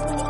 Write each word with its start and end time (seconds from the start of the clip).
you 0.00 0.29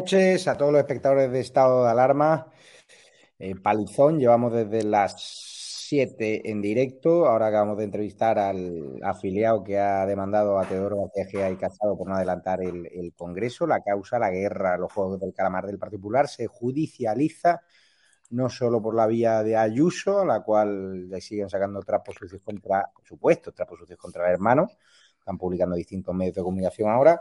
noches 0.00 0.48
a 0.48 0.56
todos 0.56 0.72
los 0.72 0.80
espectadores 0.80 1.30
de 1.30 1.40
Estado 1.40 1.84
de 1.84 1.90
Alarma. 1.90 2.46
Eh, 3.38 3.54
Palizón, 3.54 4.18
llevamos 4.18 4.50
desde 4.50 4.82
las 4.82 5.14
7 5.88 6.50
en 6.50 6.62
directo. 6.62 7.26
Ahora 7.26 7.48
acabamos 7.48 7.76
de 7.76 7.84
entrevistar 7.84 8.38
al 8.38 8.98
afiliado 9.02 9.62
que 9.62 9.78
ha 9.78 10.06
demandado 10.06 10.58
a 10.58 10.66
Teodoro 10.66 11.10
García 11.14 11.50
y 11.50 11.56
Casado 11.56 11.98
por 11.98 12.08
no 12.08 12.14
adelantar 12.14 12.62
el, 12.62 13.12
Congreso. 13.14 13.66
La 13.66 13.82
causa, 13.82 14.18
la 14.18 14.30
guerra, 14.30 14.78
los 14.78 14.90
Juegos 14.90 15.20
del 15.20 15.34
Calamar 15.34 15.66
del 15.66 15.78
Partido 15.78 16.00
Popular 16.00 16.28
se 16.28 16.46
judicializa 16.46 17.60
no 18.30 18.48
solo 18.48 18.80
por 18.80 18.94
la 18.94 19.06
vía 19.06 19.42
de 19.42 19.58
Ayuso, 19.58 20.20
a 20.20 20.24
la 20.24 20.40
cual 20.42 21.10
le 21.10 21.20
siguen 21.20 21.50
sacando 21.50 21.82
trapos 21.82 22.14
sucios 22.14 22.40
contra, 22.42 22.90
por 22.94 23.04
supuesto, 23.04 23.52
trapos 23.52 23.80
sucios 23.80 23.98
contra 23.98 24.26
el 24.28 24.32
hermano. 24.32 24.66
Están 25.18 25.36
publicando 25.36 25.76
distintos 25.76 26.14
medios 26.14 26.36
de 26.36 26.42
comunicación 26.42 26.88
ahora 26.88 27.20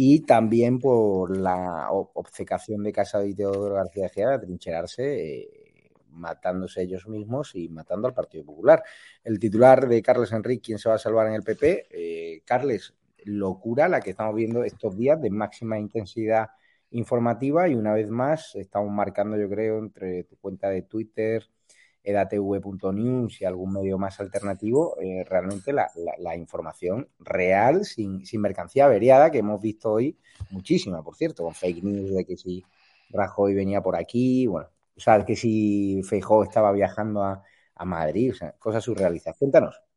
y 0.00 0.20
también 0.20 0.78
por 0.78 1.36
la 1.36 1.88
obcecación 1.90 2.84
de 2.84 2.92
Casado 2.92 3.26
y 3.26 3.34
Teodoro 3.34 3.74
García 3.74 4.08
Gea 4.08 4.30
de 4.30 4.46
trincherarse, 4.46 5.40
eh, 5.40 5.90
matándose 6.10 6.82
ellos 6.82 7.08
mismos 7.08 7.56
y 7.56 7.68
matando 7.68 8.06
al 8.06 8.14
Partido 8.14 8.44
Popular. 8.44 8.80
El 9.24 9.40
titular 9.40 9.88
de 9.88 10.00
Carles 10.00 10.30
Enrique, 10.30 10.62
¿quién 10.66 10.78
se 10.78 10.88
va 10.88 10.94
a 10.94 10.98
salvar 10.98 11.26
en 11.26 11.32
el 11.32 11.42
PP? 11.42 11.88
Eh, 11.90 12.42
Carles, 12.44 12.94
locura 13.24 13.88
la 13.88 14.00
que 14.00 14.10
estamos 14.10 14.36
viendo 14.36 14.62
estos 14.62 14.96
días 14.96 15.20
de 15.20 15.30
máxima 15.30 15.80
intensidad 15.80 16.50
informativa 16.90 17.68
y 17.68 17.74
una 17.74 17.92
vez 17.92 18.08
más 18.08 18.54
estamos 18.54 18.92
marcando, 18.92 19.36
yo 19.36 19.48
creo, 19.48 19.80
entre 19.80 20.22
tu 20.22 20.36
cuenta 20.36 20.70
de 20.70 20.82
Twitter, 20.82 21.44
edatv.news 22.02 23.40
y 23.40 23.44
algún 23.44 23.72
medio 23.72 23.98
más 23.98 24.20
alternativo, 24.20 24.96
eh, 25.00 25.24
realmente 25.24 25.72
la, 25.72 26.36
información 26.36 27.08
real, 27.18 27.84
sin, 27.84 28.24
sin, 28.24 28.40
mercancía 28.40 28.86
averiada, 28.86 29.30
que 29.30 29.38
hemos 29.38 29.60
visto 29.60 29.92
hoy 29.92 30.18
muchísima, 30.50 31.02
por 31.02 31.16
cierto, 31.16 31.44
con 31.44 31.54
fake 31.54 31.82
news 31.82 32.14
de 32.14 32.24
que 32.24 32.36
si 32.36 32.64
Rajoy 33.10 33.54
venía 33.54 33.82
por 33.82 33.96
aquí, 33.96 34.46
bueno, 34.46 34.68
o 34.96 35.00
sea, 35.00 35.24
que 35.24 35.36
si 35.36 36.02
Feijó 36.02 36.42
estaba 36.42 36.72
viajando 36.72 37.22
a, 37.22 37.42
a 37.74 37.84
Madrid, 37.84 38.32
o 38.32 38.34
sea, 38.34 38.52
cosas 38.58 38.84
surrealistas. 38.84 39.36
Cuéntanos. 39.38 39.87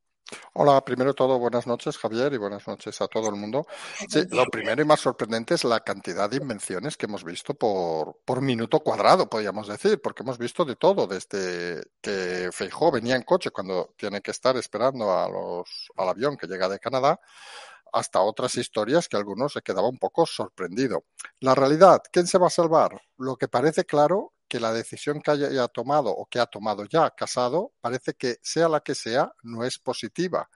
Hola, 0.54 0.84
primero 0.84 1.14
todo, 1.14 1.40
buenas 1.40 1.68
noches, 1.68 1.98
Javier, 1.98 2.34
y 2.34 2.38
buenas 2.38 2.68
noches 2.68 3.02
a 3.02 3.08
todo 3.08 3.30
el 3.30 3.36
mundo. 3.36 3.66
Sí, 4.10 4.24
lo 4.30 4.46
primero 4.46 4.82
y 4.82 4.86
más 4.86 5.00
sorprendente 5.00 5.56
es 5.56 5.64
la 5.64 5.80
cantidad 5.80 6.30
de 6.30 6.38
invenciones 6.38 6.98
que 6.98 7.06
hemos 7.06 7.24
visto 7.24 7.54
por, 7.54 8.20
por 8.26 8.42
minuto 8.42 8.80
cuadrado, 8.80 9.30
podríamos 9.30 9.68
decir, 9.68 10.02
porque 10.02 10.24
hemos 10.24 10.38
visto 10.38 10.66
de 10.66 10.76
todo, 10.76 11.08
desde 11.08 11.84
que 12.02 12.50
Feijó 12.52 12.92
venía 12.92 13.16
en 13.16 13.24
coche 13.24 13.52
cuando 13.52 13.94
tiene 13.98 14.22
que 14.22 14.32
estar 14.32 14.58
esperando 14.58 15.12
a 15.12 15.30
los, 15.30 15.90
al 15.98 16.10
avión 16.10 16.38
que 16.38 16.48
llega 16.48 16.68
de 16.70 16.80
Canadá, 16.80 17.20
hasta 17.94 18.22
otras 18.22 18.56
historias 18.56 19.08
que 19.08 19.18
algunos 19.18 19.54
se 19.54 19.62
quedaba 19.62 19.90
un 19.90 19.98
poco 19.98 20.26
sorprendido. 20.26 21.06
La 21.40 21.56
realidad, 21.56 22.02
¿quién 22.12 22.28
se 22.28 22.38
va 22.38 22.48
a 22.48 22.52
salvar? 22.52 23.02
Lo 23.18 23.36
que 23.36 23.48
parece 23.48 23.86
claro 23.86 24.34
que 24.52 24.60
la 24.60 24.74
decisión 24.74 25.22
que 25.22 25.32
haya 25.32 25.66
tomado 25.70 26.10
o 26.10 26.26
que 26.26 26.38
ha 26.38 26.46
tomado 26.46 26.84
ya 26.84 27.10
Casado 27.12 27.72
parece 27.80 28.16
que 28.16 28.38
sea 28.42 28.68
la 28.68 28.82
que 28.82 28.96
sea 28.96 29.32
no 29.44 29.64
es 29.64 29.80
positiva. 29.80 30.50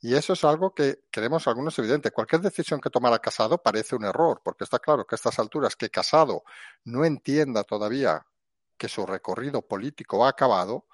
Y 0.00 0.14
eso 0.14 0.34
es 0.34 0.44
algo 0.44 0.72
que 0.72 1.00
queremos 1.10 1.48
algunos 1.48 1.76
evidente. 1.80 2.12
Cualquier 2.12 2.42
decisión 2.42 2.80
que 2.80 2.90
tomara 2.90 3.18
Casado 3.18 3.58
parece 3.58 3.96
un 3.96 4.04
error, 4.04 4.40
porque 4.44 4.62
está 4.62 4.78
claro 4.78 5.04
que 5.04 5.16
a 5.16 5.16
estas 5.16 5.36
alturas 5.40 5.74
que 5.74 5.90
Casado 5.90 6.44
no 6.84 7.04
entienda 7.04 7.64
todavía 7.64 8.24
que 8.78 8.88
su 8.88 9.04
recorrido 9.04 9.62
político 9.62 10.24
ha 10.24 10.28
acabado, 10.28 10.86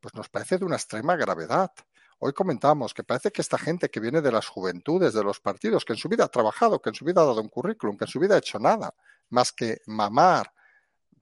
pues 0.00 0.14
nos 0.14 0.28
parece 0.28 0.58
de 0.58 0.66
una 0.66 0.76
extrema 0.76 1.16
gravedad. 1.16 1.72
Hoy 2.20 2.32
comentamos 2.32 2.94
que 2.94 3.02
parece 3.02 3.32
que 3.32 3.42
esta 3.42 3.58
gente 3.58 3.90
que 3.90 3.98
viene 3.98 4.20
de 4.20 4.30
las 4.30 4.46
juventudes, 4.46 5.14
de 5.14 5.24
los 5.24 5.40
partidos, 5.40 5.84
que 5.84 5.94
en 5.94 5.98
su 5.98 6.08
vida 6.08 6.26
ha 6.26 6.28
trabajado, 6.28 6.80
que 6.80 6.90
en 6.90 6.94
su 6.94 7.04
vida 7.04 7.22
ha 7.22 7.26
dado 7.26 7.40
un 7.40 7.48
currículum, 7.48 7.96
que 7.96 8.04
en 8.04 8.10
su 8.10 8.20
vida 8.20 8.36
ha 8.36 8.38
hecho 8.38 8.60
nada, 8.60 8.94
más 9.30 9.50
que 9.50 9.80
mamar 9.86 10.52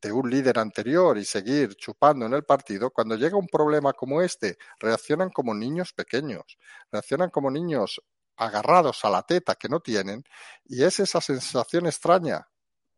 de 0.05 0.13
un 0.13 0.29
líder 0.29 0.59
anterior 0.59 1.17
y 1.17 1.25
seguir 1.25 1.77
chupando 1.77 2.27
en 2.27 2.35
el 2.35 2.45
partido, 2.45 2.91
cuando 2.91 3.17
llega 3.17 3.39
un 3.39 3.47
problema 3.47 3.95
como 3.95 4.21
este, 4.21 4.59
reaccionan 4.79 5.31
como 5.31 5.55
niños 5.55 5.95
pequeños, 5.95 6.59
reaccionan 6.93 7.31
como 7.31 7.51
niños 7.51 8.03
agarrados 8.37 9.03
a 9.07 9.11
la 9.11 9.23
teta 9.23 9.55
que 9.55 9.71
no 9.71 9.81
tienen, 9.81 10.23
y 10.67 10.85
es 10.85 11.01
esa 11.01 11.23
sensación 11.23 11.87
extraña 11.87 12.47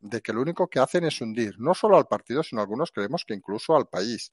de 0.01 0.21
que 0.21 0.33
lo 0.33 0.43
único 0.43 0.67
que 0.69 0.81
hacen 0.81 1.05
es 1.05 1.21
hundir 1.21 1.55
no 1.59 1.75
solo 1.75 1.97
al 1.97 2.07
partido, 2.07 2.43
sino 2.43 2.61
algunos 2.61 2.91
creemos 2.91 3.25
que 3.25 3.35
incluso 3.35 3.77
al 3.77 3.87
país. 3.87 4.33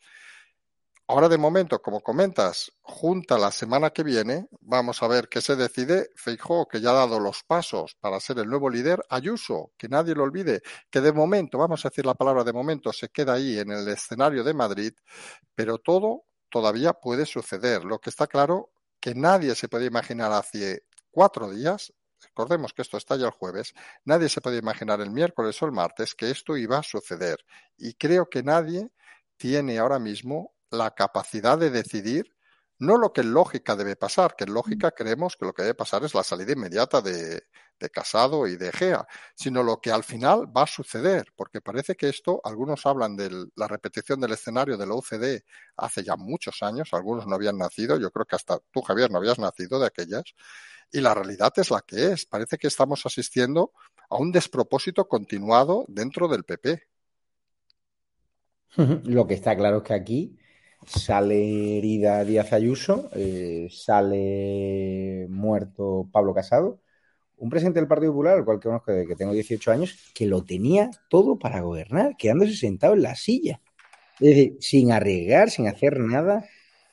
Ahora 1.05 1.27
de 1.27 1.37
momento, 1.37 1.81
como 1.81 1.99
comentas, 1.99 2.71
junta 2.81 3.37
la 3.37 3.51
semana 3.51 3.89
que 3.89 4.03
viene, 4.03 4.47
vamos 4.61 5.03
a 5.03 5.07
ver 5.09 5.27
qué 5.27 5.41
se 5.41 5.57
decide. 5.57 6.09
Feijóo, 6.15 6.65
que 6.65 6.79
ya 6.79 6.91
ha 6.91 6.93
dado 6.93 7.19
los 7.19 7.43
pasos 7.43 7.97
para 7.99 8.21
ser 8.21 8.39
el 8.39 8.47
nuevo 8.47 8.69
líder, 8.69 9.03
Ayuso, 9.09 9.73
que 9.77 9.89
nadie 9.89 10.15
lo 10.15 10.23
olvide, 10.23 10.61
que 10.89 11.01
de 11.01 11.11
momento, 11.11 11.57
vamos 11.57 11.85
a 11.85 11.89
decir 11.89 12.05
la 12.05 12.13
palabra 12.15 12.45
de 12.45 12.53
momento, 12.53 12.93
se 12.93 13.09
queda 13.09 13.33
ahí 13.33 13.59
en 13.59 13.71
el 13.71 13.85
escenario 13.89 14.45
de 14.45 14.53
Madrid, 14.53 14.93
pero 15.53 15.77
todo 15.77 16.23
todavía 16.49 16.93
puede 16.93 17.25
suceder. 17.25 17.83
Lo 17.83 17.99
que 17.99 18.09
está 18.09 18.25
claro 18.27 18.71
que 19.01 19.13
nadie 19.13 19.55
se 19.55 19.67
puede 19.67 19.85
imaginar 19.85 20.31
hace 20.31 20.83
cuatro 21.11 21.49
días, 21.49 21.93
recordemos 22.21 22.71
que 22.71 22.81
esto 22.81 22.95
está 22.95 23.17
ya 23.17 23.25
el 23.25 23.31
jueves, 23.31 23.73
nadie 24.05 24.29
se 24.29 24.39
puede 24.39 24.57
imaginar 24.57 25.01
el 25.01 25.11
miércoles 25.11 25.61
o 25.61 25.65
el 25.65 25.73
martes 25.73 26.15
que 26.15 26.31
esto 26.31 26.55
iba 26.55 26.77
a 26.77 26.83
suceder. 26.83 27.39
Y 27.77 27.95
creo 27.95 28.29
que 28.29 28.41
nadie 28.41 28.89
tiene 29.35 29.79
ahora 29.79 29.99
mismo 29.99 30.52
la 30.73 30.91
capacidad 30.91 31.57
de 31.57 31.69
decidir 31.69 32.33
no 32.79 32.97
lo 32.97 33.13
que 33.13 33.21
en 33.21 33.33
lógica 33.33 33.75
debe 33.75 33.95
pasar, 33.95 34.35
que 34.35 34.43
en 34.43 34.53
lógica 34.53 34.91
creemos 34.91 35.37
que 35.37 35.45
lo 35.45 35.53
que 35.53 35.61
debe 35.61 35.75
pasar 35.75 36.03
es 36.03 36.13
la 36.13 36.23
salida 36.23 36.51
inmediata 36.51 37.01
de, 37.01 37.43
de, 37.79 37.89
Casado 37.89 38.47
y 38.47 38.57
de 38.57 38.69
Egea, 38.69 39.05
sino 39.35 39.63
lo 39.63 39.79
que 39.79 39.91
al 39.91 40.03
final 40.03 40.45
va 40.55 40.63
a 40.63 40.67
suceder, 40.67 41.27
porque 41.35 41.61
parece 41.61 41.95
que 41.95 42.09
esto, 42.09 42.41
algunos 42.43 42.85
hablan 42.85 43.15
de 43.15 43.47
la 43.55 43.67
repetición 43.67 44.19
del 44.19 44.33
escenario 44.33 44.75
de 44.75 44.87
la 44.87 44.95
UCD 44.95 45.43
hace 45.77 46.03
ya 46.03 46.15
muchos 46.17 46.61
años, 46.61 46.89
algunos 46.93 47.27
no 47.27 47.35
habían 47.35 47.57
nacido, 47.57 47.97
yo 47.97 48.11
creo 48.11 48.25
que 48.25 48.35
hasta 48.35 48.59
tú, 48.71 48.81
Javier, 48.81 49.11
no 49.11 49.19
habías 49.19 49.39
nacido 49.39 49.79
de 49.79 49.87
aquellas, 49.87 50.23
y 50.91 50.99
la 50.99 51.13
realidad 51.13 51.53
es 51.55 51.71
la 51.71 51.81
que 51.81 52.11
es, 52.11 52.25
parece 52.25 52.57
que 52.57 52.67
estamos 52.67 53.05
asistiendo 53.05 53.71
a 54.09 54.17
un 54.17 54.31
despropósito 54.31 55.07
continuado 55.07 55.85
dentro 55.87 56.27
del 56.27 56.43
PP. 56.43 56.83
Lo 59.05 59.25
que 59.27 59.35
está 59.35 59.55
claro 59.55 59.77
es 59.77 59.83
que 59.83 59.93
aquí 59.93 60.37
sale 60.85 61.77
herida 61.77 62.23
Díaz 62.23 62.53
Ayuso, 62.53 63.09
eh, 63.15 63.67
sale 63.71 65.27
muerto 65.29 66.07
Pablo 66.11 66.33
Casado, 66.33 66.79
un 67.37 67.49
presidente 67.49 67.79
del 67.79 67.87
Partido 67.87 68.11
Popular, 68.11 68.37
al 68.37 68.45
cual 68.45 68.59
conozco 68.59 68.91
que 69.07 69.15
tengo 69.15 69.33
18 69.33 69.71
años, 69.71 70.11
que 70.13 70.25
lo 70.25 70.43
tenía 70.43 70.89
todo 71.09 71.37
para 71.37 71.61
gobernar, 71.61 72.15
quedándose 72.17 72.55
sentado 72.55 72.93
en 72.93 73.01
la 73.01 73.15
silla. 73.15 73.61
Es 74.19 74.29
decir, 74.29 74.57
sin 74.59 74.91
arriesgar, 74.91 75.49
sin 75.49 75.67
hacer 75.67 75.99
nada. 75.99 76.45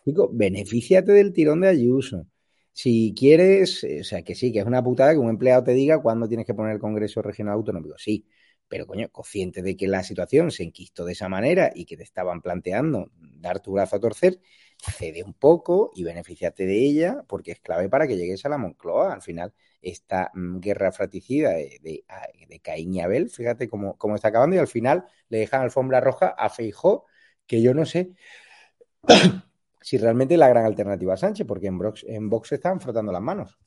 Digo, 0.05 0.31
benefíciate 0.33 1.13
del 1.13 1.33
tirón 1.33 1.61
de 1.61 1.69
Ayuso. 1.69 2.27
Si 2.73 3.15
quieres, 3.17 3.85
o 3.85 4.05
sea, 4.05 4.23
que 4.23 4.35
sí, 4.35 4.53
que 4.53 4.61
es 4.61 4.67
una 4.67 4.83
putada 4.83 5.13
que 5.13 5.19
un 5.19 5.29
empleado 5.29 5.63
te 5.65 5.73
diga 5.73 6.01
cuándo 6.01 6.29
tienes 6.29 6.47
que 6.47 6.55
poner 6.55 6.73
el 6.75 6.81
Congreso 6.81 7.23
Regional 7.23 7.55
Autonómico. 7.55 7.97
Sí, 7.99 8.27
pero 8.70 8.87
coño, 8.87 9.11
consciente 9.11 9.62
de 9.62 9.76
que 9.76 9.88
la 9.88 10.05
situación 10.05 10.52
se 10.52 10.62
enquistó 10.62 11.05
de 11.05 11.12
esa 11.12 11.28
manera 11.28 11.72
y 11.75 11.87
que 11.87 11.96
te 11.96 12.05
estaban 12.05 12.40
planteando 12.40 13.11
dar 13.19 13.58
tu 13.58 13.72
brazo 13.72 13.96
a 13.96 14.00
torcer, 14.00 14.40
cede 14.78 15.25
un 15.25 15.34
poco 15.34 15.90
y 15.93 16.05
beneficiate 16.05 16.64
de 16.67 16.76
ella 16.78 17.25
porque 17.26 17.50
es 17.50 17.58
clave 17.61 17.88
para 17.88 18.06
que 18.06 18.17
llegues 18.17 18.46
a 18.46 18.49
la 18.49 18.58
Moncloa. 18.58 19.12
Al 19.12 19.22
final, 19.22 19.52
esta 19.82 20.31
mm, 20.34 20.61
guerra 20.61 20.93
fratricida 20.93 21.50
de, 21.50 21.81
de, 21.82 22.05
de, 22.49 22.61
Caín 22.61 22.94
y 22.94 23.00
Abel, 23.00 23.28
fíjate 23.28 23.69
cómo, 23.69 23.99
cómo, 23.99 24.14
está 24.14 24.28
acabando 24.28 24.55
y 24.55 24.61
al 24.61 24.69
final 24.69 25.05
le 25.28 25.38
dejan 25.38 25.62
alfombra 25.62 26.00
roja 26.00 26.28
a 26.28 26.49
Feijó, 26.49 27.06
que 27.49 27.61
yo 27.62 27.75
no 27.75 27.84
sé 27.84 28.12
si 29.81 29.99
realmente 29.99 30.34
es 30.34 30.40
la 30.40 30.49
gran 30.49 30.64
alternativa 30.64 31.14
a 31.14 31.17
Sánchez, 31.17 31.44
porque 31.44 31.67
en 31.67 31.78
Vox, 31.78 32.05
en 32.06 32.31
se 32.44 32.55
están 32.55 32.81
frotando 32.81 33.11
las 33.11 33.22
manos. 33.22 33.58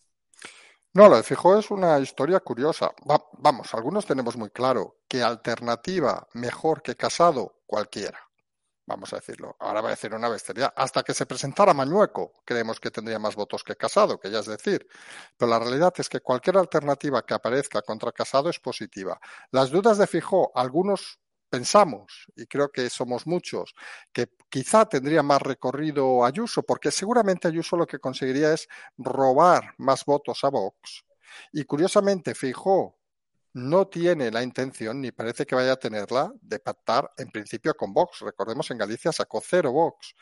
No, 0.96 1.10
lo 1.10 1.18
de 1.18 1.24
Fijó 1.24 1.58
es 1.58 1.72
una 1.72 1.98
historia 2.00 2.40
curiosa. 2.40 2.94
Va, 3.10 3.24
vamos, 3.40 3.74
algunos 3.74 4.06
tenemos 4.06 4.38
muy 4.38 4.52
claro 4.52 4.98
que 5.08 5.24
alternativa 5.24 6.28
mejor 6.34 6.84
que 6.84 6.96
Casado, 6.96 7.62
cualquiera. 7.66 8.20
Vamos 8.86 9.12
a 9.14 9.16
decirlo. 9.16 9.56
Ahora 9.60 9.82
va 9.82 9.88
a 9.88 9.92
decir 9.92 10.14
una 10.14 10.30
bestería. 10.30 10.74
Hasta 10.76 11.02
que 11.04 11.14
se 11.14 11.26
presentara 11.26 11.74
Mañueco, 11.74 12.34
creemos 12.46 12.80
que 12.80 12.92
tendría 12.92 13.18
más 13.18 13.36
votos 13.36 13.64
que 13.64 13.76
Casado, 13.76 14.20
que 14.20 14.30
ya 14.30 14.40
es 14.40 14.46
decir. 14.46 14.88
Pero 15.38 15.50
la 15.50 15.58
realidad 15.60 15.94
es 15.98 16.10
que 16.10 16.20
cualquier 16.20 16.58
alternativa 16.58 17.26
que 17.26 17.34
aparezca 17.34 17.82
contra 17.82 18.12
Casado 18.12 18.50
es 18.50 18.60
positiva. 18.60 19.20
Las 19.52 19.72
dudas 19.72 19.98
de 19.98 20.06
Fijó, 20.06 20.52
algunos 20.54 21.20
pensamos, 21.54 22.26
y 22.36 22.48
creo 22.48 22.72
que 22.72 22.90
somos 22.90 23.28
muchos, 23.28 23.76
que 24.12 24.28
quizá 24.50 24.88
tendría 24.88 25.22
más 25.22 25.40
recorrido 25.40 26.26
Ayuso, 26.26 26.64
porque 26.64 26.90
seguramente 26.90 27.48
Ayuso 27.48 27.78
lo 27.78 27.86
que 27.86 28.00
conseguiría 28.00 28.54
es 28.54 28.68
robar 28.98 29.76
más 29.78 30.04
votos 30.04 30.44
a 30.44 30.50
Vox. 30.50 31.06
Y 31.52 31.64
curiosamente, 31.66 32.34
Fijó 32.34 32.98
no 33.54 33.88
tiene 33.88 34.32
la 34.32 34.42
intención, 34.42 35.00
ni 35.00 35.12
parece 35.12 35.46
que 35.46 35.54
vaya 35.54 35.74
a 35.74 35.76
tenerla, 35.76 36.34
de 36.42 36.58
pactar 36.58 37.12
en 37.18 37.30
principio 37.30 37.76
con 37.76 37.94
Vox. 37.94 38.22
Recordemos, 38.22 38.72
en 38.72 38.80
Galicia 38.80 39.12
sacó 39.12 39.40
cero 39.46 39.72
Vox. 39.72 40.16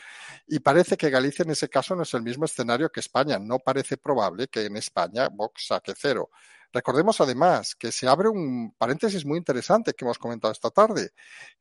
Y 0.48 0.60
parece 0.60 0.98
que 0.98 1.10
Galicia 1.10 1.44
en 1.44 1.52
ese 1.52 1.70
caso 1.70 1.96
no 1.96 2.04
es 2.04 2.14
el 2.14 2.24
mismo 2.24 2.44
escenario 2.44 2.92
que 2.92 3.00
España. 3.00 3.40
No 3.40 3.60
parece 3.60 3.96
probable 3.96 4.50
que 4.50 4.66
en 4.66 4.76
España 4.76 5.30
Vox 5.30 5.68
saque 5.68 5.94
cero. 5.96 6.30
Recordemos 6.74 7.20
además 7.20 7.76
que 7.76 7.92
se 7.92 8.08
abre 8.08 8.30
un 8.30 8.74
paréntesis 8.78 9.26
muy 9.26 9.38
interesante 9.38 9.94
que 9.94 10.06
hemos 10.06 10.18
comentado 10.18 10.54
esta 10.54 10.70
tarde, 10.70 11.12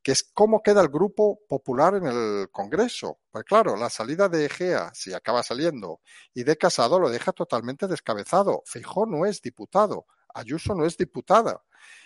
que 0.01 0.13
es 0.13 0.23
cómo 0.23 0.63
queda 0.63 0.81
el 0.81 0.87
grupo 0.87 1.39
popular 1.49 1.95
en 1.95 2.05
el 2.05 2.49
Congreso. 2.51 3.19
Pues 3.29 3.43
claro, 3.43 3.75
la 3.75 3.89
salida 3.89 4.29
de 4.29 4.45
Egea, 4.45 4.91
si 4.93 5.13
acaba 5.13 5.43
saliendo, 5.43 5.99
y 6.33 6.43
de 6.43 6.57
Casado 6.57 6.99
lo 6.99 7.09
deja 7.09 7.33
totalmente 7.33 7.87
descabezado. 7.87 8.63
Feijó 8.65 9.05
no 9.05 9.25
es 9.25 9.41
diputado, 9.41 10.05
Ayuso 10.33 10.75
no 10.75 10.85
es 10.85 10.95
diputada. 10.95 11.61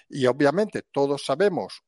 Y 0.09 0.25
obviamente 0.25 0.81
todos 0.81 1.25
sabemos, 1.25 1.83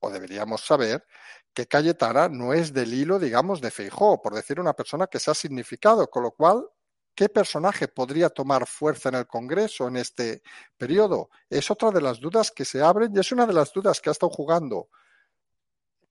o 0.00 0.10
deberíamos 0.10 0.64
saber, 0.64 1.04
que 1.52 1.66
Cayetana 1.66 2.28
no 2.28 2.54
es 2.54 2.72
del 2.72 2.94
hilo, 2.94 3.18
digamos, 3.18 3.60
de 3.60 3.70
Feijó, 3.70 4.22
por 4.22 4.34
decir 4.34 4.60
una 4.60 4.74
persona 4.74 5.06
que 5.06 5.18
se 5.18 5.30
ha 5.30 5.34
significado, 5.34 6.08
con 6.08 6.22
lo 6.22 6.30
cual 6.32 6.66
¿Qué 7.16 7.30
personaje 7.30 7.88
podría 7.88 8.28
tomar 8.28 8.66
fuerza 8.66 9.08
en 9.08 9.14
el 9.14 9.26
Congreso 9.26 9.88
en 9.88 9.96
este 9.96 10.42
periodo? 10.76 11.30
Es 11.48 11.70
otra 11.70 11.90
de 11.90 12.02
las 12.02 12.20
dudas 12.20 12.50
que 12.50 12.66
se 12.66 12.82
abren 12.82 13.10
y 13.16 13.20
es 13.20 13.32
una 13.32 13.46
de 13.46 13.54
las 13.54 13.72
dudas 13.72 14.02
que 14.02 14.10
ha 14.10 14.12
estado 14.12 14.28
jugando, 14.28 14.90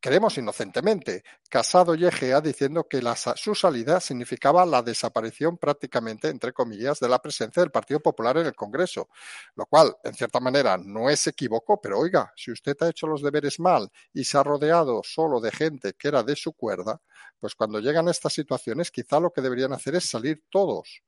creemos 0.05 0.37
inocentemente, 0.37 1.23
Casado 1.49 1.95
y 1.95 2.05
Egea 2.05 2.39
diciendo 2.39 2.87
que 2.87 3.01
su 3.37 3.55
salida 3.55 3.99
significaba 3.99 4.63
la 4.63 4.83
desaparición 4.83 5.57
prácticamente, 5.57 6.27
entre 6.27 6.53
comillas, 6.53 6.99
de 6.99 7.09
la 7.09 7.19
presencia 7.19 7.63
del 7.63 7.71
Partido 7.71 7.99
Popular 7.99 8.37
en 8.37 8.45
el 8.45 8.53
Congreso, 8.53 9.09
lo 9.55 9.65
cual, 9.65 9.95
en 10.03 10.13
cierta 10.13 10.39
manera, 10.39 10.77
no 10.77 11.09
es 11.09 11.25
equívoco, 11.25 11.81
pero 11.81 11.97
oiga, 11.97 12.31
si 12.35 12.51
usted 12.51 12.75
ha 12.81 12.89
hecho 12.89 13.07
los 13.07 13.23
deberes 13.23 13.59
mal 13.59 13.89
y 14.13 14.25
se 14.25 14.37
ha 14.37 14.43
rodeado 14.43 15.01
solo 15.03 15.41
de 15.41 15.49
gente 15.49 15.93
que 15.97 16.09
era 16.09 16.21
de 16.21 16.35
su 16.35 16.53
cuerda, 16.53 17.01
pues 17.39 17.55
cuando 17.55 17.79
llegan 17.79 18.07
estas 18.07 18.33
situaciones, 18.33 18.91
quizá 18.91 19.19
lo 19.19 19.33
que 19.33 19.41
deberían 19.41 19.73
hacer 19.73 19.95
es 19.95 20.07
salir 20.07 20.43
todos 20.51 21.01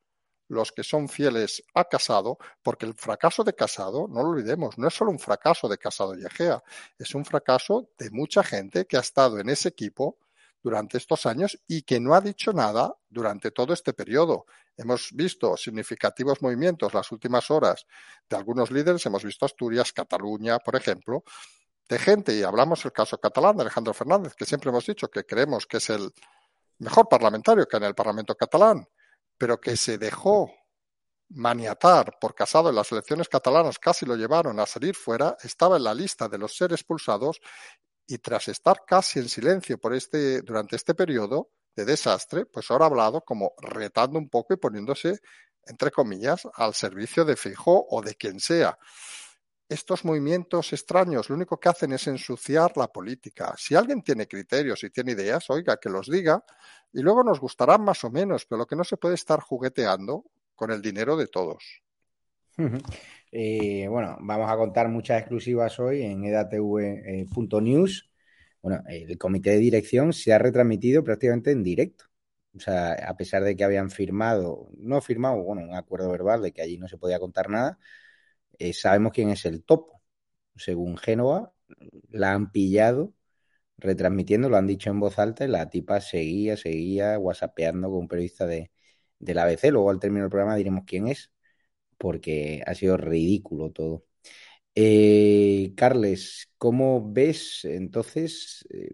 los 0.47 0.71
que 0.71 0.83
son 0.83 1.09
fieles 1.09 1.63
a 1.73 1.85
Casado, 1.85 2.37
porque 2.61 2.85
el 2.85 2.93
fracaso 2.93 3.43
de 3.43 3.53
Casado, 3.53 4.07
no 4.07 4.23
lo 4.23 4.29
olvidemos, 4.29 4.77
no 4.77 4.87
es 4.87 4.93
solo 4.93 5.11
un 5.11 5.19
fracaso 5.19 5.67
de 5.67 5.77
Casado 5.77 6.17
y 6.17 6.25
Egea, 6.25 6.63
es 6.97 7.13
un 7.15 7.25
fracaso 7.25 7.89
de 7.97 8.09
mucha 8.11 8.43
gente 8.43 8.85
que 8.85 8.97
ha 8.97 9.01
estado 9.01 9.39
en 9.39 9.49
ese 9.49 9.69
equipo 9.69 10.17
durante 10.63 10.97
estos 10.97 11.25
años 11.25 11.59
y 11.67 11.83
que 11.83 11.99
no 11.99 12.13
ha 12.13 12.21
dicho 12.21 12.51
nada 12.53 12.95
durante 13.09 13.51
todo 13.51 13.73
este 13.73 13.93
periodo. 13.93 14.45
Hemos 14.75 15.11
visto 15.13 15.55
significativos 15.55 16.41
movimientos 16.41 16.93
las 16.93 17.11
últimas 17.11 17.49
horas 17.51 17.85
de 18.29 18.35
algunos 18.35 18.71
líderes, 18.71 19.05
hemos 19.05 19.23
visto 19.23 19.45
Asturias, 19.45 19.93
Cataluña, 19.93 20.59
por 20.59 20.75
ejemplo, 20.75 21.23
de 21.87 21.99
gente, 21.99 22.35
y 22.35 22.43
hablamos 22.43 22.83
el 22.85 22.91
caso 22.91 23.17
catalán 23.17 23.55
de 23.55 23.61
Alejandro 23.61 23.93
Fernández, 23.93 24.33
que 24.35 24.45
siempre 24.45 24.69
hemos 24.69 24.85
dicho 24.85 25.07
que 25.07 25.25
creemos 25.25 25.65
que 25.65 25.77
es 25.77 25.89
el 25.89 26.11
mejor 26.79 27.07
parlamentario 27.07 27.65
que 27.65 27.77
en 27.77 27.83
el 27.83 27.95
Parlamento 27.95 28.35
catalán, 28.35 28.87
pero 29.37 29.59
que 29.59 29.77
se 29.77 29.97
dejó 29.97 30.51
maniatar 31.29 32.17
por 32.19 32.33
Casado 32.33 32.69
en 32.69 32.75
las 32.75 32.91
elecciones 32.91 33.27
catalanas, 33.27 33.79
casi 33.79 34.05
lo 34.05 34.15
llevaron 34.15 34.59
a 34.59 34.65
salir 34.65 34.95
fuera, 34.95 35.35
estaba 35.43 35.77
en 35.77 35.83
la 35.83 35.93
lista 35.93 36.27
de 36.29 36.37
los 36.37 36.55
ser 36.55 36.71
expulsados 36.71 37.39
y 38.07 38.17
tras 38.19 38.47
estar 38.47 38.83
casi 38.85 39.19
en 39.19 39.27
silencio 39.27 39.77
por 39.77 39.93
este, 39.93 40.41
durante 40.41 40.77
este 40.77 40.95
periodo 40.95 41.51
de 41.75 41.85
desastre, 41.85 42.45
pues 42.45 42.71
ahora 42.71 42.85
ha 42.85 42.87
hablado 42.87 43.21
como 43.21 43.53
retando 43.61 44.17
un 44.17 44.29
poco 44.29 44.53
y 44.53 44.57
poniéndose, 44.57 45.19
entre 45.65 45.91
comillas, 45.91 46.47
al 46.55 46.73
servicio 46.73 47.25
de 47.25 47.35
Fijó 47.35 47.85
o 47.89 48.01
de 48.01 48.15
quien 48.15 48.39
sea 48.39 48.77
estos 49.69 50.05
movimientos 50.05 50.71
extraños 50.73 51.29
lo 51.29 51.35
único 51.35 51.59
que 51.59 51.69
hacen 51.69 51.91
es 51.93 52.07
ensuciar 52.07 52.75
la 52.77 52.87
política. 52.87 53.53
Si 53.57 53.75
alguien 53.75 54.01
tiene 54.01 54.27
criterios 54.27 54.83
y 54.83 54.89
tiene 54.89 55.11
ideas, 55.11 55.49
oiga, 55.49 55.77
que 55.77 55.89
los 55.89 56.09
diga 56.09 56.43
y 56.93 57.01
luego 57.01 57.23
nos 57.23 57.39
gustarán 57.39 57.83
más 57.83 58.03
o 58.03 58.09
menos, 58.09 58.45
pero 58.45 58.59
lo 58.59 58.65
que 58.65 58.75
no 58.75 58.83
se 58.83 58.97
puede 58.97 59.15
estar 59.15 59.39
jugueteando 59.41 60.25
con 60.55 60.71
el 60.71 60.81
dinero 60.81 61.17
de 61.17 61.27
todos. 61.27 61.81
eh, 63.31 63.87
bueno, 63.89 64.17
vamos 64.21 64.49
a 64.49 64.55
contar 64.55 64.89
muchas 64.89 65.19
exclusivas 65.19 65.79
hoy 65.79 66.01
en 66.01 66.23
edatv.news. 66.23 68.09
Bueno, 68.61 68.83
el 68.87 69.17
comité 69.17 69.51
de 69.51 69.57
dirección 69.57 70.13
se 70.13 70.33
ha 70.33 70.39
retransmitido 70.39 71.03
prácticamente 71.03 71.51
en 71.51 71.63
directo. 71.63 72.05
O 72.55 72.59
sea, 72.59 72.93
a 72.93 73.15
pesar 73.15 73.43
de 73.43 73.55
que 73.55 73.63
habían 73.63 73.91
firmado, 73.91 74.69
no 74.77 74.99
firmado, 75.01 75.43
bueno, 75.43 75.61
un 75.61 75.75
acuerdo 75.75 76.09
verbal 76.09 76.41
de 76.41 76.51
que 76.51 76.61
allí 76.61 76.77
no 76.77 76.87
se 76.87 76.97
podía 76.97 77.19
contar 77.19 77.49
nada, 77.49 77.77
eh, 78.59 78.73
sabemos 78.73 79.11
quién 79.13 79.29
es 79.29 79.45
el 79.45 79.63
topo. 79.63 80.01
Según 80.55 80.97
Génova, 80.97 81.53
la 82.09 82.33
han 82.33 82.51
pillado 82.51 83.13
retransmitiendo, 83.77 84.49
lo 84.49 84.57
han 84.57 84.67
dicho 84.67 84.89
en 84.89 84.99
voz 84.99 85.19
alta 85.19 85.45
y 85.45 85.47
la 85.49 85.69
tipa 85.69 86.01
seguía, 86.01 86.57
seguía 86.57 87.19
whatsappeando 87.19 87.89
con 87.89 87.99
un 87.99 88.07
periodista 88.07 88.45
de, 88.47 88.71
del 89.19 89.39
ABC. 89.39 89.71
Luego 89.71 89.89
al 89.91 89.99
término 89.99 90.23
del 90.23 90.31
programa 90.31 90.55
diremos 90.55 90.83
quién 90.85 91.07
es, 91.07 91.31
porque 91.97 92.63
ha 92.65 92.75
sido 92.75 92.97
ridículo 92.97 93.71
todo. 93.71 94.05
Eh, 94.75 95.73
Carles, 95.75 96.51
¿cómo 96.57 97.11
ves 97.11 97.65
entonces 97.65 98.65
eh, 98.71 98.91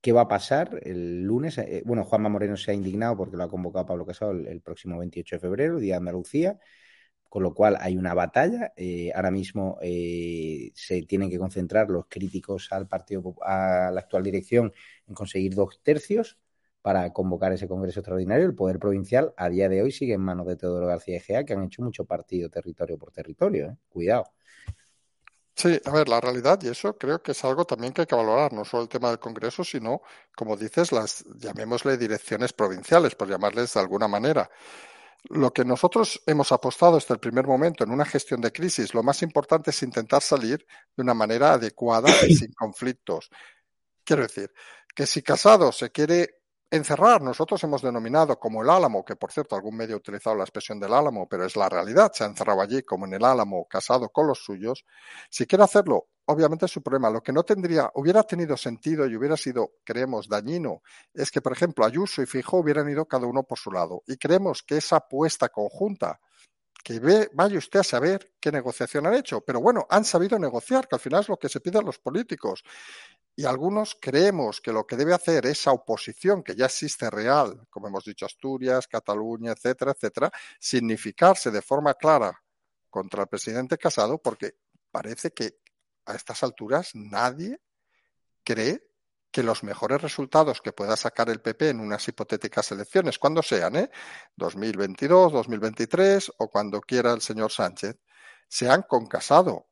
qué 0.00 0.12
va 0.12 0.22
a 0.22 0.28
pasar 0.28 0.80
el 0.84 1.22
lunes? 1.22 1.58
Eh, 1.58 1.82
bueno, 1.86 2.04
Juanma 2.04 2.28
Moreno 2.28 2.56
se 2.56 2.72
ha 2.72 2.74
indignado 2.74 3.16
porque 3.16 3.36
lo 3.36 3.44
ha 3.44 3.48
convocado 3.48 3.86
Pablo 3.86 4.06
Casado 4.06 4.32
el, 4.32 4.46
el 4.48 4.60
próximo 4.60 4.98
28 4.98 5.36
de 5.36 5.40
febrero, 5.40 5.78
Día 5.78 5.94
de 5.94 5.98
Andalucía 5.98 6.58
con 7.28 7.42
lo 7.42 7.54
cual 7.54 7.76
hay 7.80 7.96
una 7.96 8.14
batalla. 8.14 8.72
Eh, 8.76 9.12
ahora 9.14 9.30
mismo 9.30 9.78
eh, 9.82 10.70
se 10.74 11.02
tienen 11.02 11.30
que 11.30 11.38
concentrar 11.38 11.90
los 11.90 12.06
críticos 12.08 12.68
al 12.72 12.88
partido, 12.88 13.34
a 13.42 13.90
la 13.92 14.00
actual 14.00 14.22
dirección, 14.22 14.72
en 15.06 15.14
conseguir 15.14 15.54
dos 15.54 15.80
tercios 15.82 16.38
para 16.80 17.12
convocar 17.12 17.52
ese 17.52 17.68
Congreso 17.68 18.00
extraordinario. 18.00 18.46
El 18.46 18.54
poder 18.54 18.78
provincial 18.78 19.34
a 19.36 19.48
día 19.48 19.68
de 19.68 19.82
hoy 19.82 19.92
sigue 19.92 20.14
en 20.14 20.20
manos 20.22 20.46
de 20.46 20.56
Teodoro 20.56 20.86
García 20.86 21.16
Egea, 21.16 21.44
que 21.44 21.52
han 21.52 21.64
hecho 21.64 21.82
mucho 21.82 22.04
partido 22.04 22.48
territorio 22.48 22.98
por 22.98 23.12
territorio. 23.12 23.66
¿eh? 23.66 23.76
Cuidado. 23.88 24.24
Sí, 25.54 25.80
a 25.84 25.90
ver, 25.90 26.08
la 26.08 26.20
realidad, 26.20 26.60
y 26.62 26.68
eso 26.68 26.96
creo 26.96 27.20
que 27.20 27.32
es 27.32 27.44
algo 27.44 27.64
también 27.64 27.92
que 27.92 28.02
hay 28.02 28.06
que 28.06 28.14
valorar, 28.14 28.52
no 28.52 28.64
solo 28.64 28.84
el 28.84 28.88
tema 28.88 29.08
del 29.08 29.18
Congreso, 29.18 29.64
sino, 29.64 30.02
como 30.36 30.56
dices, 30.56 30.92
las, 30.92 31.24
llamémosle 31.36 31.96
direcciones 31.98 32.52
provinciales, 32.52 33.16
por 33.16 33.28
llamarles 33.28 33.74
de 33.74 33.80
alguna 33.80 34.06
manera. 34.06 34.48
Lo 35.24 35.52
que 35.52 35.64
nosotros 35.64 36.22
hemos 36.26 36.52
apostado 36.52 36.94
desde 36.94 37.14
el 37.14 37.20
primer 37.20 37.46
momento 37.46 37.84
en 37.84 37.90
una 37.90 38.04
gestión 38.04 38.40
de 38.40 38.52
crisis, 38.52 38.94
lo 38.94 39.02
más 39.02 39.22
importante 39.22 39.70
es 39.70 39.82
intentar 39.82 40.22
salir 40.22 40.64
de 40.96 41.02
una 41.02 41.14
manera 41.14 41.54
adecuada 41.54 42.08
y 42.26 42.34
sin 42.36 42.52
conflictos. 42.52 43.28
Quiero 44.04 44.22
decir, 44.22 44.52
que 44.94 45.06
si 45.06 45.22
Casado 45.22 45.70
se 45.72 45.90
quiere 45.90 46.37
encerrar, 46.70 47.22
nosotros 47.22 47.62
hemos 47.64 47.82
denominado 47.82 48.38
como 48.38 48.62
el 48.62 48.70
Álamo, 48.70 49.04
que 49.04 49.16
por 49.16 49.32
cierto 49.32 49.56
algún 49.56 49.76
medio 49.76 49.96
ha 49.96 49.98
utilizado 49.98 50.36
la 50.36 50.44
expresión 50.44 50.78
del 50.78 50.92
Álamo, 50.92 51.28
pero 51.28 51.44
es 51.44 51.56
la 51.56 51.68
realidad, 51.68 52.12
se 52.12 52.24
ha 52.24 52.26
encerrado 52.26 52.60
allí 52.60 52.82
como 52.82 53.06
en 53.06 53.14
el 53.14 53.24
Álamo, 53.24 53.66
casado 53.66 54.10
con 54.10 54.26
los 54.26 54.38
suyos, 54.38 54.84
si 55.30 55.46
quiere 55.46 55.64
hacerlo, 55.64 56.08
obviamente 56.26 56.66
es 56.66 56.72
su 56.72 56.82
problema. 56.82 57.10
Lo 57.10 57.22
que 57.22 57.32
no 57.32 57.42
tendría, 57.42 57.90
hubiera 57.94 58.22
tenido 58.22 58.56
sentido 58.56 59.06
y 59.06 59.16
hubiera 59.16 59.36
sido, 59.36 59.72
creemos, 59.84 60.28
dañino, 60.28 60.82
es 61.14 61.30
que, 61.30 61.40
por 61.40 61.52
ejemplo, 61.52 61.84
Ayuso 61.84 62.22
y 62.22 62.26
Fijo 62.26 62.58
hubieran 62.58 62.88
ido 62.88 63.06
cada 63.06 63.26
uno 63.26 63.42
por 63.42 63.58
su 63.58 63.70
lado. 63.70 64.02
Y 64.06 64.16
creemos 64.16 64.62
que 64.62 64.76
esa 64.76 64.96
apuesta 64.96 65.48
conjunta 65.48 66.20
que 66.88 67.28
vaya 67.34 67.58
usted 67.58 67.80
a 67.80 67.84
saber 67.84 68.32
qué 68.40 68.50
negociación 68.50 69.06
han 69.06 69.12
hecho, 69.12 69.42
pero 69.42 69.60
bueno, 69.60 69.86
han 69.90 70.06
sabido 70.06 70.38
negociar, 70.38 70.88
que 70.88 70.96
al 70.96 71.00
final 71.00 71.20
es 71.20 71.28
lo 71.28 71.38
que 71.38 71.50
se 71.50 71.60
pide 71.60 71.78
a 71.78 71.82
los 71.82 71.98
políticos. 71.98 72.62
Y 73.36 73.44
algunos 73.44 73.94
creemos 74.00 74.62
que 74.62 74.72
lo 74.72 74.86
que 74.86 74.96
debe 74.96 75.12
hacer 75.12 75.44
esa 75.44 75.72
oposición 75.72 76.42
que 76.42 76.54
ya 76.54 76.64
existe 76.64 77.10
real, 77.10 77.66
como 77.68 77.88
hemos 77.88 78.04
dicho 78.04 78.24
Asturias, 78.24 78.88
Cataluña, 78.88 79.52
etcétera, 79.52 79.92
etcétera, 79.92 80.30
significarse 80.58 81.50
de 81.50 81.60
forma 81.60 81.92
clara 81.92 82.42
contra 82.88 83.22
el 83.22 83.28
presidente 83.28 83.76
Casado, 83.76 84.16
porque 84.22 84.54
parece 84.90 85.30
que 85.32 85.58
a 86.06 86.14
estas 86.14 86.42
alturas 86.42 86.92
nadie 86.94 87.60
cree 88.42 88.87
que 89.38 89.44
los 89.44 89.62
mejores 89.62 90.02
resultados 90.02 90.60
que 90.60 90.72
pueda 90.72 90.96
sacar 90.96 91.30
el 91.30 91.40
PP 91.40 91.68
en 91.68 91.78
unas 91.78 92.08
hipotéticas 92.08 92.72
elecciones, 92.72 93.20
cuando 93.20 93.40
sean, 93.40 93.76
¿eh? 93.76 93.88
2022, 94.34 95.32
2023 95.32 96.32
o 96.38 96.50
cuando 96.50 96.80
quiera 96.80 97.12
el 97.12 97.20
señor 97.20 97.52
Sánchez, 97.52 98.00
sean 98.48 98.82
con 98.82 99.06
Casado 99.06 99.68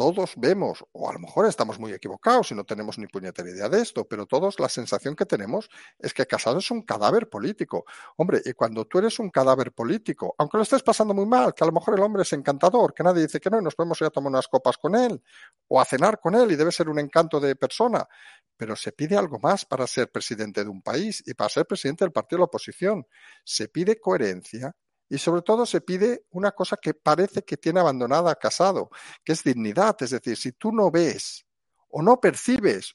todos 0.00 0.32
vemos, 0.38 0.82
o 0.92 1.10
a 1.10 1.12
lo 1.12 1.18
mejor 1.18 1.44
estamos 1.44 1.78
muy 1.78 1.92
equivocados 1.92 2.50
y 2.50 2.54
no 2.54 2.64
tenemos 2.64 2.96
ni 2.96 3.06
puñetera 3.06 3.50
idea 3.50 3.68
de 3.68 3.82
esto, 3.82 4.08
pero 4.08 4.24
todos 4.24 4.58
la 4.58 4.70
sensación 4.70 5.14
que 5.14 5.26
tenemos 5.26 5.68
es 5.98 6.14
que 6.14 6.24
Casado 6.24 6.60
es 6.60 6.70
un 6.70 6.84
cadáver 6.84 7.28
político. 7.28 7.84
Hombre, 8.16 8.40
y 8.42 8.54
cuando 8.54 8.86
tú 8.86 8.96
eres 8.96 9.18
un 9.18 9.28
cadáver 9.28 9.72
político, 9.72 10.34
aunque 10.38 10.56
lo 10.56 10.62
estés 10.62 10.82
pasando 10.82 11.12
muy 11.12 11.26
mal, 11.26 11.52
que 11.52 11.64
a 11.64 11.66
lo 11.66 11.74
mejor 11.74 11.98
el 11.98 12.00
hombre 12.00 12.22
es 12.22 12.32
encantador, 12.32 12.94
que 12.94 13.02
nadie 13.02 13.24
dice 13.24 13.40
que 13.40 13.50
no 13.50 13.58
y 13.58 13.62
nos 13.62 13.74
podemos 13.74 14.00
ir 14.00 14.06
a 14.06 14.10
tomar 14.10 14.30
unas 14.30 14.48
copas 14.48 14.78
con 14.78 14.94
él 14.94 15.22
o 15.68 15.78
a 15.78 15.84
cenar 15.84 16.18
con 16.18 16.34
él 16.34 16.50
y 16.50 16.56
debe 16.56 16.72
ser 16.72 16.88
un 16.88 16.98
encanto 16.98 17.38
de 17.38 17.54
persona, 17.54 18.08
pero 18.56 18.76
se 18.76 18.92
pide 18.92 19.18
algo 19.18 19.38
más 19.38 19.66
para 19.66 19.86
ser 19.86 20.10
presidente 20.10 20.64
de 20.64 20.70
un 20.70 20.80
país 20.80 21.22
y 21.26 21.34
para 21.34 21.50
ser 21.50 21.66
presidente 21.66 22.06
del 22.06 22.12
partido 22.12 22.38
de 22.38 22.40
la 22.40 22.46
oposición. 22.46 23.06
Se 23.44 23.68
pide 23.68 24.00
coherencia, 24.00 24.74
y 25.10 25.18
sobre 25.18 25.42
todo 25.42 25.66
se 25.66 25.80
pide 25.80 26.24
una 26.30 26.52
cosa 26.52 26.76
que 26.80 26.94
parece 26.94 27.42
que 27.42 27.56
tiene 27.56 27.80
abandonada 27.80 28.36
Casado, 28.36 28.90
que 29.24 29.32
es 29.32 29.42
dignidad. 29.42 29.96
Es 30.00 30.10
decir, 30.10 30.36
si 30.36 30.52
tú 30.52 30.72
no 30.72 30.90
ves 30.90 31.44
o 31.88 32.00
no 32.00 32.20
percibes, 32.20 32.94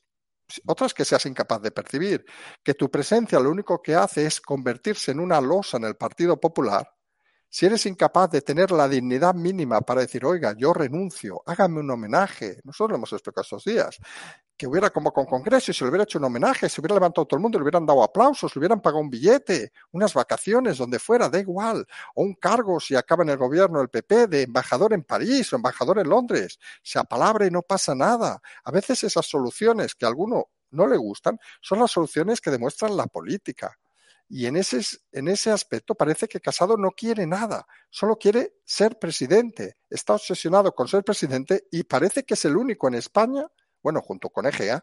otras 0.65 0.93
que 0.93 1.03
seas 1.03 1.25
incapaz 1.25 1.61
de 1.61 1.71
percibir, 1.71 2.25
que 2.63 2.73
tu 2.73 2.89
presencia 2.89 3.39
lo 3.39 3.51
único 3.51 3.81
que 3.81 3.95
hace 3.95 4.25
es 4.25 4.39
convertirse 4.39 5.11
en 5.11 5.19
una 5.19 5.41
losa 5.41 5.75
en 5.75 5.83
el 5.83 5.97
Partido 5.97 6.39
Popular, 6.39 6.89
si 7.49 7.65
eres 7.65 7.85
incapaz 7.85 8.31
de 8.31 8.41
tener 8.41 8.71
la 8.71 8.87
dignidad 8.87 9.33
mínima 9.33 9.81
para 9.81 10.01
decir, 10.01 10.25
oiga, 10.25 10.53
yo 10.57 10.73
renuncio, 10.73 11.41
hágame 11.45 11.79
un 11.79 11.91
homenaje, 11.91 12.59
nosotros 12.63 12.91
lo 12.91 12.95
hemos 12.97 13.13
explicado 13.13 13.43
estos 13.43 13.63
días, 13.65 13.97
que 14.57 14.67
hubiera 14.67 14.89
como 14.89 15.11
con 15.11 15.25
Congreso 15.25 15.71
y 15.71 15.73
se 15.73 15.83
le 15.83 15.89
hubiera 15.89 16.03
hecho 16.03 16.17
un 16.17 16.25
homenaje, 16.25 16.69
se 16.69 16.79
hubiera 16.79 16.95
levantado 16.95 17.25
todo 17.25 17.37
el 17.37 17.41
mundo, 17.41 17.59
le 17.59 17.63
hubieran 17.63 17.85
dado 17.85 18.03
aplausos, 18.03 18.55
le 18.55 18.59
hubieran 18.59 18.81
pagado 18.81 19.01
un 19.01 19.09
billete, 19.09 19.71
unas 19.91 20.13
vacaciones, 20.13 20.77
donde 20.77 20.99
fuera, 20.99 21.29
da 21.29 21.39
igual, 21.39 21.85
o 22.15 22.23
un 22.23 22.35
cargo 22.35 22.79
si 22.79 22.95
acaba 22.95 23.23
en 23.23 23.29
el 23.29 23.37
gobierno 23.37 23.81
el 23.81 23.89
PP 23.89 24.27
de 24.27 24.41
embajador 24.43 24.93
en 24.93 25.03
París 25.03 25.51
o 25.51 25.57
embajador 25.57 25.99
en 25.99 26.09
Londres, 26.09 26.59
se 26.81 26.99
apalabra 26.99 27.45
y 27.45 27.51
no 27.51 27.61
pasa 27.61 27.95
nada. 27.95 28.41
A 28.63 28.71
veces 28.71 29.03
esas 29.03 29.25
soluciones 29.25 29.95
que 29.95 30.05
a 30.05 30.09
alguno 30.09 30.49
no 30.71 30.87
le 30.87 30.97
gustan 30.97 31.39
son 31.61 31.79
las 31.79 31.91
soluciones 31.91 32.39
que 32.39 32.51
demuestran 32.51 32.95
la 32.95 33.07
política. 33.07 33.77
Y 34.27 34.47
en 34.47 34.55
ese, 34.55 34.81
en 35.11 35.27
ese 35.27 35.51
aspecto 35.51 35.93
parece 35.93 36.27
que 36.27 36.39
Casado 36.39 36.77
no 36.77 36.91
quiere 36.91 37.27
nada, 37.27 37.67
solo 37.89 38.17
quiere 38.17 38.55
ser 38.63 38.97
presidente. 38.97 39.77
Está 39.89 40.13
obsesionado 40.13 40.73
con 40.73 40.87
ser 40.87 41.03
presidente 41.03 41.67
y 41.71 41.83
parece 41.83 42.23
que 42.23 42.33
es 42.33 42.45
el 42.45 42.57
único 42.57 42.87
en 42.87 42.95
España, 42.95 43.47
bueno, 43.85 44.01
junto 44.01 44.31
con 44.31 44.47
Egea, 44.47 44.81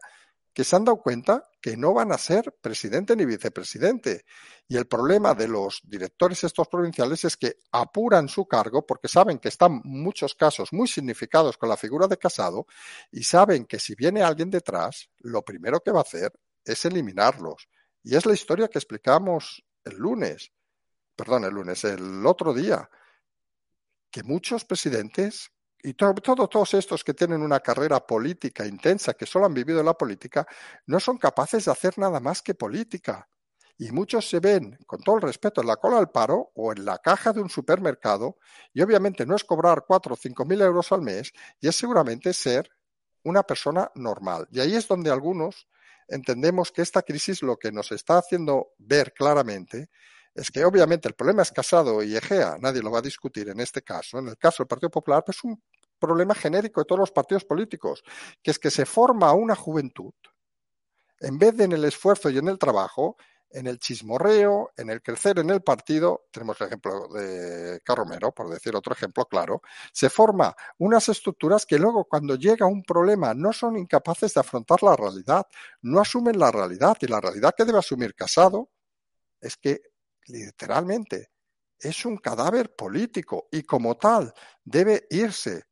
que 0.54 0.62
se 0.62 0.76
han 0.76 0.84
dado 0.84 0.98
cuenta 0.98 1.50
que 1.60 1.76
no 1.76 1.92
van 1.92 2.12
a 2.12 2.18
ser 2.18 2.56
presidente 2.60 3.16
ni 3.16 3.24
vicepresidente. 3.24 4.24
Y 4.68 4.76
el 4.76 4.86
problema 4.86 5.34
de 5.34 5.48
los 5.48 5.80
directores 5.82 6.44
estos 6.44 6.68
provinciales 6.68 7.24
es 7.24 7.36
que 7.36 7.56
apuran 7.72 8.28
su 8.28 8.46
cargo 8.46 8.86
porque 8.86 9.08
saben 9.08 9.40
que 9.40 9.48
están 9.48 9.80
muchos 9.82 10.36
casos 10.36 10.72
muy 10.72 10.86
significados 10.86 11.58
con 11.58 11.68
la 11.68 11.76
figura 11.76 12.06
de 12.06 12.16
Casado 12.16 12.66
y 13.10 13.24
saben 13.24 13.64
que 13.64 13.80
si 13.80 13.96
viene 13.96 14.22
alguien 14.22 14.50
detrás, 14.50 15.10
lo 15.18 15.42
primero 15.42 15.80
que 15.80 15.90
va 15.90 15.98
a 15.98 16.02
hacer 16.02 16.30
es 16.64 16.84
eliminarlos. 16.84 17.68
Y 18.04 18.14
es 18.14 18.24
la 18.24 18.34
historia 18.34 18.68
que 18.68 18.78
explicamos 18.78 19.64
el 19.82 19.96
lunes, 19.96 20.52
perdón, 21.16 21.42
el 21.42 21.54
lunes, 21.54 21.82
el 21.82 22.24
otro 22.24 22.54
día, 22.54 22.88
que 24.12 24.22
muchos 24.22 24.64
presidentes 24.64 25.50
y 25.82 25.94
todo, 25.94 26.48
todos 26.48 26.74
estos 26.74 27.02
que 27.02 27.14
tienen 27.14 27.42
una 27.42 27.60
carrera 27.60 28.06
política 28.06 28.66
intensa, 28.66 29.14
que 29.14 29.26
solo 29.26 29.46
han 29.46 29.54
vivido 29.54 29.82
la 29.82 29.94
política, 29.94 30.46
no 30.86 31.00
son 31.00 31.18
capaces 31.18 31.64
de 31.64 31.72
hacer 31.72 31.98
nada 31.98 32.20
más 32.20 32.40
que 32.40 32.54
política. 32.54 33.28
Y 33.78 33.90
muchos 33.90 34.28
se 34.28 34.38
ven, 34.38 34.78
con 34.86 35.02
todo 35.02 35.16
el 35.16 35.22
respeto, 35.22 35.60
en 35.60 35.66
la 35.66 35.76
cola 35.76 35.96
del 35.96 36.10
paro 36.10 36.52
o 36.54 36.72
en 36.72 36.84
la 36.84 36.98
caja 36.98 37.32
de 37.32 37.40
un 37.40 37.50
supermercado, 37.50 38.38
y 38.72 38.82
obviamente 38.82 39.26
no 39.26 39.34
es 39.34 39.44
cobrar 39.44 39.84
cuatro 39.86 40.14
o 40.14 40.16
cinco 40.16 40.44
mil 40.44 40.60
euros 40.60 40.92
al 40.92 41.02
mes, 41.02 41.32
y 41.60 41.68
es 41.68 41.74
seguramente 41.74 42.32
ser 42.32 42.70
una 43.24 43.42
persona 43.42 43.90
normal. 43.94 44.46
Y 44.52 44.60
ahí 44.60 44.74
es 44.76 44.86
donde 44.86 45.10
algunos 45.10 45.68
entendemos 46.06 46.70
que 46.70 46.82
esta 46.82 47.02
crisis 47.02 47.42
lo 47.42 47.56
que 47.56 47.72
nos 47.72 47.90
está 47.90 48.18
haciendo 48.18 48.72
ver 48.78 49.12
claramente 49.14 49.90
es 50.34 50.50
que 50.50 50.64
obviamente 50.64 51.08
el 51.08 51.14
problema 51.14 51.42
es 51.42 51.52
Casado 51.52 52.02
y 52.02 52.16
Egea, 52.16 52.56
nadie 52.60 52.82
lo 52.82 52.90
va 52.90 52.98
a 53.00 53.02
discutir 53.02 53.48
en 53.48 53.60
este 53.60 53.82
caso. 53.82 54.18
En 54.18 54.28
el 54.28 54.38
caso 54.38 54.62
del 54.62 54.68
Partido 54.68 54.90
Popular, 54.90 55.22
pues 55.24 55.38
es 55.38 55.44
un 55.44 55.62
problema 55.98 56.34
genérico 56.34 56.80
de 56.80 56.86
todos 56.86 56.98
los 56.98 57.12
partidos 57.12 57.44
políticos, 57.44 58.02
que 58.42 58.50
es 58.50 58.58
que 58.58 58.70
se 58.70 58.86
forma 58.86 59.32
una 59.32 59.54
juventud, 59.54 60.12
en 61.20 61.38
vez 61.38 61.56
de 61.56 61.64
en 61.64 61.72
el 61.72 61.84
esfuerzo 61.84 62.30
y 62.30 62.38
en 62.38 62.48
el 62.48 62.58
trabajo, 62.58 63.16
en 63.52 63.66
el 63.66 63.78
chismorreo, 63.78 64.72
en 64.76 64.90
el 64.90 65.02
crecer 65.02 65.38
en 65.38 65.50
el 65.50 65.62
partido, 65.62 66.24
tenemos 66.30 66.60
el 66.60 66.68
ejemplo 66.68 67.08
de 67.08 67.80
Carromero, 67.84 68.32
por 68.32 68.48
decir 68.48 68.74
otro 68.74 68.94
ejemplo 68.94 69.26
claro, 69.26 69.60
se 69.92 70.08
forma 70.08 70.56
unas 70.78 71.08
estructuras 71.08 71.66
que 71.66 71.78
luego 71.78 72.06
cuando 72.06 72.34
llega 72.36 72.66
un 72.66 72.82
problema 72.82 73.34
no 73.34 73.52
son 73.52 73.76
incapaces 73.76 74.34
de 74.34 74.40
afrontar 74.40 74.82
la 74.82 74.96
realidad, 74.96 75.46
no 75.82 76.00
asumen 76.00 76.38
la 76.38 76.50
realidad 76.50 76.96
y 77.00 77.06
la 77.06 77.20
realidad 77.20 77.54
que 77.56 77.64
debe 77.64 77.78
asumir 77.78 78.14
Casado 78.14 78.70
es 79.40 79.56
que 79.56 79.91
literalmente 80.26 81.30
es 81.82 82.04
un 82.04 82.16
cadáver 82.16 82.74
político 82.74 83.48
y 83.50 83.62
como 83.64 83.96
tal 83.96 84.32
debe 84.64 85.06
irse. 85.10 85.64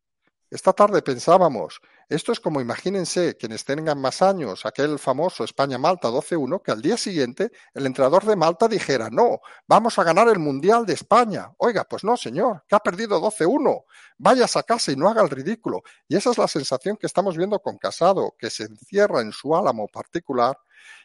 Esta 0.50 0.72
tarde 0.72 1.00
pensábamos 1.00 1.80
Esto 2.08 2.32
es 2.32 2.40
como 2.40 2.60
imagínense 2.60 3.36
quienes 3.36 3.64
tengan 3.64 4.00
más 4.00 4.20
años, 4.20 4.66
aquel 4.66 4.98
famoso 4.98 5.44
España-Malta 5.44 6.08
12-1, 6.08 6.60
que 6.60 6.72
al 6.72 6.82
día 6.82 6.96
siguiente 6.96 7.52
el 7.72 7.86
entrenador 7.86 8.24
de 8.24 8.34
Malta 8.34 8.66
dijera, 8.66 9.10
no, 9.10 9.38
vamos 9.68 9.96
a 9.96 10.02
ganar 10.02 10.26
el 10.26 10.40
Mundial 10.40 10.84
de 10.84 10.94
España. 10.94 11.52
Oiga, 11.58 11.84
pues 11.84 12.02
no, 12.02 12.16
señor, 12.16 12.64
que 12.66 12.74
ha 12.74 12.80
perdido 12.80 13.20
12-1. 13.20 13.84
Vaya 14.18 14.46
a 14.52 14.62
casa 14.64 14.90
y 14.90 14.96
no 14.96 15.08
haga 15.08 15.22
el 15.22 15.30
ridículo. 15.30 15.82
Y 16.08 16.16
esa 16.16 16.32
es 16.32 16.38
la 16.38 16.48
sensación 16.48 16.96
que 16.96 17.06
estamos 17.06 17.36
viendo 17.36 17.60
con 17.60 17.78
Casado, 17.78 18.34
que 18.36 18.50
se 18.50 18.64
encierra 18.64 19.20
en 19.20 19.30
su 19.30 19.54
álamo 19.54 19.86
particular 19.86 20.58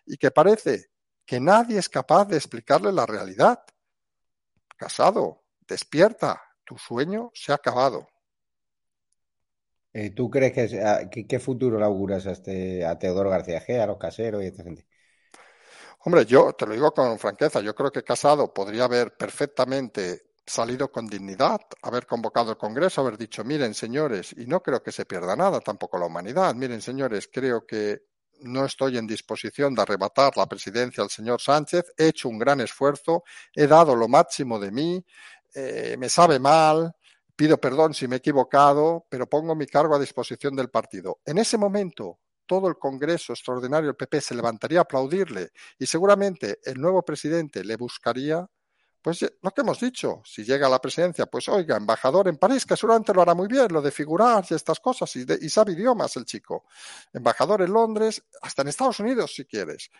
y 0.07 0.17
que 0.17 0.31
parece 0.31 0.89
que 1.25 1.39
nadie 1.39 1.79
es 1.79 1.89
capaz 1.89 2.25
de 2.25 2.37
explicarle 2.37 2.91
la 2.91 3.05
realidad. 3.05 3.63
Casado, 4.77 5.43
despierta, 5.67 6.41
tu 6.63 6.77
sueño 6.77 7.31
se 7.33 7.51
ha 7.51 7.55
acabado. 7.55 8.07
Eh, 9.93 10.09
¿Tú 10.09 10.29
crees 10.29 10.51
que, 10.51 11.25
qué 11.25 11.39
futuro 11.39 11.79
le 11.79 11.85
auguras 11.85 12.27
a, 12.27 12.31
este, 12.31 12.85
a 12.85 12.99
Teodoro 12.99 13.29
García 13.29 13.65
G, 13.65 13.79
a 13.79 13.87
los 13.87 13.97
caseros 13.97 14.41
y 14.43 14.45
a 14.45 14.49
esta 14.49 14.63
gente? 14.63 14.85
Hombre, 16.03 16.25
yo 16.25 16.53
te 16.53 16.67
lo 16.67 16.73
digo 16.73 16.93
con 16.93 17.17
franqueza, 17.17 17.61
yo 17.61 17.73
creo 17.73 17.91
que 17.91 18.03
Casado 18.03 18.53
podría 18.53 18.83
haber 18.83 19.15
perfectamente 19.15 20.33
salido 20.45 20.91
con 20.91 21.07
dignidad, 21.07 21.61
haber 21.81 22.05
convocado 22.05 22.51
el 22.51 22.57
Congreso, 22.57 23.01
haber 23.01 23.17
dicho, 23.17 23.43
miren 23.43 23.73
señores, 23.73 24.35
y 24.37 24.45
no 24.45 24.61
creo 24.61 24.83
que 24.83 24.91
se 24.91 25.05
pierda 25.05 25.35
nada, 25.35 25.59
tampoco 25.61 25.97
la 25.97 26.05
humanidad, 26.05 26.53
miren 26.53 26.81
señores, 26.81 27.29
creo 27.31 27.65
que 27.65 28.03
no 28.45 28.65
estoy 28.65 28.97
en 28.97 29.07
disposición 29.07 29.75
de 29.75 29.81
arrebatar 29.81 30.37
la 30.37 30.45
presidencia 30.45 31.03
al 31.03 31.09
señor 31.09 31.41
Sánchez, 31.41 31.93
he 31.97 32.07
hecho 32.07 32.29
un 32.29 32.37
gran 32.37 32.61
esfuerzo, 32.61 33.23
he 33.53 33.67
dado 33.67 33.95
lo 33.95 34.07
máximo 34.07 34.59
de 34.59 34.71
mí, 34.71 35.05
eh, 35.53 35.95
me 35.97 36.09
sabe 36.09 36.39
mal, 36.39 36.95
pido 37.35 37.57
perdón 37.59 37.93
si 37.93 38.07
me 38.07 38.15
he 38.15 38.19
equivocado, 38.19 39.05
pero 39.09 39.27
pongo 39.27 39.55
mi 39.55 39.65
cargo 39.65 39.95
a 39.95 39.99
disposición 39.99 40.55
del 40.55 40.69
partido. 40.69 41.19
En 41.25 41.37
ese 41.37 41.57
momento, 41.57 42.19
todo 42.45 42.67
el 42.67 42.77
Congreso 42.77 43.33
extraordinario 43.33 43.87
del 43.87 43.95
PP 43.95 44.21
se 44.21 44.35
levantaría 44.35 44.79
a 44.79 44.81
aplaudirle 44.83 45.49
y 45.77 45.85
seguramente 45.85 46.59
el 46.63 46.79
nuevo 46.79 47.03
presidente 47.03 47.63
le 47.63 47.75
buscaría, 47.75 48.45
pues 49.05 49.21
lo 49.39 49.51
que 49.51 49.61
hemos 49.61 49.79
dicho, 49.79 50.23
si 50.25 50.43
llega 50.43 50.65
a 50.65 50.69
la 50.71 50.81
presidencia, 50.81 51.27
pues 51.27 51.47
oiga, 51.47 51.77
embajador 51.77 52.27
en 52.27 52.37
París, 52.37 52.65
que 52.65 52.75
seguramente 52.75 53.13
lo 53.13 53.21
hará 53.21 53.35
muy 53.35 53.47
bien, 53.47 53.67
lo 53.71 53.79
de 53.79 53.91
figurar 53.91 54.43
y 54.49 54.55
estas 54.55 54.79
cosas, 54.79 55.15
y, 55.15 55.27
y 55.41 55.47
sabe 55.47 55.73
idiomas 55.73 56.15
el 56.15 56.25
chico. 56.25 56.65
Embajador 57.13 57.61
en 57.61 57.71
Londres, 57.71 58.23
hasta 58.41 58.63
en 58.63 58.69
Estados 58.69 58.99
Unidos 58.99 59.35
si 59.35 59.45
quieres 59.45 59.91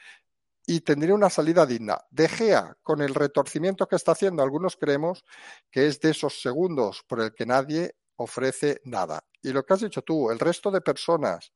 y 0.66 0.82
tendría 0.82 1.14
una 1.14 1.30
salida 1.30 1.68
digna. 1.68 2.00
De 2.10 2.28
Gea, 2.28 2.76
con 2.82 3.00
el 3.00 3.14
retorcimiento 3.14 3.88
que 3.88 3.96
está 3.96 4.14
haciendo, 4.14 4.42
algunos 4.42 4.76
creemos 4.76 5.24
que 5.70 5.86
es 5.86 6.02
de 6.02 6.10
esos 6.10 6.42
segundos 6.42 7.04
por 7.08 7.22
el 7.22 7.36
que 7.36 7.46
nadie 7.46 7.96
ofrece 8.16 8.82
nada. 8.86 9.24
Y 9.44 9.54
lo 9.54 9.64
que 9.64 9.76
has 9.76 9.82
dicho 9.82 10.02
tú, 10.02 10.32
el 10.32 10.40
resto 10.40 10.72
de 10.72 10.82
personas, 10.82 11.54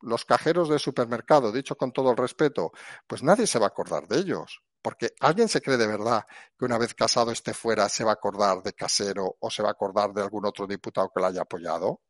los 0.00 0.24
cajeros 0.24 0.70
de 0.70 0.78
supermercado, 0.78 1.52
dicho 1.52 1.76
con 1.76 1.92
todo 1.92 2.12
el 2.12 2.16
respeto, 2.16 2.72
pues 3.06 3.22
nadie 3.22 3.46
se 3.46 3.58
va 3.58 3.66
a 3.66 3.68
acordar 3.68 4.08
de 4.08 4.20
ellos. 4.20 4.62
Porque 4.80 5.14
alguien 5.20 5.48
se 5.48 5.60
cree 5.60 5.76
de 5.76 5.86
verdad 5.86 6.24
que 6.56 6.64
una 6.64 6.78
vez 6.78 6.94
casado 6.94 7.30
esté 7.32 7.52
fuera 7.52 7.88
se 7.88 8.04
va 8.04 8.12
a 8.12 8.14
acordar 8.14 8.62
de 8.62 8.72
casero 8.72 9.36
o 9.40 9.50
se 9.50 9.62
va 9.62 9.70
a 9.70 9.72
acordar 9.72 10.12
de 10.12 10.22
algún 10.22 10.46
otro 10.46 10.66
diputado 10.66 11.10
que 11.12 11.20
lo 11.20 11.26
haya 11.26 11.42
apoyado. 11.42 12.02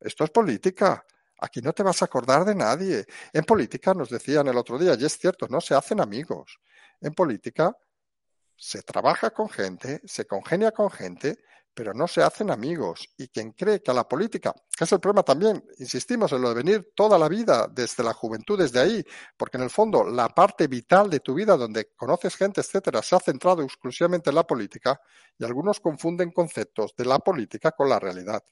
Esto 0.00 0.24
es 0.24 0.30
política. 0.30 1.04
Aquí 1.38 1.60
no 1.60 1.72
te 1.72 1.82
vas 1.82 2.00
a 2.02 2.06
acordar 2.06 2.44
de 2.44 2.54
nadie. 2.54 3.06
En 3.32 3.44
política 3.44 3.94
nos 3.94 4.08
decían 4.10 4.48
el 4.48 4.56
otro 4.56 4.78
día, 4.78 4.94
y 4.98 5.04
es 5.04 5.18
cierto, 5.18 5.46
no 5.48 5.60
se 5.60 5.74
hacen 5.74 6.00
amigos. 6.00 6.58
En 7.00 7.14
política 7.14 7.76
se 8.56 8.82
trabaja 8.82 9.30
con 9.30 9.48
gente, 9.48 10.00
se 10.04 10.26
congenia 10.26 10.72
con 10.72 10.90
gente, 10.90 11.38
pero 11.76 11.92
no 11.92 12.08
se 12.08 12.22
hacen 12.22 12.50
amigos. 12.50 13.06
Y 13.18 13.28
quien 13.28 13.52
cree 13.52 13.82
que 13.82 13.90
a 13.90 13.94
la 13.94 14.08
política, 14.08 14.54
que 14.74 14.84
es 14.84 14.92
el 14.92 14.98
problema 14.98 15.22
también, 15.22 15.62
insistimos 15.78 16.32
en 16.32 16.40
lo 16.40 16.48
de 16.48 16.54
venir 16.54 16.92
toda 16.96 17.18
la 17.18 17.28
vida, 17.28 17.68
desde 17.70 18.02
la 18.02 18.14
juventud, 18.14 18.58
desde 18.58 18.80
ahí, 18.80 19.04
porque 19.36 19.58
en 19.58 19.64
el 19.64 19.70
fondo 19.70 20.02
la 20.02 20.30
parte 20.30 20.68
vital 20.68 21.10
de 21.10 21.20
tu 21.20 21.34
vida, 21.34 21.54
donde 21.54 21.92
conoces 21.94 22.34
gente, 22.34 22.62
etcétera, 22.62 23.02
se 23.02 23.14
ha 23.14 23.20
centrado 23.20 23.62
exclusivamente 23.62 24.30
en 24.30 24.36
la 24.36 24.46
política, 24.46 24.98
y 25.38 25.44
algunos 25.44 25.78
confunden 25.78 26.32
conceptos 26.32 26.94
de 26.96 27.04
la 27.04 27.18
política 27.18 27.72
con 27.72 27.90
la 27.90 28.00
realidad. 28.00 28.42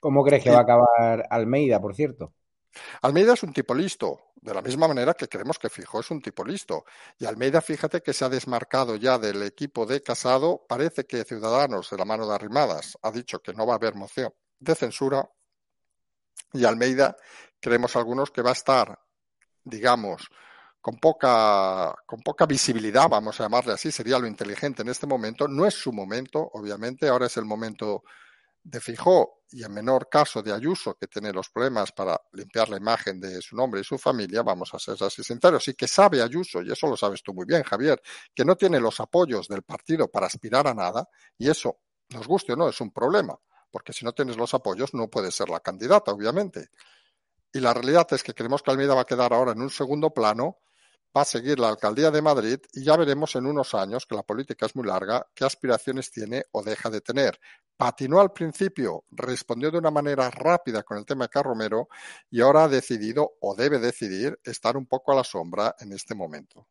¿Cómo 0.00 0.24
crees 0.24 0.42
que 0.42 0.50
va 0.50 0.58
a 0.58 0.62
acabar 0.62 1.24
Almeida, 1.30 1.80
por 1.80 1.94
cierto? 1.94 2.32
Almeida 3.02 3.34
es 3.34 3.42
un 3.42 3.52
tipo 3.52 3.74
listo, 3.74 4.32
de 4.36 4.54
la 4.54 4.62
misma 4.62 4.88
manera 4.88 5.14
que 5.14 5.28
creemos 5.28 5.58
que 5.58 5.68
Fijo 5.68 6.00
es 6.00 6.10
un 6.10 6.20
tipo 6.20 6.44
listo. 6.44 6.84
Y 7.18 7.26
Almeida, 7.26 7.60
fíjate 7.60 8.02
que 8.02 8.12
se 8.12 8.24
ha 8.24 8.28
desmarcado 8.28 8.96
ya 8.96 9.18
del 9.18 9.42
equipo 9.42 9.86
de 9.86 10.02
Casado. 10.02 10.64
Parece 10.68 11.04
que 11.04 11.24
Ciudadanos, 11.24 11.90
de 11.90 11.96
la 11.96 12.04
mano 12.04 12.26
de 12.28 12.34
Arrimadas, 12.34 12.96
ha 13.02 13.10
dicho 13.10 13.40
que 13.40 13.52
no 13.52 13.66
va 13.66 13.74
a 13.74 13.76
haber 13.76 13.94
moción 13.94 14.32
de 14.58 14.74
censura. 14.74 15.28
Y 16.52 16.64
Almeida, 16.64 17.16
creemos 17.60 17.96
algunos 17.96 18.30
que 18.30 18.42
va 18.42 18.50
a 18.50 18.54
estar, 18.54 18.98
digamos, 19.64 20.28
con 20.80 20.98
poca, 20.98 21.96
con 22.06 22.20
poca 22.20 22.46
visibilidad, 22.46 23.08
vamos 23.08 23.40
a 23.40 23.42
llamarle 23.42 23.72
así, 23.72 23.90
sería 23.90 24.20
lo 24.20 24.28
inteligente 24.28 24.82
en 24.82 24.88
este 24.88 25.04
momento. 25.04 25.48
No 25.48 25.66
es 25.66 25.74
su 25.74 25.92
momento, 25.92 26.48
obviamente, 26.52 27.08
ahora 27.08 27.26
es 27.26 27.36
el 27.36 27.44
momento 27.44 28.04
de 28.68 28.80
Fijó 28.80 29.42
y 29.50 29.62
en 29.62 29.72
menor 29.72 30.08
caso 30.08 30.42
de 30.42 30.52
Ayuso, 30.52 30.94
que 30.94 31.06
tiene 31.06 31.32
los 31.32 31.50
problemas 31.50 31.92
para 31.92 32.20
limpiar 32.32 32.68
la 32.68 32.76
imagen 32.76 33.20
de 33.20 33.40
su 33.40 33.54
nombre 33.54 33.80
y 33.80 33.84
su 33.84 33.96
familia, 33.96 34.42
vamos 34.42 34.74
a 34.74 34.78
ser 34.78 34.96
así 35.00 35.22
sinceros, 35.22 35.68
y 35.68 35.74
que 35.74 35.86
sabe 35.86 36.20
Ayuso, 36.20 36.62
y 36.62 36.72
eso 36.72 36.88
lo 36.88 36.96
sabes 36.96 37.22
tú 37.22 37.32
muy 37.32 37.46
bien, 37.46 37.62
Javier, 37.62 38.02
que 38.34 38.44
no 38.44 38.56
tiene 38.56 38.80
los 38.80 38.98
apoyos 38.98 39.46
del 39.46 39.62
partido 39.62 40.08
para 40.08 40.26
aspirar 40.26 40.66
a 40.66 40.74
nada, 40.74 41.08
y 41.38 41.48
eso, 41.48 41.78
nos 42.08 42.26
guste 42.26 42.54
o 42.54 42.56
no, 42.56 42.68
es 42.68 42.80
un 42.80 42.90
problema, 42.90 43.38
porque 43.70 43.92
si 43.92 44.04
no 44.04 44.12
tienes 44.12 44.36
los 44.36 44.52
apoyos 44.52 44.92
no 44.94 45.08
puedes 45.08 45.34
ser 45.34 45.48
la 45.48 45.60
candidata, 45.60 46.10
obviamente. 46.10 46.70
Y 47.52 47.60
la 47.60 47.72
realidad 47.72 48.08
es 48.10 48.24
que 48.24 48.34
creemos 48.34 48.62
que 48.62 48.72
Almeida 48.72 48.94
va 48.94 49.02
a 49.02 49.06
quedar 49.06 49.32
ahora 49.32 49.52
en 49.52 49.62
un 49.62 49.70
segundo 49.70 50.12
plano 50.12 50.58
va 51.16 51.22
a 51.22 51.24
seguir 51.24 51.58
la 51.58 51.70
alcaldía 51.70 52.10
de 52.10 52.20
Madrid 52.20 52.58
y 52.74 52.84
ya 52.84 52.96
veremos 52.96 53.34
en 53.36 53.46
unos 53.46 53.74
años, 53.74 54.04
que 54.04 54.14
la 54.14 54.22
política 54.22 54.66
es 54.66 54.76
muy 54.76 54.86
larga, 54.86 55.26
qué 55.34 55.44
aspiraciones 55.44 56.10
tiene 56.10 56.44
o 56.52 56.62
deja 56.62 56.90
de 56.90 57.00
tener. 57.00 57.38
Patinó 57.76 58.20
al 58.20 58.32
principio, 58.32 59.04
respondió 59.10 59.70
de 59.70 59.78
una 59.78 59.90
manera 59.90 60.30
rápida 60.30 60.82
con 60.82 60.98
el 60.98 61.06
tema 61.06 61.24
de 61.24 61.30
Carromero 61.30 61.88
y 62.30 62.42
ahora 62.42 62.64
ha 62.64 62.68
decidido 62.68 63.32
o 63.40 63.54
debe 63.54 63.78
decidir 63.78 64.38
estar 64.44 64.76
un 64.76 64.86
poco 64.86 65.12
a 65.12 65.16
la 65.16 65.24
sombra 65.24 65.74
en 65.80 65.92
este 65.92 66.14
momento. 66.14 66.68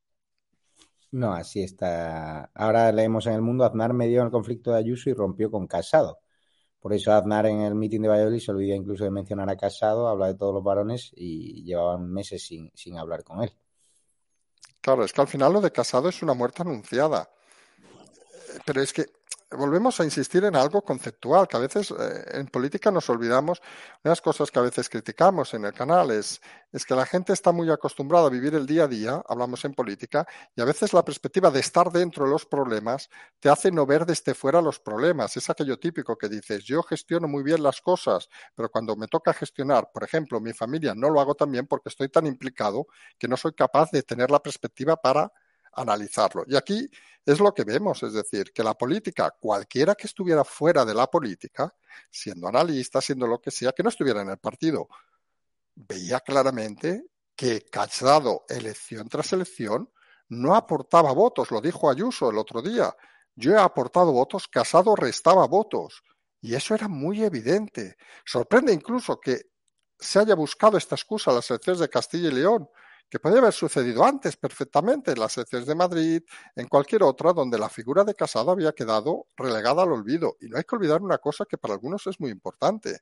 No, 1.12 1.34
así 1.34 1.64
está. 1.64 2.52
Ahora 2.54 2.92
leemos 2.92 3.26
en 3.26 3.34
el 3.34 3.42
mundo, 3.42 3.64
Aznar 3.64 3.94
medio 3.94 4.20
en 4.20 4.26
el 4.26 4.32
conflicto 4.32 4.72
de 4.72 4.80
Ayuso 4.80 5.10
y 5.10 5.14
rompió 5.14 5.50
con 5.50 5.66
Casado. 5.66 6.20
Por 6.80 6.94
eso 6.94 7.14
Aznar 7.14 7.48
en 7.48 7.62
el 7.62 7.74
mitin 7.74 8.04
de 8.04 8.10
Valladolid 8.10 8.40
se 8.40 8.52
olvidó 8.52 8.76
incluso 8.76 9.06
de 9.06 9.12
mencionar 9.12 9.50
a 9.50 9.58
Casado, 9.58 10.08
habla 10.08 10.28
de 10.28 10.36
todos 10.36 10.54
los 10.54 10.64
varones 10.64 11.12
y 11.16 11.64
llevaban 11.64 12.12
meses 12.12 12.46
sin, 12.46 12.70
sin 12.76 12.98
hablar 12.98 13.24
con 13.24 13.42
él. 13.42 13.52
Claro, 14.86 15.04
es 15.04 15.14
que 15.14 15.22
al 15.22 15.28
final 15.28 15.52
lo 15.52 15.62
de 15.62 15.72
Casado 15.72 16.10
es 16.10 16.22
una 16.22 16.36
muerte 16.36 16.62
anunciada. 16.62 17.28
Pero 18.66 18.84
es 18.84 18.94
que 18.94 19.08
volvemos 19.56 20.00
a 20.00 20.04
insistir 20.04 20.44
en 20.44 20.56
algo 20.56 20.82
conceptual, 20.82 21.48
que 21.48 21.58
a 21.58 21.60
veces 21.60 21.92
eh, 21.92 22.26
en 22.34 22.48
política 22.48 22.92
nos 22.92 23.10
olvidamos. 23.10 23.60
Una 23.60 24.02
de 24.04 24.10
las 24.10 24.22
cosas 24.22 24.52
que 24.52 24.60
a 24.60 24.62
veces 24.62 24.90
criticamos 24.90 25.54
en 25.54 25.66
el 25.66 25.74
canal 25.74 26.12
es, 26.12 26.42
es, 26.72 26.86
que 26.86 26.96
la 26.96 27.06
gente 27.06 27.34
está 27.34 27.52
muy 27.52 27.70
acostumbrada 27.72 28.28
a 28.28 28.30
vivir 28.30 28.56
el 28.56 28.66
día 28.66 28.84
a 28.84 28.88
día, 28.88 29.22
hablamos 29.28 29.66
en 29.66 29.74
política, 29.74 30.28
y 30.56 30.62
a 30.62 30.66
veces 30.66 30.94
la 30.94 31.04
perspectiva 31.04 31.50
de 31.52 31.60
estar 31.60 31.92
dentro 31.92 32.26
de 32.26 32.32
los 32.32 32.46
problemas 32.46 33.10
te 33.40 33.50
hace 33.50 33.72
no 33.72 33.86
ver 33.86 34.06
desde 34.06 34.34
fuera 34.34 34.62
los 34.62 34.80
problemas. 34.80 35.36
Es 35.38 35.50
aquello 35.50 35.80
típico 35.80 36.18
que 36.18 36.30
dices, 36.30 36.64
yo 36.64 36.84
gestiono 36.84 37.28
muy 37.28 37.44
bien 37.44 37.64
las 37.64 37.82
cosas, 37.82 38.30
pero 38.56 38.70
cuando 38.70 38.96
me 38.96 39.08
toca 39.08 39.34
gestionar, 39.34 39.90
por 39.94 40.04
ejemplo, 40.04 40.40
mi 40.40 40.54
familia, 40.54 40.94
no 40.96 41.10
lo 41.10 41.20
hago 41.20 41.36
tan 41.36 41.52
bien 41.52 41.68
porque 41.68 41.90
estoy 41.90 42.10
tan 42.10 42.28
implicado 42.28 42.88
que 43.18 43.28
no 43.28 43.38
soy 43.38 43.54
capaz 43.54 43.92
de 43.92 44.04
tener 44.04 44.32
la 44.32 44.42
perspectiva 44.42 44.96
para 44.96 45.32
analizarlo. 45.76 46.44
Y 46.48 46.56
aquí 46.56 46.90
es 47.26 47.40
lo 47.40 47.54
que 47.54 47.64
vemos, 47.64 48.04
es 48.04 48.14
decir, 48.14 48.52
que 48.54 48.64
la 48.64 48.76
política, 48.76 49.36
cualquiera 49.40 49.96
que 49.96 50.08
estuviera 50.08 50.44
fuera 50.44 50.86
de 50.86 50.94
la 50.94 51.08
política, 51.08 51.74
siendo 52.10 52.48
analista, 52.48 53.02
siendo 53.02 53.28
lo 53.28 53.40
que 53.40 53.52
sea, 53.52 53.72
que 53.72 53.84
no 53.84 53.90
estuviera 53.90 54.22
en 54.22 54.30
el 54.30 54.38
partido, 54.38 54.88
veía 55.76 56.20
claramente 56.20 57.06
que 57.36 57.62
Casado, 57.62 58.46
elección 58.48 59.10
tras 59.10 59.34
elección, 59.34 59.90
no 60.30 60.56
aportaba 60.56 61.12
votos, 61.14 61.52
lo 61.52 61.62
dijo 61.62 61.90
Ayuso 61.90 62.30
el 62.30 62.38
otro 62.38 62.62
día. 62.62 62.96
Yo 63.36 63.52
he 63.52 63.60
aportado 63.60 64.12
votos, 64.12 64.48
Casado 64.48 64.96
restaba 64.96 65.46
votos. 65.48 66.04
Y 66.42 66.56
eso 66.56 66.76
era 66.76 66.88
muy 66.88 67.24
evidente. 67.24 67.98
Sorprende 68.24 68.72
incluso 68.72 69.20
que 69.20 69.50
se 70.00 70.20
haya 70.20 70.36
buscado 70.36 70.78
esta 70.78 70.96
excusa 70.96 71.32
a 71.32 71.36
las 71.36 71.50
elecciones 71.50 71.80
de 71.80 71.90
Castilla 71.90 72.30
y 72.30 72.34
León, 72.34 72.70
que 73.10 73.20
podría 73.20 73.42
haber 73.42 73.54
sucedido 73.54 74.04
antes 74.04 74.36
perfectamente 74.36 75.12
en 75.12 75.20
las 75.20 75.34
secciones 75.34 75.68
de 75.68 75.76
Madrid, 75.76 76.24
en 76.56 76.68
cualquier 76.68 77.04
otra 77.04 77.34
donde 77.34 77.58
la 77.58 77.70
figura 77.70 78.04
de 78.04 78.16
Casado 78.16 78.52
había 78.52 78.74
quedado 78.74 79.28
relegada 79.36 79.84
al 79.84 79.92
olvido. 79.92 80.38
Y 80.42 80.48
no 80.48 80.58
hay 80.58 80.64
que 80.64 80.76
olvidar 80.76 81.02
una 81.02 81.20
cosa 81.20 81.46
que 81.46 81.58
para 81.58 81.76
algunos 81.76 82.08
es 82.08 82.20
muy 82.20 82.32
importante. 82.32 83.02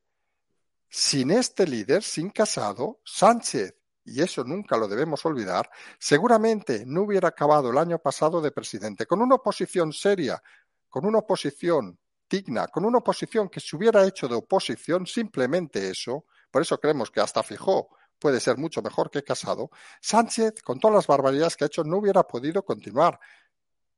Sin 0.88 1.30
este 1.30 1.66
líder, 1.66 2.02
sin 2.02 2.30
Casado, 2.30 3.00
Sánchez, 3.04 3.74
y 4.04 4.20
eso 4.20 4.44
nunca 4.44 4.76
lo 4.76 4.86
debemos 4.86 5.24
olvidar, 5.24 5.70
seguramente 5.98 6.84
no 6.86 7.02
hubiera 7.02 7.28
acabado 7.28 7.70
el 7.70 7.78
año 7.78 7.98
pasado 7.98 8.40
de 8.40 8.52
presidente, 8.52 9.06
con 9.06 9.22
una 9.22 9.36
oposición 9.36 9.92
seria, 9.92 10.42
con 10.88 11.06
una 11.06 11.18
oposición 11.18 11.98
digna, 12.28 12.68
con 12.68 12.84
una 12.84 12.98
oposición 12.98 13.48
que 13.48 13.60
se 13.60 13.74
hubiera 13.76 14.04
hecho 14.06 14.28
de 14.28 14.34
oposición, 14.34 15.06
simplemente 15.06 15.90
eso, 15.90 16.26
por 16.50 16.62
eso 16.62 16.78
creemos 16.78 17.10
que 17.10 17.20
hasta 17.20 17.42
Fijó 17.42 17.88
puede 18.24 18.40
ser 18.40 18.56
mucho 18.56 18.80
mejor 18.80 19.10
que 19.10 19.22
Casado, 19.22 19.68
Sánchez, 20.00 20.62
con 20.62 20.80
todas 20.80 20.94
las 20.94 21.06
barbaridades 21.06 21.58
que 21.58 21.64
ha 21.64 21.66
hecho, 21.66 21.84
no 21.84 21.98
hubiera 21.98 22.22
podido 22.22 22.64
continuar. 22.64 23.20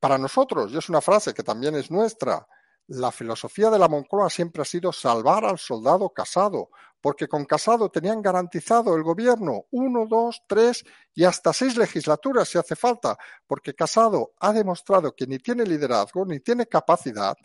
Para 0.00 0.18
nosotros, 0.18 0.72
y 0.72 0.78
es 0.78 0.88
una 0.88 1.00
frase 1.00 1.32
que 1.32 1.44
también 1.44 1.76
es 1.76 1.92
nuestra, 1.92 2.44
la 2.88 3.12
filosofía 3.12 3.70
de 3.70 3.78
la 3.78 3.86
Moncloa 3.86 4.28
siempre 4.28 4.62
ha 4.62 4.64
sido 4.64 4.92
salvar 4.92 5.44
al 5.44 5.60
soldado 5.60 6.10
casado, 6.10 6.70
porque 7.00 7.28
con 7.28 7.44
casado 7.44 7.88
tenían 7.88 8.20
garantizado 8.20 8.96
el 8.96 9.04
gobierno 9.04 9.66
uno, 9.70 10.06
dos, 10.08 10.42
tres 10.48 10.84
y 11.14 11.22
hasta 11.22 11.52
seis 11.52 11.76
legislaturas 11.76 12.48
si 12.48 12.58
hace 12.58 12.74
falta, 12.74 13.16
porque 13.46 13.76
casado 13.76 14.32
ha 14.40 14.52
demostrado 14.52 15.14
que 15.14 15.28
ni 15.28 15.38
tiene 15.38 15.64
liderazgo, 15.64 16.26
ni 16.26 16.40
tiene 16.40 16.66
capacidad 16.66 17.36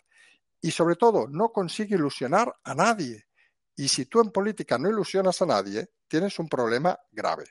y 0.60 0.72
sobre 0.72 0.96
todo 0.96 1.28
no 1.28 1.50
consigue 1.52 1.94
ilusionar 1.94 2.52
a 2.64 2.74
nadie. 2.74 3.26
Y 3.76 3.88
si 3.88 4.06
tú 4.06 4.20
en 4.20 4.30
política 4.30 4.78
no 4.78 4.88
ilusionas 4.88 5.40
a 5.42 5.46
nadie, 5.46 5.88
tienes 6.08 6.38
un 6.38 6.48
problema 6.48 6.98
grave. 7.10 7.44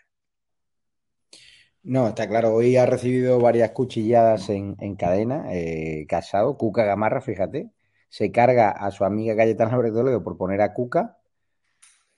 No, 1.84 2.10
está 2.10 2.28
claro. 2.28 2.54
Hoy 2.54 2.78
ha 2.78 2.86
recibido 2.86 3.40
varias 3.40 3.72
cuchilladas 3.72 4.50
en, 4.50 4.76
cadena, 4.96 5.46
eh, 5.52 6.06
casado, 6.08 6.58
Cuca 6.58 6.86
Gamarra, 6.86 7.22
fíjate. 7.22 7.72
Se 8.10 8.32
carga 8.32 8.70
a 8.72 8.92
su 8.92 9.04
amiga 9.04 9.36
Cayetana 9.36 9.72
Toledo 9.72 10.24
por 10.24 10.38
poner 10.38 10.62
a 10.62 10.74
Cuca 10.74 11.18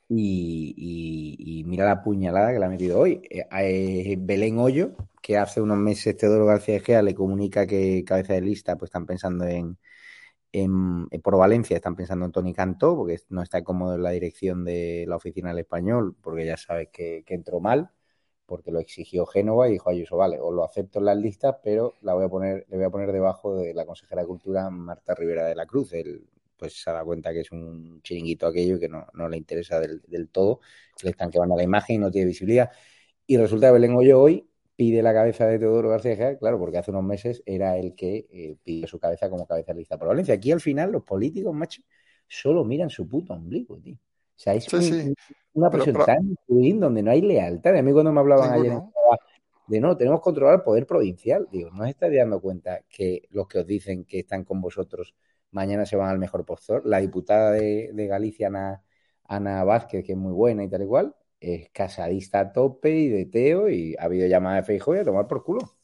y, 0.10 1.64
mira 1.66 1.86
la 1.86 2.04
puñalada 2.04 2.52
que 2.52 2.60
le 2.60 2.66
ha 2.66 2.70
metido 2.70 3.00
hoy. 3.00 3.22
Eh, 3.30 3.46
eh, 3.52 4.16
Belén 4.20 4.60
Hoyo, 4.60 4.96
que 5.22 5.38
hace 5.38 5.62
unos 5.62 5.78
meses 5.78 6.18
Teodoro 6.18 6.46
García 6.46 6.76
Egea 6.78 7.02
le 7.02 7.16
comunica 7.16 7.66
que 7.66 8.04
cabeza 8.06 8.34
de 8.34 8.42
lista 8.42 8.76
pues 8.76 8.90
están 8.90 9.06
pensando 9.06 9.46
en, 9.46 9.78
en, 10.54 11.10
por 11.22 11.38
Valencia 11.38 11.76
están 11.76 11.96
pensando 11.96 12.26
en 12.26 12.32
Tony 12.32 12.54
Cantó, 12.54 12.96
porque 12.96 13.20
no 13.30 13.42
está 13.42 13.64
cómodo 13.64 13.96
en 13.96 14.04
la 14.04 14.12
dirección 14.12 14.64
de 14.64 15.06
la 15.08 15.18
oficina 15.18 15.50
del 15.50 15.60
español, 15.60 16.16
porque 16.22 16.46
ya 16.46 16.58
sabes 16.58 16.90
que, 16.94 17.24
entró 17.28 17.60
mal, 17.60 17.92
porque 18.46 18.72
lo 18.72 18.80
exigió 18.80 19.26
Génova 19.26 19.68
y 19.68 19.74
dijo 19.74 19.90
Ayuso, 19.90 20.18
vale, 20.18 20.40
os 20.40 20.54
lo 20.54 20.64
acepto 20.64 21.00
en 21.00 21.06
las 21.06 21.18
listas, 21.18 21.58
pero 21.64 21.96
la 22.02 22.14
voy 22.14 22.26
a 22.26 22.30
poner, 22.30 22.66
le 22.70 22.78
voy 22.78 22.86
a 22.86 22.90
poner 22.92 23.12
debajo 23.12 23.56
de 23.56 23.74
la 23.74 23.86
consejera 23.86 24.22
de 24.22 24.28
Cultura 24.28 24.70
Marta 24.70 25.16
Rivera 25.16 25.46
de 25.46 25.56
la 25.56 25.66
Cruz. 25.66 25.94
Él 25.94 26.28
pues 26.58 26.82
se 26.82 26.92
dado 26.92 27.06
cuenta 27.06 27.34
que 27.34 27.42
es 27.42 27.52
un 27.52 28.02
chiringuito 28.04 28.48
aquello 28.48 28.80
que 28.80 28.88
no, 28.90 29.08
no 29.14 29.28
le 29.30 29.38
interesa 29.38 29.80
del, 29.80 30.30
todo, 30.30 30.60
que 30.98 31.08
le 31.08 31.12
están 31.12 31.32
quemando 31.32 31.56
la 31.58 31.64
imagen 31.64 31.96
y 31.98 32.00
no 32.00 32.12
tiene 32.12 32.28
visibilidad. 32.28 32.72
Y 33.26 33.38
resulta 33.38 33.68
que 33.68 33.74
Belén 33.74 33.96
Hoyo 33.96 34.22
hoy 34.22 34.50
pide 34.76 35.02
la 35.02 35.14
cabeza 35.14 35.46
de 35.48 35.60
Teodoro 35.60 35.90
García 35.90 36.38
claro, 36.38 36.60
porque 36.60 36.78
hace 36.78 36.92
unos 36.92 37.04
meses 37.04 37.44
era 37.46 37.78
el 37.78 37.96
que 37.96 38.28
eh, 38.32 38.58
pidió 38.64 38.88
su 38.88 39.00
cabeza 39.00 39.30
como 39.30 39.46
cabeza 39.46 39.74
de 39.74 39.80
lista 39.80 39.98
por 39.98 40.08
Valencia. 40.10 40.34
Aquí 40.34 40.52
al 40.52 40.62
final 40.62 40.92
los 40.92 41.04
políticos, 41.04 41.54
macho, 41.54 41.82
solo 42.28 42.64
miran 42.64 42.90
su 42.90 43.08
puto 43.08 43.34
ombligo, 43.34 43.78
tío. 43.80 43.96
O 43.96 44.40
sea, 44.44 44.56
es 44.56 44.68
una 45.54 45.70
presión 45.70 45.98
tan 46.06 46.36
donde 46.48 47.04
no 47.04 47.12
hay 47.12 47.22
lealtad. 47.22 47.76
A 47.78 47.82
mí 47.82 47.92
cuando 47.94 48.12
me 48.12 48.20
hablaban 48.20 48.52
ayer 48.52 48.82
de 49.68 49.80
no, 49.80 49.96
tenemos 49.96 50.20
que 50.20 50.24
controlar 50.24 50.56
el 50.56 50.62
poder 50.62 50.86
provincial, 50.86 51.48
digo, 51.52 51.70
¿no 51.72 51.84
os 51.84 51.90
estáis 51.90 52.16
dando 52.18 52.42
cuenta 52.42 52.82
que 52.90 53.24
los 53.32 53.48
que 53.48 53.60
os 53.60 53.68
dicen 53.68 54.06
que 54.06 54.20
están 54.20 54.44
con 54.44 54.60
vosotros 54.62 55.16
mañana 55.52 55.86
se 55.86 55.96
van 55.96 56.10
al 56.10 56.20
mejor 56.20 56.46
postor? 56.46 56.86
La 56.86 57.00
diputada 57.00 57.52
de, 57.52 58.08
Galicia, 58.08 58.48
Ana, 58.48 58.84
Ana 59.24 59.64
Vázquez, 59.64 60.04
que 60.04 60.14
es 60.14 60.18
muy 60.18 60.34
buena 60.34 60.64
y 60.64 60.70
tal 60.70 60.84
y 60.84 60.86
cual, 60.86 61.16
es 61.44 61.70
casadista 61.72 62.40
a 62.40 62.52
tope 62.54 62.90
y 62.90 63.10
de 63.10 63.26
Teo 63.26 63.70
y 63.70 63.96
ha 64.00 64.04
habido 64.04 64.28
llamada 64.28 64.58
de 64.58 64.64
Feijóo 64.64 64.96
y 64.96 65.00
a 65.00 65.04
tomar 65.04 65.28
por 65.28 65.44
culo. 65.44 65.78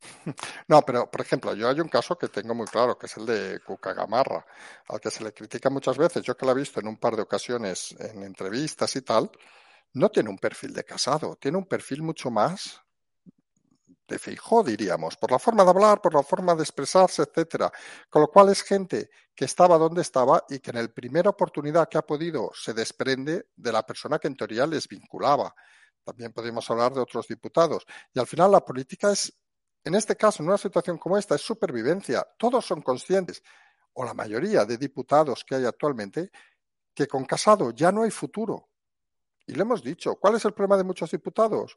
No, 0.68 0.82
pero 0.82 1.10
por 1.10 1.20
ejemplo, 1.20 1.54
yo 1.54 1.68
hay 1.68 1.80
un 1.80 1.88
caso 1.88 2.16
que 2.16 2.28
tengo 2.28 2.54
muy 2.54 2.66
claro, 2.66 2.96
que 2.96 3.06
es 3.06 3.16
el 3.18 3.26
de 3.26 3.60
Cuca 3.60 3.92
Gamarra, 3.92 4.46
al 4.88 5.00
que 5.00 5.10
se 5.10 5.22
le 5.22 5.32
critica 5.32 5.68
muchas 5.68 5.98
veces, 5.98 6.22
yo 6.22 6.36
que 6.36 6.46
la 6.46 6.52
he 6.52 6.54
visto 6.54 6.80
en 6.80 6.88
un 6.88 6.96
par 6.96 7.16
de 7.16 7.22
ocasiones 7.22 7.94
en 7.98 8.22
entrevistas 8.22 8.96
y 8.96 9.02
tal, 9.02 9.30
no 9.92 10.08
tiene 10.08 10.30
un 10.30 10.38
perfil 10.38 10.72
de 10.72 10.84
casado, 10.84 11.36
tiene 11.36 11.58
un 11.58 11.66
perfil 11.66 12.02
mucho 12.02 12.30
más 12.30 12.80
de 14.10 14.18
Feijó, 14.18 14.62
diríamos, 14.64 15.16
por 15.16 15.30
la 15.30 15.38
forma 15.38 15.62
de 15.62 15.70
hablar, 15.70 16.02
por 16.02 16.12
la 16.12 16.22
forma 16.22 16.54
de 16.54 16.62
expresarse, 16.62 17.22
etcétera. 17.22 17.72
Con 18.10 18.22
lo 18.22 18.28
cual 18.28 18.50
es 18.50 18.62
gente 18.62 19.08
que 19.34 19.44
estaba 19.44 19.78
donde 19.78 20.02
estaba 20.02 20.44
y 20.48 20.58
que 20.58 20.70
en 20.70 20.82
la 20.82 20.88
primera 20.88 21.30
oportunidad 21.30 21.88
que 21.88 21.96
ha 21.96 22.02
podido 22.02 22.50
se 22.52 22.74
desprende 22.74 23.46
de 23.54 23.72
la 23.72 23.86
persona 23.86 24.18
que 24.18 24.28
en 24.28 24.36
teoría 24.36 24.66
les 24.66 24.88
vinculaba. 24.88 25.54
También 26.04 26.32
podemos 26.32 26.68
hablar 26.70 26.92
de 26.92 27.00
otros 27.00 27.28
diputados. 27.28 27.86
Y 28.12 28.18
al 28.18 28.26
final 28.26 28.50
la 28.50 28.64
política 28.64 29.12
es, 29.12 29.32
en 29.84 29.94
este 29.94 30.16
caso, 30.16 30.42
en 30.42 30.48
una 30.48 30.58
situación 30.58 30.98
como 30.98 31.16
esta, 31.16 31.36
es 31.36 31.40
supervivencia. 31.40 32.26
Todos 32.36 32.66
son 32.66 32.82
conscientes, 32.82 33.42
o 33.92 34.04
la 34.04 34.12
mayoría 34.12 34.64
de 34.64 34.76
diputados 34.76 35.44
que 35.44 35.54
hay 35.54 35.64
actualmente, 35.64 36.30
que 36.92 37.06
con 37.06 37.24
Casado 37.24 37.70
ya 37.70 37.92
no 37.92 38.02
hay 38.02 38.10
futuro. 38.10 38.70
Y 39.46 39.54
lo 39.54 39.62
hemos 39.62 39.82
dicho. 39.82 40.16
¿Cuál 40.16 40.36
es 40.36 40.44
el 40.44 40.52
problema 40.52 40.76
de 40.76 40.84
muchos 40.84 41.10
diputados? 41.10 41.76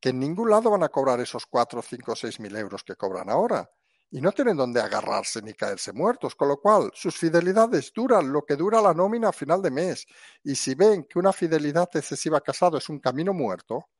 Que 0.00 0.08
en 0.08 0.18
ningún 0.18 0.50
lado 0.50 0.70
van 0.70 0.82
a 0.82 0.88
cobrar 0.88 1.20
esos 1.20 1.46
cuatro, 1.46 1.82
cinco, 1.82 2.16
seis 2.16 2.40
mil 2.40 2.56
euros 2.56 2.82
que 2.82 2.96
cobran 2.96 3.28
ahora. 3.28 3.70
Y 4.12 4.20
no 4.20 4.32
tienen 4.32 4.56
dónde 4.56 4.80
agarrarse 4.80 5.40
ni 5.40 5.54
caerse 5.54 5.92
muertos, 5.92 6.34
con 6.34 6.48
lo 6.48 6.56
cual 6.60 6.90
sus 6.94 7.16
fidelidades 7.16 7.92
duran 7.94 8.32
lo 8.32 8.42
que 8.44 8.56
dura 8.56 8.82
la 8.82 8.92
nómina 8.92 9.28
a 9.28 9.32
final 9.32 9.62
de 9.62 9.70
mes. 9.70 10.06
Y 10.42 10.56
si 10.56 10.74
ven 10.74 11.04
que 11.04 11.18
una 11.18 11.32
fidelidad 11.32 11.88
excesiva 11.94 12.40
casado 12.40 12.78
es 12.78 12.88
un 12.88 12.98
camino 12.98 13.32
muerto, 13.32 13.90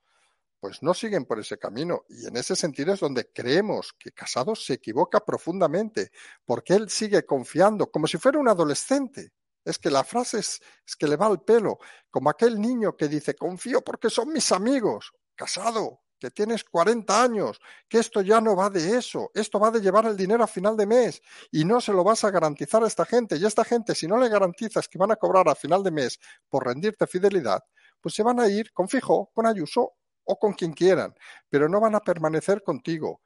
pues 0.60 0.82
no 0.82 0.94
siguen 0.94 1.24
por 1.24 1.38
ese 1.38 1.58
camino. 1.58 2.04
Y 2.08 2.26
en 2.26 2.36
ese 2.36 2.54
sentido 2.54 2.92
es 2.92 3.00
donde 3.00 3.32
creemos 3.32 3.94
que 3.98 4.12
Casado 4.12 4.54
se 4.54 4.74
equivoca 4.74 5.20
profundamente, 5.20 6.10
porque 6.44 6.74
él 6.74 6.90
sigue 6.90 7.24
confiando 7.24 7.90
como 7.90 8.06
si 8.06 8.18
fuera 8.18 8.38
un 8.38 8.48
adolescente. 8.48 9.32
Es 9.64 9.78
que 9.78 9.90
la 9.90 10.04
frase 10.04 10.38
es, 10.40 10.60
es 10.86 10.96
que 10.96 11.06
le 11.06 11.16
va 11.16 11.26
al 11.26 11.42
pelo, 11.42 11.78
como 12.10 12.30
aquel 12.30 12.60
niño 12.60 12.96
que 12.96 13.08
dice, 13.08 13.34
confío 13.34 13.82
porque 13.82 14.10
son 14.10 14.32
mis 14.32 14.52
amigos 14.52 15.12
casado, 15.40 16.02
que 16.18 16.30
tienes 16.30 16.64
40 16.64 17.22
años, 17.22 17.58
que 17.88 17.98
esto 17.98 18.20
ya 18.20 18.42
no 18.42 18.54
va 18.54 18.68
de 18.68 18.98
eso, 18.98 19.30
esto 19.32 19.58
va 19.58 19.70
de 19.70 19.80
llevar 19.80 20.04
el 20.04 20.18
dinero 20.18 20.44
a 20.44 20.46
final 20.46 20.76
de 20.76 20.84
mes 20.84 21.22
y 21.50 21.64
no 21.64 21.80
se 21.80 21.92
lo 21.92 22.04
vas 22.04 22.24
a 22.24 22.30
garantizar 22.30 22.84
a 22.84 22.86
esta 22.86 23.06
gente. 23.06 23.36
Y 23.36 23.46
esta 23.46 23.64
gente, 23.64 23.94
si 23.94 24.06
no 24.06 24.18
le 24.18 24.28
garantizas 24.28 24.86
que 24.86 24.98
van 24.98 25.12
a 25.12 25.16
cobrar 25.16 25.48
a 25.48 25.54
final 25.54 25.82
de 25.82 25.90
mes 25.90 26.20
por 26.50 26.66
rendirte 26.66 27.06
fidelidad, 27.06 27.64
pues 28.02 28.14
se 28.14 28.22
van 28.22 28.38
a 28.38 28.48
ir 28.48 28.70
con 28.72 28.86
Fijo, 28.86 29.30
con 29.32 29.46
Ayuso 29.46 29.94
o 30.24 30.38
con 30.38 30.52
quien 30.52 30.74
quieran, 30.74 31.14
pero 31.48 31.68
no 31.68 31.80
van 31.80 31.94
a 31.94 32.00
permanecer 32.00 32.62
contigo. 32.62 33.22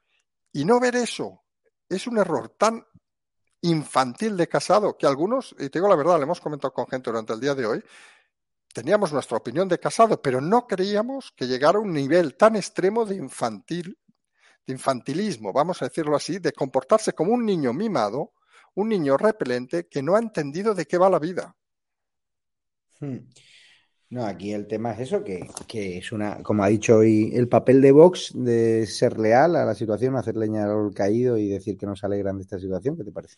Y 0.52 0.64
no 0.64 0.78
ver 0.78 0.94
eso 0.94 1.42
es 1.88 2.06
un 2.06 2.18
error 2.18 2.50
tan 2.50 2.86
infantil 3.62 4.36
de 4.36 4.46
casado 4.46 4.96
que 4.96 5.06
algunos, 5.06 5.52
y 5.58 5.68
te 5.68 5.78
digo 5.78 5.88
la 5.88 5.96
verdad, 5.96 6.18
le 6.18 6.24
hemos 6.24 6.40
comentado 6.40 6.72
con 6.72 6.86
gente 6.86 7.10
durante 7.10 7.32
el 7.32 7.40
día 7.40 7.54
de 7.54 7.66
hoy, 7.66 7.84
teníamos 8.74 9.12
nuestra 9.12 9.38
opinión 9.38 9.68
de 9.68 9.78
casado, 9.78 10.20
pero 10.20 10.40
no 10.40 10.66
creíamos 10.66 11.32
que 11.36 11.46
llegara 11.46 11.78
a 11.78 11.80
un 11.80 11.92
nivel 11.92 12.36
tan 12.36 12.56
extremo 12.56 13.06
de 13.06 13.14
infantil, 13.14 13.96
de 14.66 14.72
infantilismo, 14.72 15.52
vamos 15.52 15.80
a 15.80 15.86
decirlo 15.86 16.16
así, 16.16 16.40
de 16.40 16.52
comportarse 16.52 17.12
como 17.12 17.32
un 17.32 17.46
niño 17.46 17.72
mimado, 17.72 18.32
un 18.74 18.88
niño 18.88 19.16
repelente 19.16 19.86
que 19.86 20.02
no 20.02 20.16
ha 20.16 20.18
entendido 20.18 20.74
de 20.74 20.86
qué 20.86 20.98
va 20.98 21.08
la 21.08 21.20
vida. 21.20 21.54
Hmm. 23.00 23.18
No, 24.10 24.26
aquí 24.26 24.52
el 24.52 24.66
tema 24.66 24.92
es 24.92 25.00
eso, 25.00 25.24
que, 25.24 25.48
que, 25.66 25.98
es 25.98 26.12
una, 26.12 26.42
como 26.42 26.62
ha 26.62 26.68
dicho 26.68 26.98
hoy, 26.98 27.32
el 27.34 27.48
papel 27.48 27.80
de 27.80 27.92
Vox 27.92 28.32
de 28.34 28.86
ser 28.86 29.18
leal 29.18 29.56
a 29.56 29.64
la 29.64 29.74
situación, 29.74 30.16
hacer 30.16 30.36
leña 30.36 30.64
al 30.64 30.92
caído 30.94 31.38
y 31.38 31.48
decir 31.48 31.76
que 31.76 31.86
nos 31.86 32.04
alegran 32.04 32.36
de 32.36 32.42
esta 32.42 32.58
situación. 32.58 32.96
¿Qué 32.96 33.04
te 33.04 33.12
parece? 33.12 33.36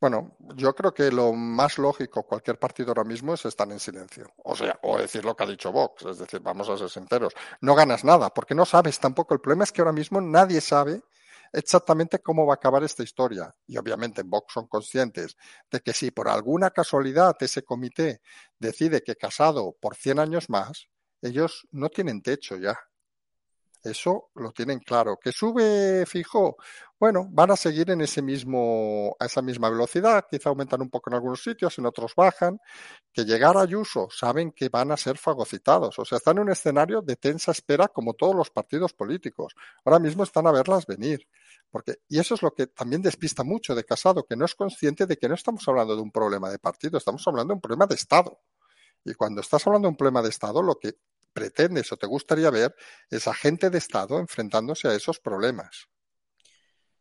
Bueno, 0.00 0.36
yo 0.56 0.74
creo 0.74 0.92
que 0.92 1.10
lo 1.10 1.32
más 1.32 1.78
lógico 1.78 2.24
cualquier 2.24 2.58
partido 2.58 2.90
ahora 2.90 3.04
mismo 3.04 3.34
es 3.34 3.44
estar 3.44 3.70
en 3.70 3.78
silencio. 3.78 4.32
O 4.38 4.56
sea, 4.56 4.78
o 4.82 4.98
decir 4.98 5.24
lo 5.24 5.36
que 5.36 5.44
ha 5.44 5.46
dicho 5.46 5.70
Vox. 5.70 6.04
Es 6.06 6.18
decir, 6.18 6.40
vamos 6.40 6.68
a 6.68 6.76
ser 6.76 6.90
sinceros. 6.90 7.32
No 7.60 7.74
ganas 7.74 8.04
nada, 8.04 8.30
porque 8.30 8.54
no 8.54 8.64
sabes 8.64 8.98
tampoco. 8.98 9.34
El 9.34 9.40
problema 9.40 9.64
es 9.64 9.72
que 9.72 9.80
ahora 9.80 9.92
mismo 9.92 10.20
nadie 10.20 10.60
sabe 10.60 11.02
exactamente 11.52 12.20
cómo 12.20 12.46
va 12.46 12.54
a 12.54 12.56
acabar 12.56 12.82
esta 12.82 13.02
historia. 13.02 13.54
Y 13.66 13.76
obviamente 13.76 14.22
en 14.22 14.30
Vox 14.30 14.54
son 14.54 14.66
conscientes 14.66 15.36
de 15.70 15.80
que 15.80 15.92
si 15.92 16.10
por 16.10 16.28
alguna 16.28 16.70
casualidad 16.70 17.36
ese 17.40 17.62
comité 17.62 18.20
decide 18.58 19.02
que 19.02 19.16
Casado 19.16 19.76
por 19.80 19.94
100 19.94 20.18
años 20.18 20.50
más, 20.50 20.88
ellos 21.20 21.68
no 21.70 21.88
tienen 21.88 22.22
techo 22.22 22.56
ya. 22.56 22.78
Eso 23.82 24.30
lo 24.36 24.52
tienen 24.52 24.78
claro. 24.78 25.18
¿Que 25.20 25.32
sube 25.32 26.06
fijo? 26.06 26.56
Bueno, 27.00 27.26
van 27.30 27.50
a 27.50 27.56
seguir 27.56 27.90
en 27.90 28.00
ese 28.00 28.22
mismo, 28.22 29.16
a 29.18 29.26
esa 29.26 29.42
misma 29.42 29.68
velocidad, 29.68 30.24
quizá 30.30 30.50
aumentan 30.50 30.82
un 30.82 30.88
poco 30.88 31.10
en 31.10 31.14
algunos 31.14 31.42
sitios, 31.42 31.76
en 31.78 31.86
otros 31.86 32.14
bajan. 32.14 32.60
Que 33.12 33.24
llegar 33.24 33.56
a 33.56 33.62
Ayuso 33.62 34.08
saben 34.08 34.52
que 34.52 34.68
van 34.68 34.92
a 34.92 34.96
ser 34.96 35.18
fagocitados. 35.18 35.98
O 35.98 36.04
sea, 36.04 36.18
están 36.18 36.36
en 36.36 36.44
un 36.44 36.50
escenario 36.52 37.02
de 37.02 37.16
tensa 37.16 37.50
espera 37.50 37.88
como 37.88 38.14
todos 38.14 38.36
los 38.36 38.50
partidos 38.50 38.92
políticos. 38.92 39.54
Ahora 39.84 39.98
mismo 39.98 40.22
están 40.22 40.46
a 40.46 40.52
verlas 40.52 40.86
venir. 40.86 41.26
Porque, 41.68 41.96
y 42.08 42.20
eso 42.20 42.34
es 42.34 42.42
lo 42.42 42.52
que 42.52 42.68
también 42.68 43.02
despista 43.02 43.42
mucho 43.42 43.74
de 43.74 43.82
Casado, 43.82 44.24
que 44.24 44.36
no 44.36 44.44
es 44.44 44.54
consciente 44.54 45.06
de 45.06 45.16
que 45.16 45.28
no 45.28 45.34
estamos 45.34 45.66
hablando 45.66 45.96
de 45.96 46.02
un 46.02 46.12
problema 46.12 46.50
de 46.50 46.58
partido, 46.60 46.98
estamos 46.98 47.26
hablando 47.26 47.52
de 47.52 47.56
un 47.56 47.60
problema 47.60 47.86
de 47.86 47.96
Estado. 47.96 48.38
Y 49.04 49.14
cuando 49.14 49.40
estás 49.40 49.66
hablando 49.66 49.86
de 49.86 49.90
un 49.90 49.96
problema 49.96 50.22
de 50.22 50.28
Estado, 50.28 50.62
lo 50.62 50.76
que 50.78 50.94
pretendes 51.32 51.90
o 51.92 51.96
te 51.96 52.06
gustaría 52.06 52.50
ver 52.50 52.74
es 53.10 53.24
gente 53.36 53.70
de 53.70 53.78
Estado 53.78 54.18
enfrentándose 54.18 54.88
a 54.88 54.94
esos 54.94 55.18
problemas. 55.18 55.88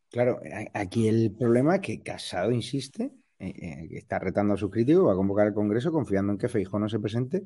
Claro, 0.10 0.41
aquí 0.74 1.08
el 1.08 1.34
problema 1.38 1.76
es 1.76 1.82
que 1.82 2.02
Casado 2.02 2.52
insiste, 2.52 3.12
eh, 3.39 3.54
eh, 3.62 3.88
está 3.91 4.20
retando 4.20 4.54
a 4.54 4.58
sus 4.58 4.70
críticos, 4.70 5.08
va 5.08 5.13
a 5.13 5.15
convocar 5.15 5.48
el 5.48 5.54
Congreso 5.54 5.91
confiando 5.91 6.34
en 6.34 6.38
que 6.38 6.50
Feijóo 6.50 6.80
no 6.80 6.89
se 6.89 7.00
presente 7.00 7.44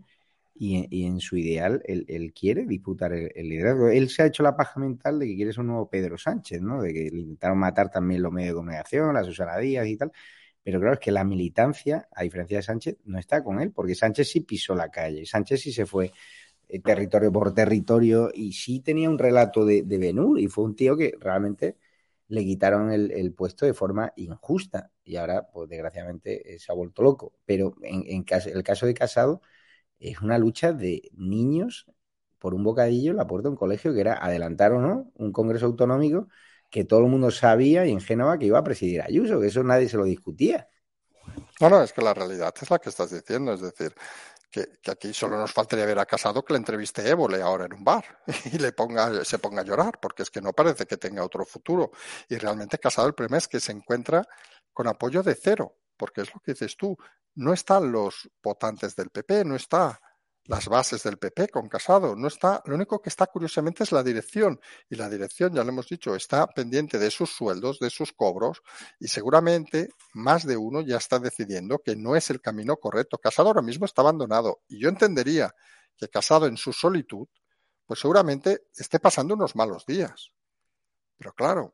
y, 0.58 1.06
en 1.06 1.20
su 1.20 1.38
ideal 1.38 1.82
él, 1.86 2.34
quiere 2.34 2.66
disputar 2.66 3.14
el, 3.14 3.50
liderazgo. 3.50 3.90
Él 3.90 4.10
se 4.10 4.24
ha 4.24 4.26
hecho 4.26 4.42
la 4.42 4.56
paja 4.56 4.80
mental 4.80 5.20
de 5.20 5.28
que 5.28 5.36
quiere 5.36 5.52
ser 5.52 5.62
un 5.62 5.68
nuevo 5.68 5.90
Pedro 5.90 6.18
Sánchez, 6.18 6.62
¿no? 6.62 6.82
De 6.82 6.94
que 6.94 7.10
le 7.12 7.22
intentaron 7.22 7.58
matar 7.60 7.92
también 7.92 8.22
los 8.22 8.32
medios 8.32 8.52
de 8.52 8.56
comunicación, 8.56 9.14
la 9.14 9.24
Susana 9.24 9.58
Díaz 9.58 9.86
y 9.86 9.98
tal. 9.98 10.12
Pero 10.64 10.80
claro, 10.80 10.94
es 10.96 11.00
que 11.00 11.12
la 11.12 11.24
militancia, 11.24 12.08
a 12.12 12.24
diferencia 12.24 12.58
de 12.58 12.64
Sánchez, 12.64 12.98
no 13.06 13.20
está 13.20 13.44
con 13.44 13.60
él, 13.60 13.72
porque 13.72 13.94
Sánchez 13.96 14.30
sí 14.30 14.40
pisó 14.42 14.74
la 14.74 14.90
calle, 14.90 15.26
Sánchez 15.26 15.62
sí 15.62 15.72
se 15.72 15.86
fue 15.86 16.12
eh, 16.70 16.82
territorio 16.82 17.32
por 17.32 17.54
territorio 17.54 18.30
y 18.34 18.54
sí 18.54 18.80
tenía 18.80 19.10
un 19.10 19.18
relato 19.20 19.66
de, 19.66 19.84
de 19.84 20.16
y 20.38 20.48
fue 20.48 20.64
un 20.64 20.76
tío 20.76 20.98
que 20.98 21.16
realmente 21.20 21.78
le 22.28 22.44
quitaron 22.44 22.92
el, 22.92 23.34
puesto 23.34 23.66
de 23.66 23.74
forma 23.74 24.12
injusta 24.16 24.92
y 25.04 25.18
ahora, 25.18 25.48
pues 25.52 25.70
desgraciadamente, 25.70 26.56
eh, 26.56 26.60
se 26.60 26.72
ha 26.72 26.76
vuelto 26.76 27.04
loco. 27.04 27.34
Pero 27.46 27.76
en, 27.84 28.04
en 28.08 28.26
el 28.54 28.64
caso 28.64 28.86
de 28.86 28.94
Casado 28.94 29.42
es 30.00 30.22
una 30.22 30.38
lucha 30.38 30.74
de 30.74 31.10
niños 31.14 31.88
por 32.40 32.54
un 32.54 32.64
bocadillo 32.64 33.12
en 33.12 33.18
la 33.18 33.28
puerta 33.28 33.48
de 33.48 33.52
un 33.52 33.58
colegio 33.58 33.94
que 33.94 34.02
era 34.02 34.24
adelantar 34.24 34.72
o 34.74 34.82
no 34.82 35.12
un 35.16 35.32
congreso 35.32 35.66
autonómico 35.66 36.28
que 36.70 36.84
todo 36.84 37.00
el 37.02 37.08
mundo 37.08 37.32
sabía 37.32 37.86
y 37.86 37.92
en 37.92 38.02
Génova 38.02 38.38
que 38.38 38.46
iba 38.46 38.60
a 38.60 38.64
presidir 38.64 39.02
Ayuso, 39.02 39.40
que 39.40 39.48
eso 39.48 39.64
nadie 39.64 39.88
se 39.90 39.98
lo 39.98 40.04
discutía. 40.04 40.68
No, 41.62 41.70
no, 41.70 41.82
es 41.82 41.94
que 41.94 42.02
la 42.02 42.14
realidad 42.14 42.54
es 42.62 42.70
la 42.70 42.80
que 42.80 42.90
estás 42.90 43.12
diciendo, 43.12 43.54
es 43.54 43.62
decir, 43.62 43.96
que, 44.56 44.92
aquí 44.92 45.14
solo 45.14 45.38
nos 45.38 45.52
faltaría 45.52 45.86
ver 45.86 46.00
a 46.00 46.06
Casado 46.06 46.44
que 46.44 46.54
le 46.54 46.60
entreviste 46.60 47.08
Évole 47.10 47.42
ahora 47.42 47.66
en 47.66 47.74
un 47.74 47.84
bar 47.84 48.06
y 48.54 48.58
le 48.58 48.72
ponga, 48.72 49.26
se 49.26 49.40
ponga 49.40 49.62
a 49.62 49.66
llorar, 49.66 50.00
porque 50.00 50.24
es 50.24 50.30
que 50.30 50.42
no 50.42 50.54
parece 50.54 50.86
que 50.86 50.98
tenga 50.98 51.24
otro 51.24 51.46
futuro. 51.46 51.92
Y 52.30 52.38
realmente 52.38 52.78
Casado 52.78 53.08
el 53.08 53.14
problema 53.14 53.38
es 53.38 53.48
que 53.48 53.60
se 53.60 53.74
encuentra 53.74 54.26
con 54.72 54.88
apoyo 54.88 55.24
de 55.24 55.36
cero, 55.36 55.78
porque 55.98 56.22
es 56.22 56.34
lo 56.34 56.40
que 56.40 56.54
dices 56.54 56.78
tú, 56.78 56.98
no 57.36 57.52
están 57.52 57.92
los 57.92 58.30
votantes 58.42 58.96
del 58.96 59.10
PP, 59.10 59.44
no 59.44 59.56
está 59.56 60.00
las 60.46 60.68
bases 60.68 61.04
del 61.04 61.18
PP 61.18 61.50
con 61.50 61.68
Casado, 61.68 62.16
no 62.16 62.28
está, 62.28 62.62
lo 62.66 62.76
único 62.76 63.02
que 63.02 63.10
está 63.10 63.26
curiosamente 63.28 63.84
es 63.84 63.92
la 63.92 64.04
dirección 64.04 64.60
y 64.90 64.96
la 64.96 65.10
dirección, 65.10 65.54
ya 65.54 65.64
lo 65.64 65.70
hemos 65.70 65.88
dicho, 65.88 66.16
está 66.16 66.46
pendiente 66.48 67.00
de 67.00 67.10
sus 67.10 67.32
sueldos, 67.32 67.80
de 67.80 67.90
sus 67.90 68.14
cobros 68.14 68.62
y 69.00 69.08
seguramente 69.08 69.90
más 70.14 70.46
de 70.46 70.56
uno 70.56 70.82
ya 70.82 70.98
está 70.98 71.20
decidiendo 71.20 71.80
que 71.80 71.96
no 71.96 72.16
es 72.16 72.30
el 72.30 72.42
camino 72.42 72.78
correcto. 72.78 73.18
Casado 73.18 73.50
ahora 73.50 73.64
mismo 73.64 73.86
está 73.86 74.02
abandonado 74.02 74.62
y 74.68 74.80
yo 74.80 74.90
entendería 74.90 75.54
que 75.98 76.10
Casado 76.10 76.46
en 76.46 76.58
su 76.58 76.74
solitud, 76.74 77.28
pues 77.86 78.00
seguramente 78.00 78.68
esté 78.76 79.00
pasando 79.00 79.34
unos 79.34 79.56
malos 79.56 79.86
días. 79.86 80.32
Pero 81.18 81.34
claro, 81.34 81.74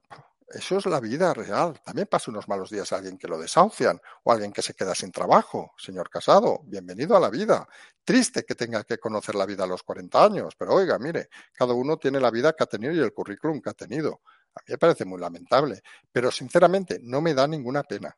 eso 0.54 0.78
es 0.78 0.86
la 0.86 1.00
vida 1.00 1.34
real. 1.34 1.80
También 1.84 2.08
pasa 2.08 2.32
unos 2.32 2.48
malos 2.48 2.70
días 2.70 2.92
a 2.92 2.98
alguien 2.98 3.18
que 3.18 3.28
lo 3.28 3.38
desahucian 3.38 4.00
o 4.24 4.32
alguien 4.32 4.52
que 4.52 4.62
se 4.62 4.74
queda 4.74 4.96
sin 4.96 5.12
trabajo. 5.12 5.74
Señor 5.78 6.10
Casado, 6.10 6.62
bienvenido 6.66 7.16
a 7.16 7.20
la 7.20 7.30
vida. 7.30 7.68
Triste 8.04 8.44
que 8.44 8.56
tenga 8.56 8.84
que 8.84 8.98
conocer 8.98 9.36
la 9.36 9.46
vida 9.46 9.64
a 9.64 9.68
los 9.68 9.84
40 9.84 10.24
años, 10.24 10.56
pero 10.58 10.74
oiga, 10.74 10.98
mire, 11.00 11.30
cada 11.54 11.74
uno 11.74 11.98
tiene 11.98 12.20
la 12.20 12.32
vida 12.32 12.54
que 12.54 12.64
ha 12.64 12.68
tenido 12.68 12.94
y 12.94 13.00
el 13.00 13.14
currículum 13.14 13.62
que 13.62 13.70
ha 13.70 13.74
tenido. 13.74 14.22
A 14.56 14.60
mí 14.62 14.72
me 14.72 14.78
parece 14.78 15.06
muy 15.06 15.20
lamentable, 15.20 15.82
pero 16.12 16.32
sinceramente 16.32 17.00
no 17.02 17.22
me 17.22 17.34
da 17.34 17.48
ninguna 17.48 17.84
pena. 17.84 18.16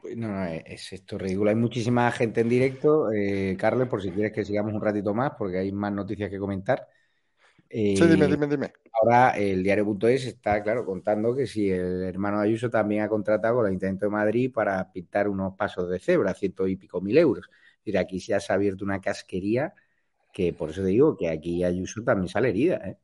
Pues 0.00 0.16
no, 0.16 0.44
es 0.44 0.92
esto 0.92 1.18
ridículo. 1.18 1.50
Hay 1.50 1.56
muchísima 1.56 2.10
gente 2.10 2.40
en 2.40 2.48
directo. 2.48 3.12
Eh, 3.12 3.56
por 3.88 4.02
si 4.02 4.10
quieres 4.10 4.32
que 4.32 4.44
sigamos 4.44 4.72
un 4.72 4.80
ratito 4.80 5.14
más, 5.14 5.32
porque 5.38 5.58
hay 5.58 5.72
más 5.72 5.92
noticias 5.92 6.30
que 6.30 6.38
comentar. 6.38 6.86
Sí, 7.70 8.06
dime, 8.06 8.26
eh, 8.26 8.28
dime, 8.28 8.46
dime. 8.46 8.72
Ahora 8.92 9.30
el 9.36 9.62
diario.es 9.62 10.26
está, 10.26 10.62
claro, 10.62 10.84
contando 10.84 11.34
que 11.34 11.46
si 11.46 11.70
el 11.70 12.02
hermano 12.02 12.40
Ayuso 12.40 12.70
también 12.70 13.02
ha 13.02 13.08
contratado 13.08 13.56
con 13.56 13.66
el 13.66 13.72
Intento 13.72 14.06
de 14.06 14.10
Madrid 14.10 14.52
para 14.52 14.90
pintar 14.92 15.28
unos 15.28 15.54
pasos 15.56 15.88
de 15.90 15.98
cebra, 15.98 16.34
ciento 16.34 16.66
y 16.66 16.76
pico 16.76 17.00
mil 17.00 17.18
euros. 17.18 17.48
Es 17.48 17.84
decir, 17.84 17.98
aquí 17.98 18.20
se 18.20 18.34
ha 18.34 18.40
abierto 18.48 18.84
una 18.84 19.00
casquería 19.00 19.74
que 20.32 20.52
por 20.52 20.70
eso 20.70 20.82
te 20.82 20.88
digo 20.88 21.16
que 21.16 21.28
aquí 21.30 21.64
Ayuso 21.64 22.02
también 22.02 22.28
sale 22.28 22.50
herida. 22.50 22.76
¿eh? 22.84 22.96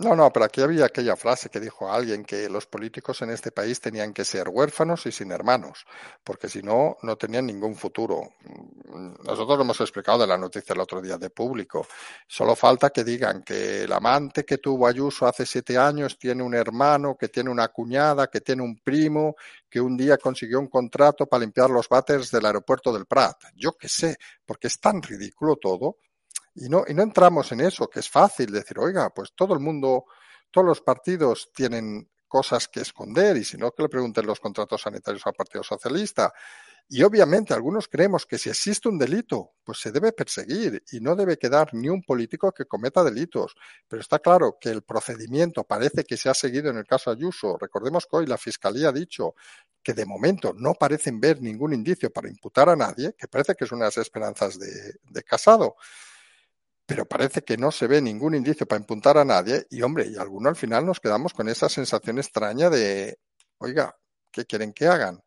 No, 0.00 0.16
no, 0.16 0.32
pero 0.32 0.46
aquí 0.46 0.62
había 0.62 0.86
aquella 0.86 1.14
frase 1.14 1.50
que 1.50 1.60
dijo 1.60 1.92
alguien 1.92 2.24
que 2.24 2.48
los 2.48 2.64
políticos 2.64 3.20
en 3.20 3.28
este 3.28 3.52
país 3.52 3.82
tenían 3.82 4.14
que 4.14 4.24
ser 4.24 4.48
huérfanos 4.48 5.04
y 5.04 5.12
sin 5.12 5.30
hermanos, 5.30 5.84
porque 6.24 6.48
si 6.48 6.62
no, 6.62 6.96
no 7.02 7.16
tenían 7.16 7.44
ningún 7.44 7.74
futuro. 7.76 8.32
Nosotros 9.22 9.58
lo 9.58 9.62
hemos 9.62 9.78
explicado 9.82 10.20
de 10.20 10.26
la 10.26 10.38
noticia 10.38 10.72
el 10.72 10.80
otro 10.80 11.02
día 11.02 11.18
de 11.18 11.28
público. 11.28 11.86
Solo 12.26 12.56
falta 12.56 12.88
que 12.88 13.04
digan 13.04 13.42
que 13.42 13.82
el 13.82 13.92
amante 13.92 14.46
que 14.46 14.56
tuvo 14.56 14.86
Ayuso 14.86 15.26
hace 15.26 15.44
siete 15.44 15.76
años 15.76 16.18
tiene 16.18 16.42
un 16.42 16.54
hermano, 16.54 17.14
que 17.14 17.28
tiene 17.28 17.50
una 17.50 17.68
cuñada, 17.68 18.28
que 18.28 18.40
tiene 18.40 18.62
un 18.62 18.80
primo, 18.80 19.36
que 19.68 19.82
un 19.82 19.98
día 19.98 20.16
consiguió 20.16 20.60
un 20.60 20.68
contrato 20.68 21.26
para 21.26 21.42
limpiar 21.42 21.68
los 21.68 21.90
váteres 21.90 22.30
del 22.30 22.46
aeropuerto 22.46 22.90
del 22.90 23.04
Prat. 23.04 23.36
Yo 23.54 23.72
qué 23.78 23.90
sé, 23.90 24.16
porque 24.46 24.68
es 24.68 24.80
tan 24.80 25.02
ridículo 25.02 25.56
todo 25.56 25.98
y 26.54 26.68
no, 26.68 26.84
entramos 26.86 27.52
en 27.52 27.60
eso, 27.60 27.88
que 27.88 28.00
es 28.00 28.08
fácil 28.08 28.50
decir, 28.52 28.78
oiga, 28.78 29.10
pues 29.10 29.32
todo 29.34 29.54
el 29.54 29.60
mundo, 29.60 30.06
todos 30.50 30.66
los 30.66 30.80
partidos 30.80 31.50
tienen 31.54 32.10
cosas 32.26 32.68
que 32.68 32.80
esconder 32.80 33.36
y 33.36 33.44
si 33.44 33.56
no, 33.56 33.72
que 33.72 33.82
le 33.82 33.88
pregunten 33.88 34.26
los 34.26 34.40
contratos 34.40 34.82
sanitarios 34.82 35.26
al 35.26 35.34
Partido 35.34 35.62
Socialista. 35.62 36.32
Y 36.92 37.04
obviamente 37.04 37.54
algunos 37.54 37.86
creemos 37.86 38.26
que 38.26 38.36
si 38.36 38.50
existe 38.50 38.88
un 38.88 38.98
delito, 38.98 39.52
pues 39.62 39.78
se 39.78 39.92
debe 39.92 40.12
perseguir 40.12 40.82
y 40.90 40.98
no 40.98 41.14
debe 41.14 41.38
quedar 41.38 41.72
ni 41.72 41.88
un 41.88 42.02
político 42.02 42.50
que 42.50 42.64
cometa 42.64 43.04
delitos. 43.04 43.54
Pero 43.86 44.02
está 44.02 44.18
claro 44.18 44.58
que 44.60 44.70
el 44.70 44.82
procedimiento 44.82 45.62
parece 45.62 46.02
que 46.02 46.16
se 46.16 46.28
ha 46.28 46.34
seguido 46.34 46.68
en 46.68 46.78
el 46.78 46.86
caso 46.86 47.12
Ayuso. 47.12 47.56
Recordemos 47.60 48.06
que 48.06 48.16
hoy 48.16 48.26
la 48.26 48.36
Fiscalía 48.36 48.88
ha 48.88 48.92
dicho 48.92 49.34
que 49.84 49.94
de 49.94 50.04
momento 50.04 50.52
no 50.52 50.74
parecen 50.74 51.20
ver 51.20 51.40
ningún 51.40 51.72
indicio 51.74 52.10
para 52.10 52.28
imputar 52.28 52.68
a 52.68 52.74
nadie, 52.74 53.14
que 53.16 53.28
parece 53.28 53.54
que 53.54 53.66
es 53.66 53.72
unas 53.72 53.96
esperanzas 53.96 54.58
de 54.58 55.22
Casado 55.22 55.76
pero 56.90 57.06
parece 57.06 57.42
que 57.42 57.56
no 57.56 57.70
se 57.70 57.86
ve 57.86 58.02
ningún 58.02 58.34
indicio 58.34 58.66
para 58.66 58.80
impuntar 58.80 59.16
a 59.16 59.24
nadie 59.24 59.64
y 59.70 59.80
hombre, 59.80 60.08
y 60.08 60.16
alguno 60.16 60.48
al 60.48 60.56
final 60.56 60.84
nos 60.84 60.98
quedamos 60.98 61.32
con 61.32 61.48
esa 61.48 61.68
sensación 61.68 62.18
extraña 62.18 62.68
de, 62.68 63.16
oiga, 63.58 63.96
¿qué 64.32 64.44
quieren 64.44 64.72
que 64.72 64.88
hagan? 64.88 65.22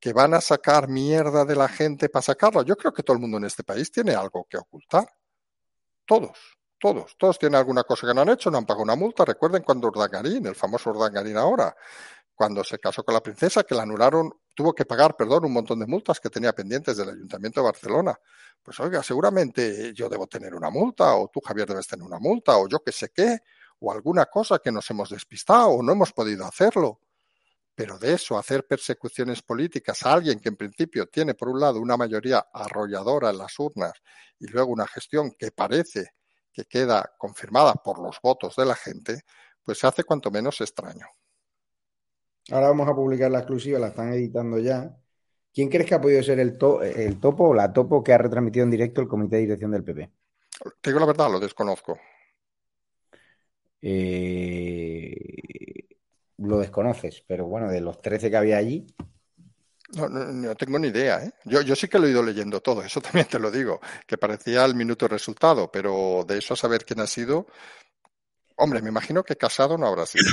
¿Que 0.00 0.12
van 0.12 0.34
a 0.34 0.40
sacar 0.40 0.88
mierda 0.88 1.44
de 1.44 1.54
la 1.54 1.68
gente 1.68 2.08
para 2.08 2.24
sacarla? 2.24 2.64
Yo 2.64 2.74
creo 2.76 2.92
que 2.92 3.04
todo 3.04 3.14
el 3.14 3.20
mundo 3.20 3.36
en 3.36 3.44
este 3.44 3.62
país 3.62 3.92
tiene 3.92 4.12
algo 4.12 4.44
que 4.50 4.58
ocultar. 4.58 5.08
Todos, 6.04 6.36
todos, 6.80 7.16
todos 7.16 7.38
tienen 7.38 7.60
alguna 7.60 7.84
cosa 7.84 8.08
que 8.08 8.12
no 8.12 8.22
han 8.22 8.30
hecho, 8.30 8.50
no 8.50 8.58
han 8.58 8.66
pagado 8.66 8.82
una 8.82 8.96
multa. 8.96 9.24
Recuerden 9.24 9.62
cuando 9.62 9.86
Urdangarín, 9.86 10.44
el 10.46 10.56
famoso 10.56 10.90
Urdangarín 10.90 11.36
ahora, 11.36 11.76
cuando 12.34 12.64
se 12.64 12.78
casó 12.78 13.04
con 13.04 13.14
la 13.14 13.22
princesa, 13.22 13.62
que 13.62 13.74
la 13.74 13.82
anularon, 13.82 14.32
tuvo 14.54 14.74
que 14.74 14.84
pagar, 14.84 15.16
perdón, 15.16 15.44
un 15.44 15.52
montón 15.52 15.78
de 15.78 15.86
multas 15.86 16.18
que 16.20 16.30
tenía 16.30 16.52
pendientes 16.52 16.96
del 16.96 17.10
Ayuntamiento 17.10 17.60
de 17.60 17.64
Barcelona. 17.64 18.18
Pues 18.62 18.78
oiga, 18.80 19.02
seguramente 19.02 19.92
yo 19.94 20.08
debo 20.08 20.26
tener 20.26 20.54
una 20.54 20.70
multa, 20.70 21.14
o 21.14 21.28
tú, 21.28 21.40
Javier, 21.40 21.68
debes 21.68 21.86
tener 21.86 22.04
una 22.04 22.18
multa, 22.18 22.56
o 22.56 22.68
yo 22.68 22.80
qué 22.80 22.92
sé 22.92 23.10
qué, 23.14 23.38
o 23.78 23.92
alguna 23.92 24.26
cosa 24.26 24.58
que 24.58 24.72
nos 24.72 24.88
hemos 24.90 25.10
despistado, 25.10 25.68
o 25.68 25.82
no 25.82 25.92
hemos 25.92 26.12
podido 26.12 26.44
hacerlo. 26.44 27.00
Pero 27.74 27.98
de 27.98 28.14
eso, 28.14 28.38
hacer 28.38 28.66
persecuciones 28.66 29.42
políticas 29.42 30.04
a 30.04 30.12
alguien 30.12 30.38
que 30.38 30.48
en 30.48 30.56
principio 30.56 31.06
tiene, 31.06 31.34
por 31.34 31.48
un 31.48 31.60
lado, 31.60 31.80
una 31.80 31.96
mayoría 31.96 32.46
arrolladora 32.52 33.30
en 33.30 33.38
las 33.38 33.58
urnas 33.58 33.92
y 34.38 34.46
luego 34.46 34.72
una 34.72 34.86
gestión 34.86 35.32
que 35.32 35.50
parece 35.50 36.14
que 36.52 36.64
queda 36.66 37.14
confirmada 37.18 37.74
por 37.74 38.00
los 38.00 38.18
votos 38.22 38.54
de 38.56 38.64
la 38.64 38.76
gente, 38.76 39.22
pues 39.64 39.78
se 39.78 39.88
hace 39.88 40.04
cuanto 40.04 40.30
menos 40.30 40.60
extraño. 40.60 41.06
Ahora 42.50 42.68
vamos 42.68 42.88
a 42.88 42.94
publicar 42.94 43.30
la 43.30 43.38
exclusiva, 43.38 43.78
la 43.78 43.88
están 43.88 44.12
editando 44.12 44.58
ya. 44.58 44.96
¿Quién 45.52 45.68
crees 45.68 45.88
que 45.88 45.94
ha 45.94 46.00
podido 46.00 46.22
ser 46.22 46.40
el, 46.40 46.58
el 46.96 47.20
topo 47.20 47.48
o 47.48 47.54
la 47.54 47.72
topo 47.72 48.02
que 48.02 48.12
ha 48.12 48.18
retransmitido 48.18 48.64
en 48.64 48.70
directo 48.70 49.00
el 49.00 49.08
comité 49.08 49.36
de 49.36 49.42
dirección 49.42 49.70
del 49.70 49.84
PP? 49.84 50.10
Te 50.80 50.90
digo 50.90 51.00
la 51.00 51.06
verdad, 51.06 51.30
lo 51.30 51.40
desconozco. 51.40 51.98
Eh, 53.80 55.14
lo 56.38 56.58
desconoces, 56.58 57.22
pero 57.26 57.46
bueno, 57.46 57.68
de 57.68 57.80
los 57.80 58.00
13 58.00 58.30
que 58.30 58.36
había 58.36 58.56
allí. 58.56 58.86
No, 59.94 60.08
no, 60.08 60.54
tengo 60.56 60.78
ni 60.78 60.88
idea. 60.88 61.22
¿eh? 61.22 61.32
Yo, 61.44 61.60
yo 61.60 61.76
sí 61.76 61.86
que 61.86 61.98
lo 61.98 62.06
he 62.06 62.10
ido 62.10 62.22
leyendo 62.22 62.60
todo, 62.60 62.82
eso 62.82 63.00
también 63.00 63.26
te 63.26 63.38
lo 63.38 63.50
digo, 63.50 63.80
que 64.06 64.18
parecía 64.18 64.64
el 64.64 64.74
minuto 64.74 65.06
resultado, 65.06 65.70
pero 65.70 66.24
de 66.26 66.38
eso 66.38 66.54
a 66.54 66.56
saber 66.56 66.84
quién 66.84 67.00
ha 67.00 67.06
sido, 67.06 67.46
hombre, 68.56 68.82
me 68.82 68.88
imagino 68.88 69.22
que 69.22 69.36
casado 69.36 69.76
no 69.78 69.86
habrá 69.86 70.06
sido. 70.06 70.30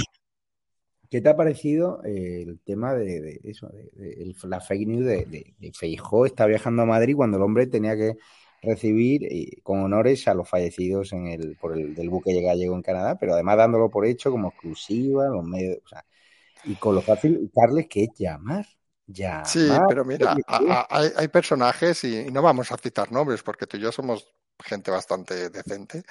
¿Qué 1.12 1.20
te 1.20 1.28
ha 1.28 1.36
parecido 1.36 2.02
eh, 2.06 2.46
el 2.48 2.62
tema 2.62 2.94
de, 2.94 3.42
eso, 3.44 3.68
de, 3.68 4.34
la 4.44 4.62
fake 4.62 4.88
news 4.88 5.06
de, 5.06 5.54
de, 5.60 5.72
Feijó 5.74 6.26
está 6.26 6.46
viajando 6.46 6.84
a 6.84 6.86
Madrid 6.86 7.18
cuando 7.18 7.36
el 7.36 7.44
hombre 7.44 7.68
tenía 7.68 7.98
que 7.98 8.16
recibir 8.62 9.26
eh, 9.26 9.60
con 9.62 9.84
honores 9.84 10.26
a 10.30 10.34
los 10.34 10.48
fallecidos 10.48 11.12
en 11.12 11.28
el, 11.28 11.58
por 11.58 11.78
el 11.78 11.94
del 11.96 12.10
buque 12.10 12.42
gallego 12.42 12.76
en 12.76 12.82
Canadá, 12.82 13.18
pero 13.20 13.34
además 13.34 13.58
dándolo 13.58 13.90
por 13.90 14.06
hecho 14.06 14.32
como 14.32 14.48
exclusiva, 14.48 15.28
los 15.28 15.44
medios, 15.44 15.80
o 15.84 15.88
sea, 15.90 16.06
y 16.64 16.76
con 16.76 16.96
lo 16.96 17.02
fácil, 17.02 17.52
Carles, 17.54 17.88
que 17.90 18.04
es 18.04 18.10
llamar. 18.18 18.66
Ya. 19.06 19.44
Sí, 19.44 19.68
pero 19.90 20.06
mira, 20.06 20.38
hay, 20.48 21.10
hay, 21.18 21.28
personajes 21.28 22.06
y, 22.06 22.32
no 22.32 22.42
vamos 22.42 22.72
a 22.72 22.78
citar 22.78 23.12
nombres 23.12 23.44
porque 23.44 23.68
tú 23.68 23.76
y 23.76 23.82
yo 23.82 23.92
somos 23.92 24.34
gente 24.62 24.92
bastante 24.92 25.50
decente, 25.50 26.04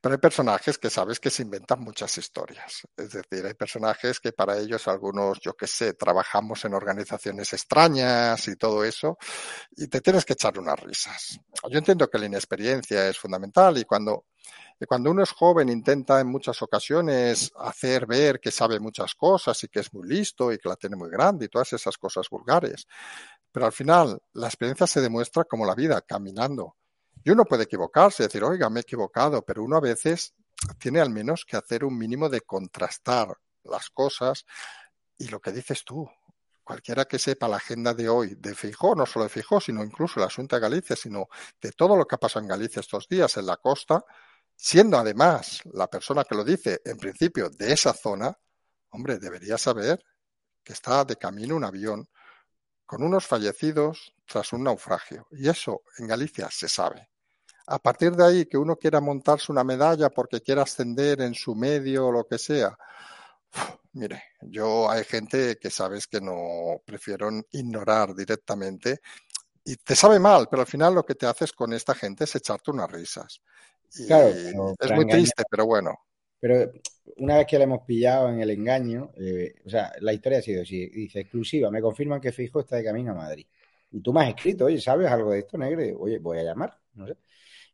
pero 0.00 0.14
hay 0.14 0.18
personajes 0.18 0.78
que 0.78 0.90
sabes 0.90 1.20
que 1.20 1.30
se 1.30 1.42
inventan 1.42 1.80
muchas 1.80 2.16
historias. 2.18 2.82
Es 2.96 3.12
decir, 3.12 3.46
hay 3.46 3.54
personajes 3.54 4.20
que 4.20 4.32
para 4.32 4.58
ellos 4.58 4.88
algunos, 4.88 5.40
yo 5.40 5.54
qué 5.54 5.66
sé, 5.66 5.94
trabajamos 5.94 6.64
en 6.64 6.74
organizaciones 6.74 7.52
extrañas 7.52 8.46
y 8.48 8.56
todo 8.56 8.84
eso, 8.84 9.18
y 9.76 9.88
te 9.88 10.00
tienes 10.00 10.24
que 10.24 10.34
echar 10.34 10.58
unas 10.58 10.78
risas. 10.80 11.40
Yo 11.70 11.78
entiendo 11.78 12.08
que 12.08 12.18
la 12.18 12.26
inexperiencia 12.26 13.08
es 13.08 13.18
fundamental 13.18 13.78
y 13.78 13.84
cuando 13.84 14.24
cuando 14.86 15.10
uno 15.10 15.22
es 15.22 15.32
joven 15.32 15.68
intenta 15.68 16.20
en 16.20 16.28
muchas 16.28 16.62
ocasiones 16.62 17.52
hacer 17.58 18.06
ver 18.06 18.40
que 18.40 18.50
sabe 18.50 18.80
muchas 18.80 19.14
cosas 19.14 19.62
y 19.64 19.68
que 19.68 19.80
es 19.80 19.92
muy 19.92 20.08
listo 20.08 20.52
y 20.52 20.58
que 20.58 20.68
la 20.68 20.76
tiene 20.76 20.96
muy 20.96 21.10
grande 21.10 21.44
y 21.44 21.48
todas 21.48 21.72
esas 21.74 21.98
cosas 21.98 22.28
vulgares. 22.30 22.86
Pero 23.52 23.66
al 23.66 23.72
final 23.72 24.20
la 24.32 24.46
experiencia 24.46 24.86
se 24.86 25.00
demuestra 25.00 25.44
como 25.44 25.66
la 25.66 25.74
vida, 25.74 26.00
caminando. 26.00 26.76
Y 27.22 27.30
uno 27.30 27.44
puede 27.44 27.64
equivocarse, 27.64 28.24
decir, 28.24 28.42
oiga, 28.44 28.70
me 28.70 28.80
he 28.80 28.82
equivocado, 28.82 29.44
pero 29.44 29.62
uno 29.62 29.76
a 29.76 29.80
veces 29.80 30.34
tiene 30.78 31.00
al 31.00 31.10
menos 31.10 31.44
que 31.44 31.56
hacer 31.56 31.84
un 31.84 31.96
mínimo 31.96 32.28
de 32.28 32.42
contrastar 32.42 33.36
las 33.64 33.90
cosas 33.90 34.44
y 35.18 35.28
lo 35.28 35.40
que 35.40 35.52
dices 35.52 35.84
tú. 35.84 36.08
Cualquiera 36.64 37.04
que 37.06 37.18
sepa 37.18 37.48
la 37.48 37.56
agenda 37.56 37.94
de 37.94 38.08
hoy 38.08 38.36
de 38.36 38.54
Fijó, 38.54 38.94
no 38.94 39.04
solo 39.04 39.24
de 39.24 39.28
Fijó, 39.28 39.60
sino 39.60 39.82
incluso 39.82 40.20
el 40.20 40.26
asunto 40.26 40.56
de 40.56 40.62
Galicia, 40.62 40.96
sino 40.96 41.28
de 41.60 41.72
todo 41.72 41.96
lo 41.96 42.06
que 42.06 42.14
ha 42.14 42.18
pasado 42.18 42.42
en 42.42 42.48
Galicia 42.48 42.80
estos 42.80 43.08
días 43.08 43.36
en 43.36 43.46
la 43.46 43.56
costa, 43.56 44.04
siendo 44.54 44.96
además 44.96 45.62
la 45.72 45.88
persona 45.88 46.24
que 46.24 46.34
lo 46.34 46.44
dice, 46.44 46.80
en 46.84 46.96
principio, 46.96 47.50
de 47.50 47.72
esa 47.72 47.92
zona, 47.92 48.38
hombre, 48.90 49.18
debería 49.18 49.58
saber 49.58 50.04
que 50.62 50.72
está 50.72 51.04
de 51.04 51.16
camino 51.16 51.56
un 51.56 51.64
avión 51.64 52.08
con 52.86 53.02
unos 53.02 53.26
fallecidos 53.26 54.14
tras 54.26 54.52
un 54.52 54.64
naufragio. 54.64 55.26
Y 55.32 55.48
eso 55.48 55.82
en 55.98 56.06
Galicia 56.06 56.48
se 56.50 56.68
sabe. 56.68 57.09
A 57.70 57.78
partir 57.78 58.12
de 58.12 58.26
ahí, 58.26 58.46
que 58.46 58.58
uno 58.58 58.76
quiera 58.76 59.00
montarse 59.00 59.52
una 59.52 59.62
medalla 59.62 60.10
porque 60.10 60.40
quiera 60.40 60.62
ascender 60.62 61.20
en 61.20 61.34
su 61.34 61.54
medio 61.54 62.08
o 62.08 62.12
lo 62.12 62.26
que 62.26 62.36
sea, 62.36 62.76
mire, 63.92 64.24
yo 64.42 64.90
hay 64.90 65.04
gente 65.04 65.56
que 65.56 65.70
sabes 65.70 66.08
que 66.08 66.20
no 66.20 66.82
prefiero 66.84 67.30
ignorar 67.52 68.14
directamente 68.14 69.00
y 69.64 69.76
te 69.76 69.94
sabe 69.94 70.18
mal, 70.18 70.48
pero 70.50 70.62
al 70.62 70.68
final 70.68 70.94
lo 70.94 71.04
que 71.04 71.14
te 71.14 71.26
haces 71.26 71.52
con 71.52 71.72
esta 71.72 71.94
gente 71.94 72.24
es 72.24 72.34
echarte 72.34 72.72
unas 72.72 72.90
risas. 72.90 73.40
claro, 74.06 74.28
es 74.28 74.92
muy 74.92 75.06
triste, 75.06 75.44
pero 75.48 75.64
bueno. 75.66 75.96
Pero 76.40 76.72
una 77.18 77.36
vez 77.36 77.46
que 77.46 77.58
le 77.58 77.64
hemos 77.64 77.82
pillado 77.82 78.30
en 78.30 78.40
el 78.40 78.50
engaño, 78.50 79.12
eh, 79.16 79.54
o 79.64 79.70
sea, 79.70 79.92
la 80.00 80.12
historia 80.12 80.38
ha 80.38 80.42
sido 80.42 80.62
así, 80.62 80.88
dice 80.88 81.20
exclusiva, 81.20 81.70
me 81.70 81.82
confirman 81.82 82.20
que 82.20 82.32
Fijo 82.32 82.60
está 82.60 82.76
de 82.76 82.84
camino 82.84 83.12
a 83.12 83.14
Madrid. 83.14 83.46
Y 83.92 84.00
tú 84.00 84.12
me 84.12 84.22
has 84.22 84.28
escrito, 84.30 84.64
oye, 84.64 84.80
¿sabes 84.80 85.08
algo 85.08 85.32
de 85.32 85.40
esto, 85.40 85.58
Negre? 85.58 85.94
Oye, 85.96 86.18
voy 86.18 86.38
a 86.38 86.44
llamar, 86.44 86.76
no 86.94 87.06
sé. 87.06 87.16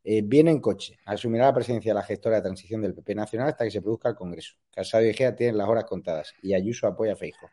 Eh, 0.09 0.21
viene 0.23 0.51
en 0.51 0.61
coche, 0.61 0.97
asumirá 1.03 1.47
la 1.47 1.53
presidencia 1.53 1.91
de 1.91 1.95
la 1.95 2.01
gestora 2.01 2.37
de 2.37 2.43
transición 2.43 2.81
del 2.81 2.93
PP 2.93 3.13
Nacional 3.13 3.49
hasta 3.49 3.65
que 3.65 3.71
se 3.71 3.81
produzca 3.81 4.07
el 4.07 4.15
Congreso. 4.15 4.55
Casado 4.73 5.03
y 5.05 5.09
Egea 5.09 5.35
tienen 5.35 5.57
las 5.57 5.67
horas 5.67 5.83
contadas 5.83 6.33
y 6.41 6.53
Ayuso 6.53 6.87
apoya 6.87 7.11
a 7.11 7.15
Feijo. 7.17 7.49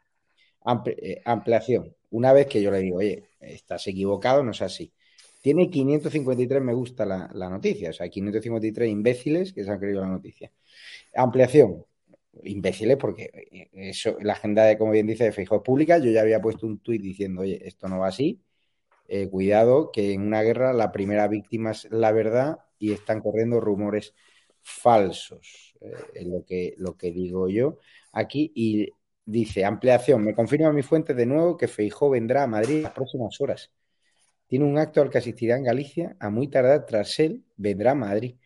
Eh, 0.86 1.20
ampliación. 1.24 1.96
Una 2.10 2.32
vez 2.32 2.46
que 2.46 2.62
yo 2.62 2.70
le 2.70 2.78
digo, 2.78 2.98
oye, 2.98 3.24
estás 3.40 3.88
equivocado, 3.88 4.44
no 4.44 4.52
es 4.52 4.62
así. 4.62 4.92
Tiene 5.42 5.68
553 5.68 6.62
me 6.62 6.74
gusta 6.74 7.04
la, 7.04 7.26
noticia, 7.50 7.90
o 7.90 7.92
sea, 7.92 8.08
553 8.08 8.88
imbéciles 8.88 9.52
que 9.52 9.64
se 9.64 9.70
han 9.72 9.80
creído 9.80 10.02
la 10.02 10.08
noticia. 10.10 10.52
Ampliación. 11.16 11.84
Imbéciles, 12.44 12.96
porque 12.98 13.30
eh, 13.50 13.68
eso, 13.90 14.16
la 14.20 14.34
agenda 14.34 14.62
de, 14.64 14.78
como 14.78 14.92
bien 14.92 15.08
dice, 15.08 15.24
de 15.24 15.32
Feijóo 15.32 15.58
es 15.58 15.64
pública. 15.64 15.98
Yo 15.98 16.12
ya 16.12 16.20
había 16.20 16.40
puesto 16.40 16.68
un 16.68 16.78
tuit 16.78 17.02
diciendo, 17.02 17.40
oye, 17.40 17.66
esto 17.66 17.88
no 17.88 17.98
va 17.98 18.08
así. 18.08 18.43
Eh, 19.06 19.28
cuidado, 19.28 19.90
que 19.92 20.12
en 20.12 20.22
una 20.22 20.42
guerra 20.42 20.72
la 20.72 20.92
primera 20.92 21.28
víctima 21.28 21.72
es 21.72 21.86
la 21.90 22.12
verdad 22.12 22.58
y 22.78 22.92
están 22.92 23.20
corriendo 23.20 23.60
rumores 23.60 24.14
falsos. 24.62 25.74
Eh, 25.80 25.92
es 26.14 26.26
lo 26.26 26.44
que, 26.44 26.74
lo 26.78 26.96
que 26.96 27.12
digo 27.12 27.48
yo 27.48 27.78
aquí. 28.12 28.52
Y 28.54 28.88
dice, 29.24 29.64
ampliación, 29.64 30.24
me 30.24 30.34
confirma 30.34 30.72
mi 30.72 30.82
fuente 30.82 31.14
de 31.14 31.26
nuevo 31.26 31.56
que 31.56 31.68
Feijó 31.68 32.10
vendrá 32.10 32.44
a 32.44 32.46
Madrid 32.46 32.82
las 32.82 32.92
próximas 32.92 33.40
horas. 33.40 33.70
Tiene 34.46 34.64
un 34.66 34.78
acto 34.78 35.02
al 35.02 35.10
que 35.10 35.18
asistirá 35.18 35.56
en 35.56 35.64
Galicia. 35.64 36.16
A 36.20 36.30
muy 36.30 36.48
tardar 36.48 36.86
tras 36.86 37.18
él 37.20 37.44
vendrá 37.56 37.92
a 37.92 37.94
Madrid 37.94 38.36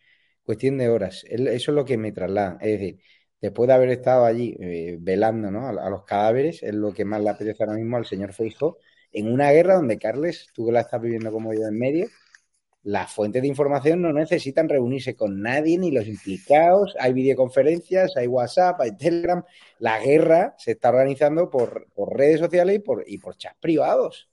cuestión 0.43 0.77
de 0.79 0.89
horas. 0.89 1.25
Eso 1.29 1.71
es 1.71 1.75
lo 1.75 1.85
que 1.85 1.97
me 1.97 2.11
traslada. 2.11 2.57
Es 2.61 2.79
decir, 2.79 2.99
después 3.41 3.67
de 3.67 3.73
haber 3.73 3.89
estado 3.89 4.25
allí 4.25 4.55
eh, 4.59 4.97
velando 4.99 5.51
¿no? 5.51 5.67
a, 5.67 5.89
los 5.89 6.03
cadáveres, 6.05 6.63
es 6.63 6.73
lo 6.73 6.93
que 6.93 7.05
más 7.05 7.21
le 7.21 7.29
apetece 7.29 7.63
ahora 7.63 7.75
mismo 7.77 7.97
al 7.97 8.05
señor 8.05 8.33
Feijo, 8.33 8.79
en 9.11 9.31
una 9.31 9.51
guerra 9.51 9.75
donde, 9.75 9.97
Carles, 9.97 10.47
tú 10.53 10.65
que 10.65 10.71
la 10.71 10.81
estás 10.81 11.01
viviendo 11.01 11.31
como 11.31 11.53
yo 11.53 11.67
en 11.67 11.77
medio, 11.77 12.07
las 12.83 13.11
fuentes 13.11 13.41
de 13.41 13.47
información 13.47 14.01
no 14.01 14.13
necesitan 14.13 14.69
reunirse 14.69 15.15
con 15.15 15.41
nadie 15.41 15.77
ni 15.77 15.91
los 15.91 16.07
implicados. 16.07 16.95
Hay 16.99 17.11
videoconferencias, 17.11 18.15
hay 18.15 18.27
WhatsApp, 18.27 18.79
hay 18.79 18.95
Telegram. 18.95 19.43
La 19.79 19.99
guerra 19.99 20.55
se 20.57 20.71
está 20.71 20.89
organizando 20.89 21.49
por, 21.49 21.87
redes 22.11 22.39
sociales 22.39 22.81
y 23.07 23.17
por, 23.17 23.37
chats 23.37 23.57
privados. 23.59 24.29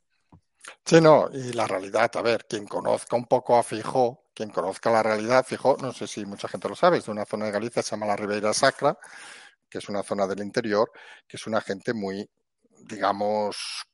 Sí, 0.85 1.01
no, 1.01 1.29
y 1.33 1.53
la 1.53 1.67
realidad, 1.67 2.11
a 2.15 2.23
ver, 2.23 2.45
quien 2.49 2.67
conozca 2.67 3.17
un 3.17 3.27
poco 3.27 3.57
a 3.57 3.63
Fijó, 3.63 4.25
quien 4.35 4.51
conozca 4.51 4.91
la 4.91 5.03
realidad, 5.03 5.45
Fijó, 5.45 5.77
no 5.81 5.93
sé 5.93 6.07
si 6.07 6.25
mucha 6.25 6.49
gente 6.49 6.69
lo 6.69 6.75
sabe, 6.75 6.99
es 6.99 7.07
de 7.07 7.13
una 7.13 7.25
zona 7.25 7.47
de 7.47 7.53
Galicia, 7.53 7.83
se 7.83 7.93
llama 7.93 8.07
la 8.07 8.17
Ribeira 8.17 8.53
Sacra, 8.53 8.99
que 9.69 9.79
es 9.79 9.89
una 9.89 10.03
zona 10.03 10.27
del 10.27 10.41
interior, 10.41 10.91
que 11.29 11.37
es 11.37 11.47
una 11.47 11.61
gente 11.61 11.95
muy, 11.95 12.29
digamos, 12.89 13.87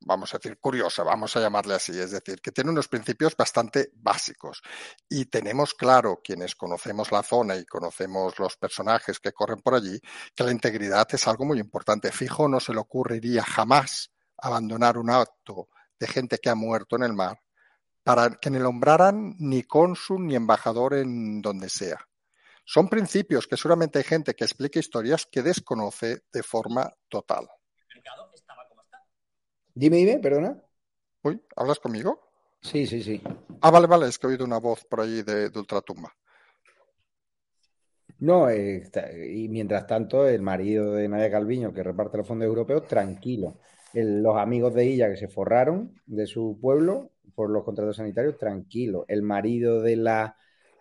vamos 0.00 0.34
a 0.34 0.38
decir, 0.38 0.58
curiosa, 0.58 1.02
vamos 1.02 1.36
a 1.36 1.40
llamarle 1.40 1.74
así, 1.74 1.98
es 1.98 2.10
decir, 2.10 2.40
que 2.40 2.52
tiene 2.52 2.70
unos 2.70 2.88
principios 2.88 3.36
bastante 3.36 3.90
básicos. 3.94 4.62
Y 5.08 5.26
tenemos 5.26 5.74
claro, 5.74 6.20
quienes 6.22 6.54
conocemos 6.54 7.12
la 7.12 7.22
zona 7.22 7.56
y 7.56 7.66
conocemos 7.66 8.38
los 8.38 8.56
personajes 8.56 9.20
que 9.20 9.32
corren 9.32 9.60
por 9.60 9.74
allí, 9.74 10.00
que 10.34 10.44
la 10.44 10.52
integridad 10.52 11.06
es 11.12 11.26
algo 11.28 11.44
muy 11.44 11.58
importante. 11.58 12.12
Fijo 12.12 12.48
no 12.48 12.60
se 12.60 12.72
le 12.72 12.80
ocurriría 12.80 13.42
jamás 13.42 14.10
abandonar 14.38 14.96
un 14.98 15.10
acto 15.10 15.68
de 15.98 16.06
gente 16.06 16.38
que 16.38 16.48
ha 16.48 16.54
muerto 16.54 16.96
en 16.96 17.02
el 17.02 17.12
mar 17.12 17.40
para 18.02 18.30
que 18.30 18.50
no 18.50 18.58
nombraran 18.58 19.36
ni 19.38 19.62
cónsul 19.64 20.26
ni 20.26 20.34
embajador 20.34 20.94
en 20.94 21.42
donde 21.42 21.68
sea. 21.68 21.98
Son 22.64 22.88
principios 22.88 23.46
que 23.46 23.56
seguramente 23.56 23.98
hay 23.98 24.04
gente 24.04 24.34
que 24.34 24.44
explica 24.44 24.78
historias 24.78 25.26
que 25.30 25.42
desconoce 25.42 26.22
de 26.32 26.42
forma 26.42 26.90
total. 27.08 27.48
Dime, 29.80 29.96
dime, 29.96 30.18
perdona. 30.18 30.62
Uy, 31.22 31.40
¿hablas 31.56 31.78
conmigo? 31.78 32.20
Sí, 32.60 32.86
sí, 32.86 33.02
sí. 33.02 33.22
Ah, 33.62 33.70
vale, 33.70 33.86
vale, 33.86 34.08
es 34.08 34.18
que 34.18 34.26
he 34.26 34.30
oído 34.30 34.44
una 34.44 34.58
voz 34.58 34.84
por 34.84 35.00
ahí 35.00 35.22
de, 35.22 35.50
ultratumba. 35.54 36.12
No, 38.18 38.50
eh, 38.50 38.82
y 39.32 39.48
mientras 39.48 39.86
tanto, 39.86 40.28
el 40.28 40.42
marido 40.42 40.92
de 40.92 41.08
Nadia 41.08 41.30
Calviño, 41.30 41.72
que 41.72 41.82
reparte 41.82 42.18
los 42.18 42.28
fondos 42.28 42.46
europeos, 42.46 42.86
tranquilo 42.86 43.56
los 43.94 44.36
amigos 44.36 44.74
de 44.74 44.84
ella 44.84 45.08
que 45.08 45.16
se 45.16 45.28
forraron 45.28 45.94
de 46.06 46.26
su 46.26 46.58
pueblo 46.60 47.10
por 47.34 47.50
los 47.50 47.64
contratos 47.64 47.96
sanitarios, 47.96 48.36
tranquilo. 48.36 49.04
El 49.08 49.22
marido 49.22 49.80
de 49.80 49.96
la 49.96 50.36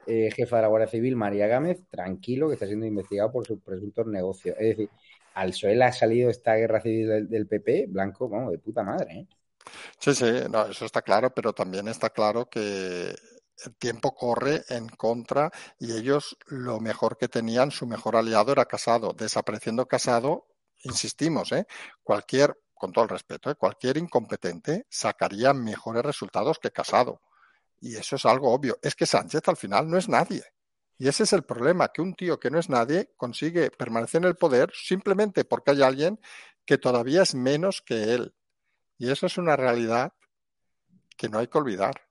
eh, 0.07 0.29
jefa 0.31 0.57
de 0.57 0.61
la 0.63 0.67
Guardia 0.67 0.87
Civil, 0.87 1.15
María 1.15 1.47
Gámez, 1.47 1.81
tranquilo, 1.89 2.47
que 2.49 2.55
está 2.55 2.67
siendo 2.67 2.85
investigado 2.85 3.31
por 3.31 3.45
sus 3.45 3.61
presuntos 3.61 4.05
negocios. 4.07 4.55
Es 4.59 4.77
decir, 4.77 4.89
al 5.39 5.53
suelo 5.53 5.85
ha 5.85 5.91
salido 5.91 6.29
esta 6.29 6.55
guerra 6.55 6.81
civil 6.81 7.29
del, 7.29 7.47
PP, 7.47 7.87
blanco, 7.87 8.27
vamos, 8.27 8.51
de 8.51 8.59
puta 8.59 8.83
madre. 8.83 9.19
¿eh? 9.19 9.27
Sí, 9.97 10.13
sí, 10.13 10.25
no, 10.49 10.65
eso 10.65 10.85
está 10.85 11.01
claro, 11.01 11.33
pero 11.33 11.53
también 11.53 11.87
está 11.87 12.09
claro 12.09 12.49
que 12.49 13.15
el 13.65 13.75
tiempo 13.77 14.13
corre 14.13 14.63
en 14.69 14.89
contra 14.89 15.49
y 15.79 15.95
ellos 15.95 16.37
lo 16.47 16.81
mejor 16.81 17.17
que 17.17 17.29
tenían, 17.29 17.71
su 17.71 17.87
mejor 17.87 18.17
aliado 18.17 18.51
era 18.51 18.65
Casado. 18.65 19.13
Desapareciendo 19.13 19.87
Casado, 19.87 20.47
insistimos, 20.83 21.53
¿eh? 21.53 21.65
cualquier 22.03 22.57
con 22.73 22.91
todo 22.91 23.03
el 23.05 23.09
respeto, 23.09 23.49
¿eh? 23.49 23.55
cualquier 23.55 23.97
incompetente 23.97 24.85
sacaría 24.89 25.53
mejores 25.53 26.03
resultados 26.03 26.59
que 26.59 26.71
Casado. 26.71 27.21
Y 27.79 27.95
eso 27.95 28.17
es 28.17 28.25
algo 28.25 28.51
obvio. 28.51 28.77
Es 28.81 28.95
que 28.95 29.05
Sánchez 29.05 29.47
al 29.47 29.57
final 29.57 29.89
no 29.89 29.97
es 29.97 30.09
nadie. 30.09 30.43
Y 31.01 31.07
ese 31.07 31.23
es 31.23 31.31
el 31.31 31.43
problema, 31.43 31.87
que 31.93 32.01
un 32.01 32.13
tío 32.13 32.39
que 32.39 32.51
no 32.51 32.59
es 32.59 32.69
nadie 32.69 33.13
consigue 33.15 33.71
permanecer 33.71 34.21
en 34.21 34.27
el 34.27 34.35
poder 34.35 34.69
simplemente 34.73 35.45
porque 35.45 35.71
hay 35.71 35.81
alguien 35.81 36.19
que 36.65 36.77
todavía 36.77 37.21
es 37.21 37.33
menos 37.33 37.81
que 37.81 38.13
él. 38.13 38.33
Y 38.97 39.09
eso 39.09 39.25
es 39.25 39.37
una 39.37 39.55
realidad 39.55 40.11
que 41.17 41.29
no 41.29 41.39
hay 41.39 41.47
que 41.47 41.57
olvidar. 41.57 42.01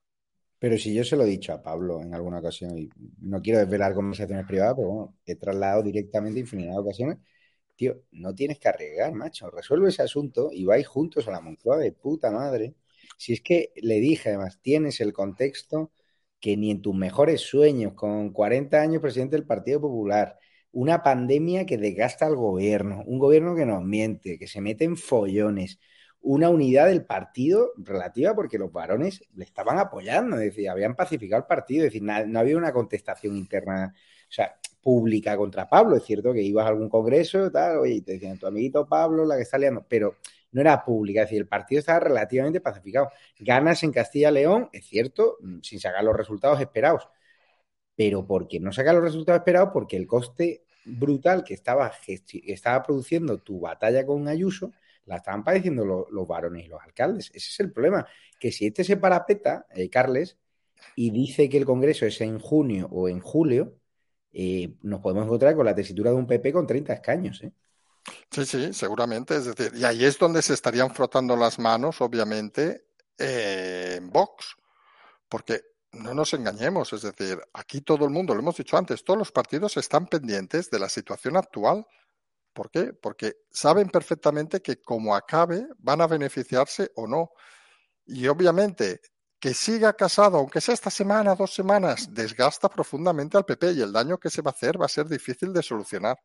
Pero 0.57 0.75
si 0.77 0.93
yo 0.93 1.03
se 1.03 1.15
lo 1.15 1.23
he 1.23 1.27
dicho 1.27 1.53
a 1.53 1.61
Pablo 1.61 2.01
en 2.01 2.15
alguna 2.15 2.39
ocasión, 2.39 2.77
y 2.77 2.89
no 3.21 3.41
quiero 3.41 3.59
desvelar 3.59 3.93
conversaciones 3.93 4.47
privadas, 4.47 4.73
pero 4.75 4.89
bueno, 4.89 5.15
he 5.23 5.35
trasladado 5.35 5.83
directamente 5.83 6.39
infinidad 6.39 6.73
de 6.73 6.79
ocasiones, 6.79 7.17
tío, 7.75 8.01
no 8.11 8.33
tienes 8.33 8.59
que 8.59 8.69
arriesgar, 8.69 9.13
macho. 9.13 9.51
Resuelve 9.51 9.89
ese 9.89 10.01
asunto 10.01 10.49
y 10.51 10.65
vais 10.65 10.85
juntos 10.87 11.27
a 11.27 11.31
la 11.31 11.41
Moncloa 11.41 11.77
de 11.77 11.91
puta 11.91 12.31
madre. 12.31 12.73
Si 13.17 13.33
es 13.33 13.41
que 13.41 13.71
le 13.75 13.99
dije, 13.99 14.29
además, 14.29 14.59
tienes 14.61 14.99
el 14.99 15.13
contexto 15.13 15.91
que 16.39 16.57
ni 16.57 16.71
en 16.71 16.81
tus 16.81 16.95
mejores 16.95 17.41
sueños, 17.41 17.93
con 17.93 18.31
40 18.31 18.81
años 18.81 19.01
presidente 19.01 19.35
del 19.35 19.45
Partido 19.45 19.81
Popular, 19.81 20.37
una 20.71 21.03
pandemia 21.03 21.65
que 21.65 21.77
desgasta 21.77 22.25
al 22.25 22.35
gobierno, 22.35 23.03
un 23.05 23.19
gobierno 23.19 23.55
que 23.55 23.65
nos 23.65 23.83
miente, 23.83 24.37
que 24.37 24.47
se 24.47 24.61
mete 24.61 24.85
en 24.85 24.97
follones, 24.97 25.79
una 26.21 26.49
unidad 26.49 26.87
del 26.87 27.05
partido 27.05 27.71
relativa 27.77 28.35
porque 28.35 28.57
los 28.57 28.71
varones 28.71 29.23
le 29.35 29.45
estaban 29.45 29.79
apoyando, 29.79 30.35
es 30.37 30.43
decir, 30.43 30.69
habían 30.69 30.95
pacificado 30.95 31.41
el 31.41 31.47
partido, 31.47 31.85
es 31.85 31.93
decir, 31.93 32.03
no, 32.03 32.39
había 32.39 32.57
una 32.57 32.73
contestación 32.73 33.37
interna, 33.37 33.93
o 33.95 34.31
sea, 34.31 34.55
pública 34.81 35.37
contra 35.37 35.67
Pablo. 35.67 35.95
Es 35.95 36.03
cierto 36.03 36.33
que 36.33 36.41
ibas 36.41 36.65
a 36.65 36.69
algún 36.69 36.89
congreso, 36.89 37.51
tal, 37.51 37.77
oye, 37.79 37.95
y 37.95 38.01
te 38.01 38.13
decían, 38.13 38.37
tu 38.37 38.47
amiguito 38.47 38.87
Pablo, 38.87 39.25
la 39.25 39.37
que 39.37 39.43
está 39.43 39.57
liando, 39.57 39.85
pero 39.87 40.17
no 40.51 40.61
era 40.61 40.83
pública, 40.83 41.21
es 41.21 41.27
decir, 41.27 41.41
el 41.41 41.47
partido 41.47 41.79
estaba 41.79 41.99
relativamente 41.99 42.61
pacificado. 42.61 43.09
Ganas 43.37 43.83
en 43.83 43.91
Castilla-León, 43.91 44.69
es 44.73 44.85
cierto, 44.85 45.37
mm, 45.41 45.59
sin 45.61 45.79
sacar 45.79 46.03
los 46.03 46.15
resultados 46.15 46.59
esperados. 46.61 47.07
Pero 47.95 48.25
porque 48.25 48.59
no 48.59 48.71
sacar 48.71 48.95
los 48.95 49.03
resultados 49.03 49.39
esperados, 49.39 49.69
porque 49.73 49.97
el 49.97 50.07
coste 50.07 50.63
brutal 50.85 51.43
que 51.43 51.53
estaba, 51.53 51.91
estaba 52.07 52.83
produciendo 52.83 53.37
tu 53.39 53.59
batalla 53.59 54.05
con 54.05 54.27
Ayuso, 54.27 54.71
la 55.05 55.17
estaban 55.17 55.43
padeciendo 55.43 55.85
los, 55.85 56.09
los 56.11 56.27
varones 56.27 56.65
y 56.65 56.67
los 56.69 56.81
alcaldes. 56.81 57.31
Ese 57.33 57.49
es 57.49 57.59
el 57.59 57.71
problema. 57.71 58.07
Que 58.39 58.51
si 58.51 58.67
este 58.67 58.83
se 58.83 58.97
parapeta, 58.97 59.65
eh, 59.75 59.89
Carles, 59.89 60.37
y 60.95 61.11
dice 61.11 61.49
que 61.49 61.57
el 61.57 61.65
Congreso 61.65 62.05
es 62.05 62.21
en 62.21 62.39
junio 62.39 62.87
o 62.91 63.09
en 63.09 63.19
julio, 63.19 63.79
eh, 64.31 64.75
nos 64.83 65.01
podemos 65.01 65.25
encontrar 65.25 65.55
con 65.55 65.65
la 65.65 65.75
tesitura 65.75 66.11
de 66.11 66.17
un 66.17 66.27
PP 66.27 66.53
con 66.53 66.67
30 66.67 66.93
escaños. 66.93 67.43
¿eh? 67.43 67.51
Sí, 68.31 68.45
sí, 68.45 68.73
seguramente. 68.73 69.35
Es 69.35 69.45
decir, 69.45 69.71
y 69.75 69.83
ahí 69.83 70.05
es 70.05 70.17
donde 70.17 70.41
se 70.41 70.53
estarían 70.53 70.93
frotando 70.93 71.35
las 71.35 71.59
manos, 71.59 72.01
obviamente, 72.01 72.87
eh, 73.17 73.95
en 73.97 74.09
Vox. 74.09 74.55
Porque 75.27 75.63
no 75.91 76.13
nos 76.13 76.33
engañemos, 76.33 76.93
es 76.93 77.01
decir, 77.01 77.39
aquí 77.53 77.81
todo 77.81 78.05
el 78.05 78.11
mundo, 78.11 78.33
lo 78.33 78.41
hemos 78.41 78.57
dicho 78.57 78.77
antes, 78.77 79.03
todos 79.03 79.17
los 79.17 79.31
partidos 79.31 79.75
están 79.77 80.07
pendientes 80.07 80.69
de 80.69 80.79
la 80.79 80.89
situación 80.89 81.37
actual. 81.37 81.85
¿Por 82.53 82.69
qué? 82.69 82.93
Porque 82.93 83.37
saben 83.51 83.89
perfectamente 83.89 84.61
que 84.61 84.81
como 84.81 85.15
acabe 85.15 85.67
van 85.77 86.01
a 86.01 86.07
beneficiarse 86.07 86.91
o 86.95 87.07
no. 87.07 87.31
Y 88.05 88.27
obviamente 88.27 89.01
que 89.39 89.53
siga 89.53 89.93
casado, 89.93 90.37
aunque 90.37 90.61
sea 90.61 90.73
esta 90.73 90.89
semana, 90.89 91.35
dos 91.35 91.53
semanas, 91.53 92.13
desgasta 92.13 92.69
profundamente 92.69 93.37
al 93.37 93.45
PP 93.45 93.71
y 93.73 93.81
el 93.81 93.93
daño 93.93 94.17
que 94.17 94.29
se 94.29 94.41
va 94.41 94.51
a 94.51 94.53
hacer 94.53 94.79
va 94.79 94.85
a 94.85 94.89
ser 94.89 95.07
difícil 95.07 95.53
de 95.53 95.63
solucionar. 95.63 96.17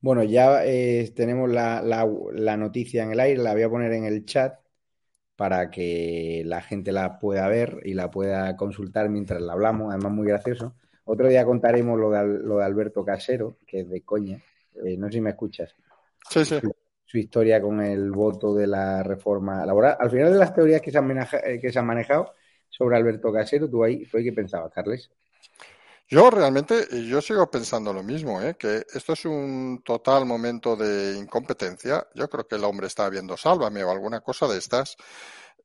Bueno, 0.00 0.22
ya 0.22 0.64
eh, 0.64 1.12
tenemos 1.14 1.50
la, 1.50 1.82
la, 1.82 2.08
la, 2.32 2.56
noticia 2.56 3.02
en 3.02 3.12
el 3.12 3.20
aire, 3.20 3.42
la 3.42 3.52
voy 3.52 3.62
a 3.62 3.68
poner 3.68 3.92
en 3.92 4.04
el 4.04 4.24
chat 4.24 4.58
para 5.36 5.70
que 5.70 6.42
la 6.44 6.62
gente 6.62 6.92
la 6.92 7.18
pueda 7.18 7.48
ver 7.48 7.80
y 7.84 7.94
la 7.94 8.10
pueda 8.10 8.56
consultar 8.56 9.08
mientras 9.08 9.40
la 9.40 9.52
hablamos, 9.52 9.92
además 9.92 10.12
muy 10.12 10.28
gracioso. 10.28 10.74
Otro 11.04 11.28
día 11.28 11.44
contaremos 11.44 11.98
lo 11.98 12.10
de, 12.10 12.26
lo 12.26 12.58
de 12.58 12.64
Alberto 12.64 13.04
Casero, 13.04 13.56
que 13.66 13.80
es 13.80 13.88
de 13.88 14.02
coña. 14.02 14.40
Eh, 14.84 14.96
no 14.96 15.06
sé 15.06 15.14
si 15.14 15.20
me 15.20 15.30
escuchas. 15.30 15.74
Sí, 16.28 16.44
sí 16.44 16.60
su 17.08 17.16
historia 17.16 17.60
con 17.62 17.80
el 17.80 18.10
voto 18.10 18.54
de 18.54 18.66
la 18.66 19.02
reforma 19.02 19.64
laboral. 19.64 19.96
Al 19.98 20.10
final 20.10 20.30
de 20.30 20.38
las 20.38 20.54
teorías 20.54 20.82
que 20.82 20.90
se 20.90 20.98
han, 20.98 21.10
eh, 21.10 21.58
que 21.58 21.72
se 21.72 21.78
han 21.78 21.86
manejado 21.86 22.34
sobre 22.68 22.98
Alberto 22.98 23.32
Casero, 23.32 23.68
tú 23.68 23.82
ahí 23.82 24.04
fue 24.04 24.22
que 24.22 24.34
pensabas, 24.34 24.70
Carles. 24.70 25.10
Yo 26.10 26.30
realmente, 26.30 26.88
yo 27.06 27.20
sigo 27.20 27.50
pensando 27.50 27.92
lo 27.92 28.02
mismo, 28.02 28.40
¿eh? 28.40 28.56
que 28.58 28.86
esto 28.94 29.12
es 29.12 29.26
un 29.26 29.82
total 29.84 30.24
momento 30.24 30.74
de 30.74 31.18
incompetencia. 31.18 32.06
Yo 32.14 32.30
creo 32.30 32.46
que 32.48 32.56
el 32.56 32.64
hombre 32.64 32.86
está 32.86 33.10
viendo 33.10 33.36
Sálvame 33.36 33.84
o 33.84 33.90
alguna 33.90 34.20
cosa 34.22 34.48
de 34.48 34.56
estas. 34.56 34.96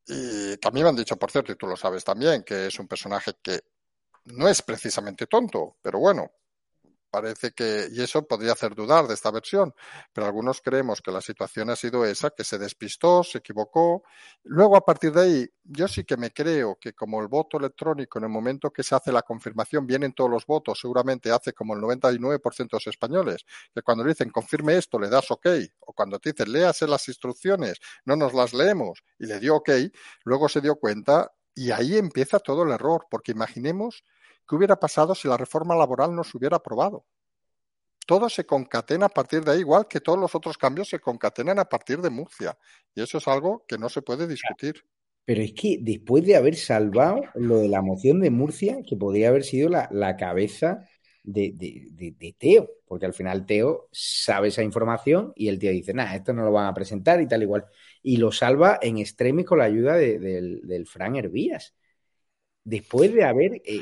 Y 0.06 0.58
también 0.58 0.84
me 0.86 0.89
han 0.89 0.96
dicho, 0.98 1.16
por 1.18 1.32
cierto, 1.32 1.54
y 1.54 1.56
tú 1.56 1.66
lo 1.68 1.78
sabes 1.78 2.04
también, 2.04 2.44
que 2.44 2.68
es 2.68 2.78
un 2.78 2.88
personaje 2.89 3.34
que 3.41 3.62
no 4.26 4.50
es 4.50 4.62
precisamente 4.62 5.28
tonto, 5.28 5.78
pero 5.82 6.00
bueno, 6.00 6.32
parece 7.14 7.51
que, 7.51 7.89
y 7.91 8.01
eso 8.01 8.26
podría 8.28 8.53
hacer 8.53 8.74
dudar 8.74 9.07
de 9.07 9.14
esta 9.14 9.30
versión, 9.30 9.72
pero 10.11 10.26
algunos 10.26 10.61
creemos 10.61 10.99
que 10.99 11.11
la 11.11 11.22
situación 11.22 11.70
ha 11.70 11.76
sido 11.76 12.03
esa, 12.05 12.32
que 12.32 12.43
se 12.43 12.57
despistó, 12.57 13.24
se 13.24 13.38
equivocó. 13.38 14.01
Luego, 14.41 14.76
a 14.76 14.84
partir 14.84 15.11
de 15.14 15.22
ahí, 15.22 15.47
yo 15.64 15.88
sí 15.88 16.05
que 16.05 16.18
me 16.18 16.32
creo 16.32 16.80
que 16.82 16.93
como 16.93 17.22
el 17.22 17.28
voto 17.28 17.59
electrónico, 17.59 18.18
en 18.18 18.24
el 18.24 18.32
momento 18.32 18.72
que 18.72 18.82
se 18.82 18.95
hace 18.95 19.11
la 19.11 19.22
confirmación, 19.22 19.86
vienen 19.86 20.14
todos 20.14 20.32
los 20.32 20.47
votos, 20.47 20.80
seguramente 20.82 21.30
hace 21.30 21.53
como 21.53 21.76
el 21.76 21.82
99% 21.82 22.57
de 22.57 22.78
los 22.78 22.88
españoles, 22.88 23.45
que 23.72 23.84
cuando 23.84 24.03
dicen 24.03 24.32
confirme 24.32 24.76
esto, 24.76 24.97
le 24.97 25.07
das 25.07 25.30
ok, 25.30 25.47
o 25.82 25.93
cuando 25.93 26.18
te 26.18 26.32
dicen 26.32 26.51
léase 26.51 26.88
las 26.88 27.07
instrucciones, 27.07 27.78
no 28.05 28.16
nos 28.16 28.34
las 28.34 28.55
leemos, 28.55 29.03
y 29.20 29.28
le 29.28 29.39
dio 29.39 29.57
ok, 29.57 29.70
luego 30.24 30.49
se 30.49 30.61
dio 30.61 30.78
cuenta 30.78 31.32
y 31.53 31.70
ahí 31.70 31.95
empieza 31.95 32.39
todo 32.39 32.64
el 32.64 32.72
error, 32.72 33.05
porque 33.07 33.34
imaginemos 33.34 34.03
¿Qué 34.48 34.56
hubiera 34.56 34.80
pasado 34.80 35.16
si 35.16 35.28
la 35.28 35.38
reforma 35.38 35.76
laboral 35.76 36.16
no 36.16 36.24
se 36.24 36.38
hubiera 36.38 36.58
aprobado? 36.58 37.06
Todo 38.06 38.30
se 38.30 38.46
concatena 38.46 39.06
a 39.06 39.10
partir 39.10 39.44
de 39.44 39.52
ahí, 39.52 39.60
igual 39.60 39.88
que 39.88 40.02
todos 40.02 40.20
los 40.20 40.36
otros 40.36 40.58
cambios 40.58 40.89
se 40.89 41.00
concatenan 41.00 41.60
a 41.60 41.66
partir 41.66 42.02
de 42.02 42.10
Murcia. 42.10 42.58
Y 42.94 43.02
eso 43.02 43.18
es 43.18 43.28
algo 43.28 43.64
que 43.68 43.78
no 43.78 43.88
se 43.88 44.02
puede 44.02 44.28
discutir. 44.28 44.84
Pero 45.26 45.41
es 45.41 45.54
que 45.54 45.78
después 45.80 46.26
de 46.26 46.36
haber 46.36 46.56
salvado 46.56 47.22
lo 47.36 47.60
de 47.60 47.70
la 47.70 47.82
moción 47.82 48.20
de 48.20 48.30
Murcia, 48.30 48.80
que 48.86 48.98
podría 48.98 49.30
haber 49.30 49.44
sido 49.44 49.70
la, 49.70 49.88
la 49.91 50.18
cabeza 50.18 50.86
de, 51.24 51.54
de, 51.56 52.14
de, 52.20 52.36
Teo, 52.38 52.70
porque 52.86 53.06
al 53.06 53.14
final 53.14 53.46
Teo 53.46 53.88
sabe 53.91 54.50
esa 54.50 54.64
información 54.64 55.32
y 55.36 55.48
el 55.48 55.58
tío 55.58 55.72
dice, 55.72 55.94
nada, 55.94 56.16
esto 56.16 56.34
no 56.34 56.44
lo 56.44 56.52
van 56.52 56.68
a 56.68 56.74
presentar 56.74 57.22
y 57.22 57.28
tal 57.28 57.41
igual. 57.41 57.66
Y 58.02 58.18
lo 58.18 58.34
salva 58.34 58.80
en 58.82 58.98
extremis 58.98 59.46
con 59.46 59.60
la 59.60 59.66
ayuda 59.66 59.96
del, 59.96 60.62
del 60.68 60.86
Fran 60.86 61.16
Hervías. 61.16 61.74
Después 62.66 63.14
de 63.14 63.24
haber 63.24 63.62
eh, 63.66 63.82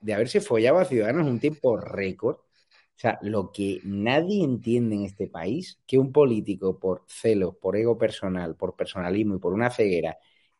de 0.00 0.14
haberse 0.14 0.40
follado 0.40 0.78
a 0.78 0.84
Ciudadanos 0.84 1.26
un 1.26 1.40
tiempo 1.40 1.76
récord. 1.76 2.36
O 2.36 2.98
sea, 2.98 3.18
lo 3.22 3.52
que 3.52 3.80
nadie 3.84 4.42
entiende 4.42 4.94
en 4.96 5.04
este 5.04 5.28
país, 5.28 5.80
que 5.86 5.98
un 5.98 6.12
político 6.12 6.78
por 6.78 7.04
celos, 7.08 7.54
por 7.56 7.76
ego 7.76 7.98
personal, 7.98 8.56
por 8.56 8.74
personalismo 8.74 9.36
y 9.36 9.38
por 9.38 9.52
una 9.52 9.70
ceguera 9.70 10.18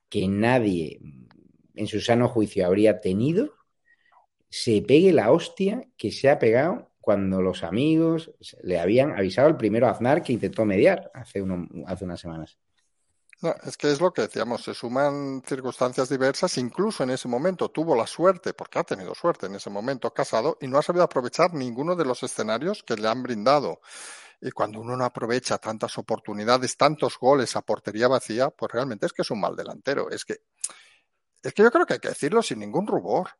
que 0.08 0.28
nadie 0.28 1.00
en 1.74 1.86
su 1.86 2.00
sano 2.00 2.28
juicio 2.28 2.66
habría 2.66 3.00
tenido, 3.00 3.54
se 4.48 4.82
pegue 4.82 5.12
la 5.12 5.32
hostia 5.32 5.88
que 5.96 6.10
se 6.12 6.30
ha 6.30 6.38
pegado 6.38 6.92
cuando 7.00 7.40
los 7.40 7.62
amigos 7.62 8.32
le 8.62 8.80
habían 8.80 9.12
avisado 9.12 9.48
al 9.48 9.56
primero 9.56 9.88
Aznar 9.88 10.22
que 10.22 10.32
intentó 10.32 10.64
mediar 10.64 11.10
hace, 11.14 11.40
uno, 11.42 11.68
hace 11.86 12.04
unas 12.04 12.20
semanas. 12.20 12.58
No, 13.42 13.54
es 13.64 13.76
que 13.76 13.92
es 13.92 14.00
lo 14.00 14.12
que 14.12 14.22
decíamos, 14.22 14.62
se 14.64 14.72
suman 14.72 15.42
circunstancias 15.46 16.08
diversas, 16.08 16.56
incluso 16.56 17.02
en 17.02 17.10
ese 17.10 17.28
momento 17.28 17.70
tuvo 17.70 17.94
la 17.94 18.06
suerte, 18.06 18.54
porque 18.54 18.78
ha 18.78 18.84
tenido 18.84 19.14
suerte 19.14 19.44
en 19.44 19.56
ese 19.56 19.68
momento 19.68 20.12
casado, 20.14 20.56
y 20.60 20.66
no 20.66 20.78
ha 20.78 20.82
sabido 20.82 21.04
aprovechar 21.04 21.52
ninguno 21.52 21.94
de 21.96 22.06
los 22.06 22.22
escenarios 22.22 22.82
que 22.82 22.96
le 22.96 23.08
han 23.08 23.22
brindado. 23.22 23.80
Y 24.40 24.50
cuando 24.52 24.80
uno 24.80 24.96
no 24.96 25.04
aprovecha 25.04 25.58
tantas 25.58 25.98
oportunidades, 25.98 26.76
tantos 26.78 27.18
goles 27.18 27.56
a 27.56 27.62
portería 27.62 28.08
vacía, 28.08 28.48
pues 28.50 28.72
realmente 28.72 29.06
es 29.06 29.12
que 29.12 29.22
es 29.22 29.30
un 29.30 29.40
mal 29.40 29.54
delantero. 29.54 30.10
Es 30.10 30.24
que, 30.24 30.38
es 31.42 31.52
que 31.52 31.62
yo 31.62 31.70
creo 31.70 31.86
que 31.86 31.94
hay 31.94 32.00
que 32.00 32.08
decirlo 32.08 32.42
sin 32.42 32.58
ningún 32.60 32.86
rubor. 32.86 33.30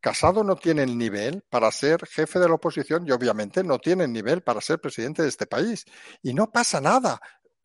Casado 0.00 0.44
no 0.44 0.54
tiene 0.56 0.84
el 0.84 0.96
nivel 0.96 1.42
para 1.50 1.72
ser 1.72 2.06
jefe 2.06 2.38
de 2.38 2.48
la 2.48 2.54
oposición 2.54 3.06
y 3.06 3.10
obviamente 3.10 3.64
no 3.64 3.78
tiene 3.78 4.04
el 4.04 4.12
nivel 4.12 4.42
para 4.42 4.60
ser 4.60 4.80
presidente 4.80 5.22
de 5.22 5.28
este 5.28 5.46
país. 5.46 5.84
Y 6.22 6.34
no 6.34 6.50
pasa 6.50 6.80
nada 6.80 7.20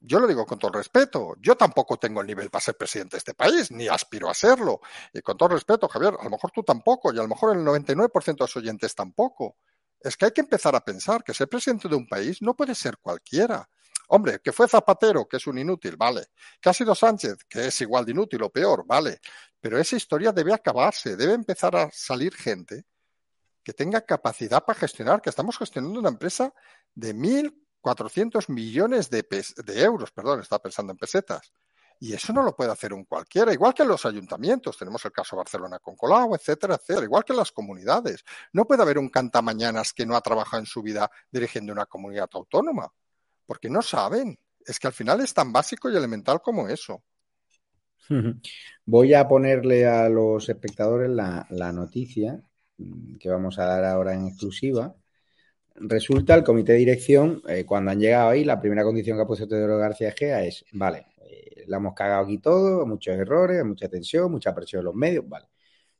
yo 0.05 0.19
lo 0.19 0.27
digo 0.27 0.45
con 0.45 0.59
todo 0.59 0.71
respeto, 0.71 1.35
yo 1.39 1.55
tampoco 1.55 1.97
tengo 1.97 2.19
el 2.19 2.27
nivel 2.27 2.49
para 2.49 2.61
ser 2.61 2.75
presidente 2.75 3.15
de 3.15 3.19
este 3.19 3.33
país, 3.33 3.71
ni 3.71 3.87
aspiro 3.87 4.29
a 4.29 4.33
serlo. 4.33 4.81
Y 5.13 5.21
con 5.21 5.37
todo 5.37 5.49
respeto, 5.49 5.87
Javier, 5.87 6.15
a 6.19 6.23
lo 6.25 6.29
mejor 6.29 6.51
tú 6.51 6.61
tampoco, 6.61 7.13
y 7.13 7.19
a 7.19 7.21
lo 7.21 7.29
mejor 7.29 7.55
el 7.55 7.63
99% 7.63 8.25
de 8.25 8.35
los 8.39 8.55
oyentes 8.57 8.93
tampoco. 8.93 9.55
Es 10.01 10.17
que 10.17 10.25
hay 10.25 10.31
que 10.31 10.41
empezar 10.41 10.75
a 10.75 10.81
pensar 10.81 11.23
que 11.23 11.33
ser 11.33 11.47
presidente 11.47 11.87
de 11.87 11.95
un 11.95 12.05
país 12.05 12.41
no 12.41 12.53
puede 12.53 12.75
ser 12.75 12.97
cualquiera. 12.97 13.69
Hombre, 14.09 14.41
que 14.43 14.51
fue 14.51 14.67
Zapatero, 14.67 15.25
que 15.25 15.37
es 15.37 15.47
un 15.47 15.57
inútil, 15.57 15.95
vale. 15.95 16.27
Que 16.59 16.69
ha 16.69 16.73
sido 16.73 16.93
Sánchez, 16.93 17.37
que 17.47 17.67
es 17.67 17.81
igual 17.81 18.03
de 18.05 18.11
inútil 18.11 18.43
o 18.43 18.49
peor, 18.49 18.85
vale. 18.85 19.21
Pero 19.61 19.79
esa 19.79 19.95
historia 19.95 20.33
debe 20.33 20.53
acabarse, 20.53 21.15
debe 21.15 21.33
empezar 21.33 21.77
a 21.77 21.89
salir 21.93 22.35
gente 22.35 22.83
que 23.63 23.71
tenga 23.71 24.01
capacidad 24.01 24.65
para 24.65 24.77
gestionar, 24.77 25.21
que 25.21 25.29
estamos 25.29 25.57
gestionando 25.57 25.97
una 25.97 26.09
empresa 26.09 26.53
de 26.93 27.13
mil 27.13 27.62
400 27.83 28.47
millones 28.49 29.09
de, 29.09 29.23
de 29.23 29.83
euros, 29.83 30.09
perdón, 30.11 30.39
está 30.39 30.57
pensando 30.57 30.93
en 30.93 30.97
pesetas. 30.97 31.51
Y 31.99 32.13
eso 32.13 32.31
no 32.31 32.41
lo 32.41 32.55
puede 32.55 32.71
hacer 32.71 32.93
un 32.93 33.03
cualquiera, 33.03 33.53
igual 33.53 33.73
que 33.73 33.83
los 33.83 34.05
ayuntamientos, 34.05 34.77
tenemos 34.77 35.03
el 35.03 35.11
caso 35.11 35.35
Barcelona 35.35 35.79
con 35.79 35.95
Colau, 35.95 36.33
etcétera, 36.33 36.75
etcétera, 36.75 37.05
igual 37.05 37.25
que 37.25 37.33
las 37.33 37.51
comunidades. 37.51 38.23
No 38.53 38.65
puede 38.65 38.83
haber 38.83 38.97
un 38.97 39.09
cantamañanas 39.09 39.93
que 39.93 40.05
no 40.05 40.15
ha 40.15 40.21
trabajado 40.21 40.61
en 40.61 40.65
su 40.65 40.81
vida 40.81 41.11
dirigiendo 41.29 41.73
una 41.73 41.85
comunidad 41.85 42.29
autónoma, 42.31 42.91
porque 43.45 43.69
no 43.69 43.81
saben. 43.81 44.39
Es 44.65 44.79
que 44.79 44.87
al 44.87 44.93
final 44.93 45.19
es 45.19 45.33
tan 45.33 45.51
básico 45.51 45.89
y 45.89 45.97
elemental 45.97 46.41
como 46.41 46.69
eso. 46.69 47.03
Voy 48.85 49.13
a 49.13 49.27
ponerle 49.27 49.87
a 49.87 50.07
los 50.07 50.47
espectadores 50.47 51.09
la, 51.09 51.45
la 51.49 51.73
noticia 51.73 52.41
que 53.19 53.29
vamos 53.29 53.59
a 53.59 53.65
dar 53.65 53.83
ahora 53.85 54.13
en 54.13 54.27
exclusiva 54.27 54.95
resulta 55.75 56.35
el 56.35 56.43
comité 56.43 56.73
de 56.73 56.79
dirección, 56.79 57.41
eh, 57.47 57.65
cuando 57.65 57.91
han 57.91 57.99
llegado 57.99 58.29
ahí, 58.29 58.43
la 58.43 58.59
primera 58.59 58.83
condición 58.83 59.17
que 59.17 59.23
ha 59.23 59.27
puesto 59.27 59.47
Teodoro 59.47 59.77
García 59.77 60.09
Egea 60.09 60.43
es, 60.43 60.65
vale, 60.71 61.07
eh, 61.21 61.65
la 61.67 61.77
hemos 61.77 61.93
cagado 61.93 62.23
aquí 62.25 62.37
todo, 62.39 62.85
muchos 62.85 63.15
errores, 63.15 63.63
mucha 63.65 63.89
tensión, 63.89 64.31
mucha 64.31 64.53
presión 64.53 64.81
en 64.81 64.85
los 64.85 64.95
medios, 64.95 65.27
vale. 65.27 65.47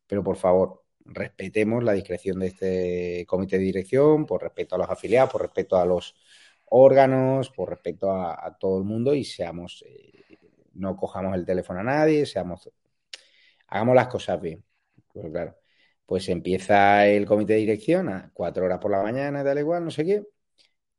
Pero 0.07 0.23
por 0.23 0.37
favor, 0.37 0.83
respetemos 1.05 1.83
la 1.83 1.93
discreción 1.93 2.39
de 2.39 2.47
este 2.47 3.25
comité 3.27 3.57
de 3.57 3.63
dirección, 3.65 4.25
por 4.25 4.41
respeto 4.43 4.75
a 4.75 4.77
los 4.79 4.89
afiliados, 4.89 5.31
por 5.31 5.41
respeto 5.41 5.77
a 5.77 5.85
los 5.85 6.15
órganos, 6.65 7.49
por 7.51 7.69
respecto 7.69 8.11
a, 8.11 8.57
todo 8.59 8.77
el 8.79 8.83
mundo 8.85 9.13
y 9.13 9.23
seamos, 9.23 9.83
eh, 9.87 10.37
no 10.73 10.95
cojamos 10.97 11.35
el 11.35 11.45
teléfono 11.45 11.79
a 11.81 11.83
nadie, 11.83 12.25
seamos, 12.25 12.69
hagamos 13.67 13.95
las 13.95 14.07
cosas 14.07 14.41
bien. 14.41 14.63
Pues 15.13 15.29
claro, 15.31 15.55
pues 16.05 16.29
empieza 16.29 17.07
el 17.07 17.25
comité 17.25 17.53
de 17.53 17.59
dirección 17.59 18.09
a 18.09 18.31
cuatro 18.33 18.65
horas 18.65 18.79
por 18.79 18.91
la 18.91 19.01
mañana, 19.03 19.43
tal 19.43 19.59
igual, 19.59 19.85
no 19.85 19.91
sé 19.91 20.05
qué, 20.05 20.23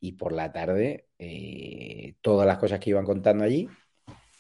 y 0.01 0.13
por 0.13 0.33
la 0.33 0.53
tarde 0.53 1.09
eh, 1.19 2.17
todas 2.21 2.47
las 2.47 2.59
cosas 2.59 2.81
que 2.81 2.91
iban 2.91 3.05
contando 3.05 3.45
allí 3.45 3.69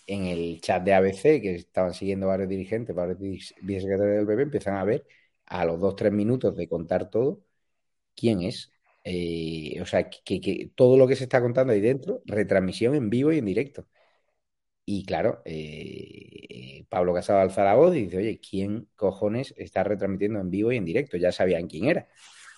en 0.07 0.27
el 0.27 0.61
chat 0.61 0.83
de 0.85 0.95
ABC, 0.95 1.41
que 1.41 1.55
estaban 1.57 1.95
siguiendo 1.95 2.27
varios 2.29 2.49
dirigentes, 2.49 2.95
varios 2.95 3.19
vicesecretarios 3.19 4.19
del 4.19 4.27
PP, 4.27 4.43
empiezan 4.43 4.77
a 4.77 4.85
ver 4.85 5.07
a 5.47 5.65
los 5.65 5.81
dos, 5.81 5.97
tres 5.97 6.12
minutos 6.12 6.57
de 6.57 6.69
contar 6.69 7.11
todo 7.11 7.43
quién 8.17 8.43
es. 8.43 8.73
Eh, 9.05 9.79
o 9.83 9.87
sea, 9.87 10.09
que, 10.11 10.71
todo 10.75 10.97
lo 10.97 11.07
que 11.07 11.17
se 11.17 11.25
está 11.25 11.41
contando 11.41 11.73
ahí 11.73 11.81
dentro, 11.81 12.23
retransmisión 12.27 12.95
en 12.95 13.11
vivo 13.11 13.33
y 13.33 13.39
en 13.39 13.45
directo. 13.47 13.87
Y 14.87 15.05
claro, 15.05 15.41
eh, 15.45 16.85
Pablo 16.89 17.14
Casado 17.14 17.41
alza 17.41 17.64
la 17.64 17.74
voz 17.74 17.97
y 17.97 18.05
dice, 18.05 18.18
oye, 18.18 18.39
¿quién 18.39 18.89
cojones 18.97 19.55
está 19.57 19.82
retransmitiendo 19.82 20.41
en 20.41 20.51
vivo 20.51 20.72
y 20.72 20.76
en 20.76 20.85
directo? 20.85 21.16
Ya 21.16 21.32
sabían 21.32 21.66
quién 21.66 21.87
era. 21.87 22.09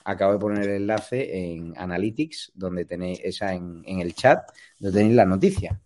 Acabo 0.05 0.33
de 0.33 0.39
poner 0.39 0.64
el 0.64 0.77
enlace 0.83 1.53
en 1.53 1.72
Analytics, 1.77 2.53
donde 2.55 2.85
tenéis 2.85 3.20
esa 3.22 3.55
en, 3.55 3.83
en 3.87 4.01
el 4.01 4.14
chat, 4.14 4.51
donde 4.79 4.99
tenéis 4.99 5.16
la 5.16 5.24
noticia. 5.24 5.81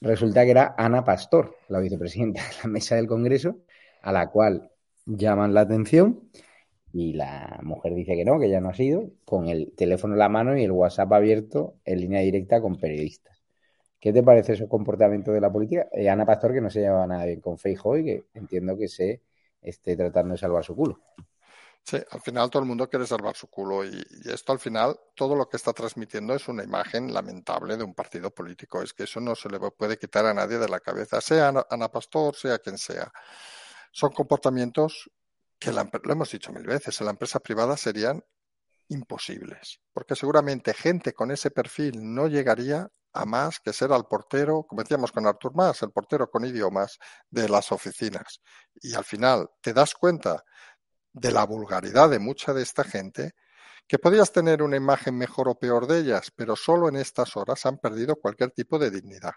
Resulta 0.00 0.44
que 0.44 0.50
era 0.50 0.74
Ana 0.78 1.04
Pastor, 1.04 1.56
la 1.68 1.80
vicepresidenta 1.80 2.40
de 2.42 2.54
la 2.62 2.68
mesa 2.68 2.96
del 2.96 3.06
Congreso, 3.06 3.58
a 4.02 4.12
la 4.12 4.30
cual 4.30 4.70
llaman 5.04 5.52
la 5.52 5.62
atención 5.62 6.30
y 6.92 7.12
la 7.12 7.60
mujer 7.62 7.94
dice 7.94 8.16
que 8.16 8.24
no, 8.24 8.40
que 8.40 8.48
ya 8.48 8.60
no 8.60 8.70
ha 8.70 8.74
sido, 8.74 9.10
con 9.24 9.48
el 9.48 9.72
teléfono 9.76 10.14
en 10.14 10.18
la 10.18 10.28
mano 10.28 10.56
y 10.56 10.64
el 10.64 10.72
WhatsApp 10.72 11.12
abierto 11.12 11.76
en 11.84 12.00
línea 12.00 12.20
directa 12.20 12.60
con 12.60 12.76
periodistas. 12.76 13.39
¿Qué 14.00 14.14
te 14.14 14.22
parece 14.22 14.54
ese 14.54 14.66
comportamiento 14.66 15.30
de 15.30 15.40
la 15.42 15.52
política? 15.52 15.88
Eh, 15.92 16.08
Ana 16.08 16.24
Pastor, 16.24 16.54
que 16.54 16.60
no 16.62 16.70
se 16.70 16.80
lleva 16.80 17.06
nada 17.06 17.26
bien 17.26 17.40
con 17.40 17.58
Feijóo 17.58 17.98
y 17.98 18.04
que 18.04 18.24
entiendo 18.32 18.76
que 18.78 18.88
se 18.88 19.20
esté 19.60 19.94
tratando 19.94 20.32
de 20.32 20.38
salvar 20.38 20.64
su 20.64 20.74
culo. 20.74 20.98
Sí, 21.82 21.98
al 22.10 22.20
final 22.20 22.48
todo 22.50 22.62
el 22.62 22.68
mundo 22.68 22.88
quiere 22.88 23.06
salvar 23.06 23.36
su 23.36 23.48
culo 23.48 23.84
y, 23.84 24.02
esto 24.24 24.52
al 24.52 24.58
final 24.58 24.98
todo 25.14 25.34
lo 25.34 25.48
que 25.48 25.56
está 25.56 25.72
transmitiendo 25.72 26.34
es 26.34 26.48
una 26.48 26.62
imagen 26.62 27.12
lamentable 27.12 27.76
de 27.76 27.84
un 27.84 27.94
partido 27.94 28.30
político. 28.30 28.82
Es 28.82 28.94
que 28.94 29.04
eso 29.04 29.20
no 29.20 29.34
se 29.34 29.50
le 29.50 29.58
puede 29.58 29.98
quitar 29.98 30.24
a 30.24 30.32
nadie 30.32 30.58
de 30.58 30.68
la 30.68 30.80
cabeza, 30.80 31.20
sea 31.20 31.48
Ana, 31.48 31.88
Pastor, 31.90 32.34
sea 32.34 32.58
quien 32.58 32.78
sea. 32.78 33.12
Son 33.92 34.12
comportamientos 34.12 35.10
que 35.58 35.72
lo 35.72 35.82
hemos 36.12 36.30
dicho 36.30 36.52
mil 36.52 36.66
veces, 36.66 36.98
en 37.00 37.04
la 37.04 37.10
empresa 37.10 37.38
privada 37.40 37.76
serían 37.76 38.24
imposibles, 38.88 39.80
porque 39.92 40.16
seguramente 40.16 40.72
gente 40.72 41.12
con 41.12 41.30
ese 41.30 41.50
perfil 41.50 41.92
no 42.02 42.28
llegaría 42.28 42.90
a 43.12 43.24
más 43.24 43.60
que 43.60 43.72
ser 43.72 43.92
al 43.92 44.06
portero, 44.06 44.64
como 44.64 44.82
decíamos 44.82 45.12
con 45.12 45.26
Artur 45.26 45.52
Mas, 45.54 45.82
el 45.82 45.90
portero 45.90 46.30
con 46.30 46.44
idiomas 46.44 46.98
de 47.30 47.48
las 47.48 47.72
oficinas. 47.72 48.40
Y 48.80 48.94
al 48.94 49.04
final 49.04 49.48
te 49.60 49.72
das 49.72 49.94
cuenta 49.94 50.44
de 51.12 51.32
la 51.32 51.44
vulgaridad 51.44 52.08
de 52.08 52.18
mucha 52.18 52.54
de 52.54 52.62
esta 52.62 52.84
gente, 52.84 53.32
que 53.86 53.98
podías 53.98 54.32
tener 54.32 54.62
una 54.62 54.76
imagen 54.76 55.16
mejor 55.16 55.48
o 55.48 55.58
peor 55.58 55.86
de 55.88 55.98
ellas, 55.98 56.30
pero 56.34 56.54
solo 56.54 56.88
en 56.88 56.96
estas 56.96 57.36
horas 57.36 57.66
han 57.66 57.78
perdido 57.78 58.16
cualquier 58.16 58.52
tipo 58.52 58.78
de 58.78 58.90
dignidad. 58.90 59.32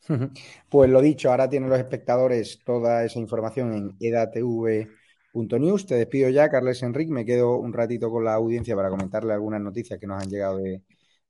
Pues 0.70 0.90
lo 0.90 1.00
dicho, 1.00 1.30
ahora 1.30 1.48
tienen 1.48 1.70
los 1.70 1.78
espectadores 1.78 2.60
toda 2.64 3.04
esa 3.04 3.18
información 3.18 3.74
en 3.74 3.96
edatv.news. 3.98 5.86
Te 5.86 5.94
despido 5.96 6.28
ya, 6.30 6.48
Carles 6.48 6.82
Enrique. 6.82 7.12
Me 7.12 7.24
quedo 7.24 7.56
un 7.56 7.72
ratito 7.72 8.10
con 8.10 8.24
la 8.24 8.34
audiencia 8.34 8.76
para 8.76 8.90
comentarle 8.90 9.32
algunas 9.32 9.60
noticias 9.60 9.98
que 9.98 10.06
nos 10.06 10.22
han 10.22 10.30
llegado 10.30 10.58
de, 10.58 10.82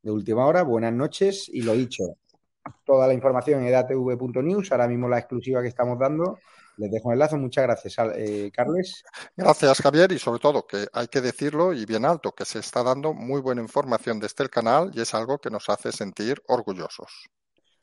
de 0.02 0.10
última 0.10 0.46
hora. 0.46 0.62
Buenas 0.62 0.92
noches 0.92 1.48
y 1.48 1.62
lo 1.62 1.74
dicho, 1.74 2.04
toda 2.84 3.06
la 3.06 3.14
información 3.14 3.60
en 3.60 3.68
edatv.news. 3.68 4.72
Ahora 4.72 4.88
mismo 4.88 5.08
la 5.08 5.18
exclusiva 5.18 5.62
que 5.62 5.68
estamos 5.68 5.98
dando 5.98 6.38
les 6.78 6.90
dejo 6.90 7.10
el 7.10 7.14
enlace. 7.14 7.36
Muchas 7.36 7.64
gracias, 7.64 7.96
eh, 8.14 8.50
Carles. 8.52 9.04
Gracias, 9.36 9.80
Javier, 9.80 10.12
y 10.12 10.18
sobre 10.18 10.40
todo 10.40 10.66
que 10.66 10.86
hay 10.92 11.08
que 11.08 11.20
decirlo 11.20 11.72
y 11.72 11.84
bien 11.84 12.04
alto, 12.04 12.32
que 12.32 12.44
se 12.44 12.60
está 12.60 12.82
dando 12.82 13.12
muy 13.12 13.40
buena 13.40 13.60
información 13.60 14.18
desde 14.20 14.44
el 14.44 14.50
canal 14.50 14.90
y 14.94 15.00
es 15.00 15.12
algo 15.14 15.38
que 15.38 15.50
nos 15.50 15.68
hace 15.68 15.92
sentir 15.92 16.42
orgullosos. 16.46 17.28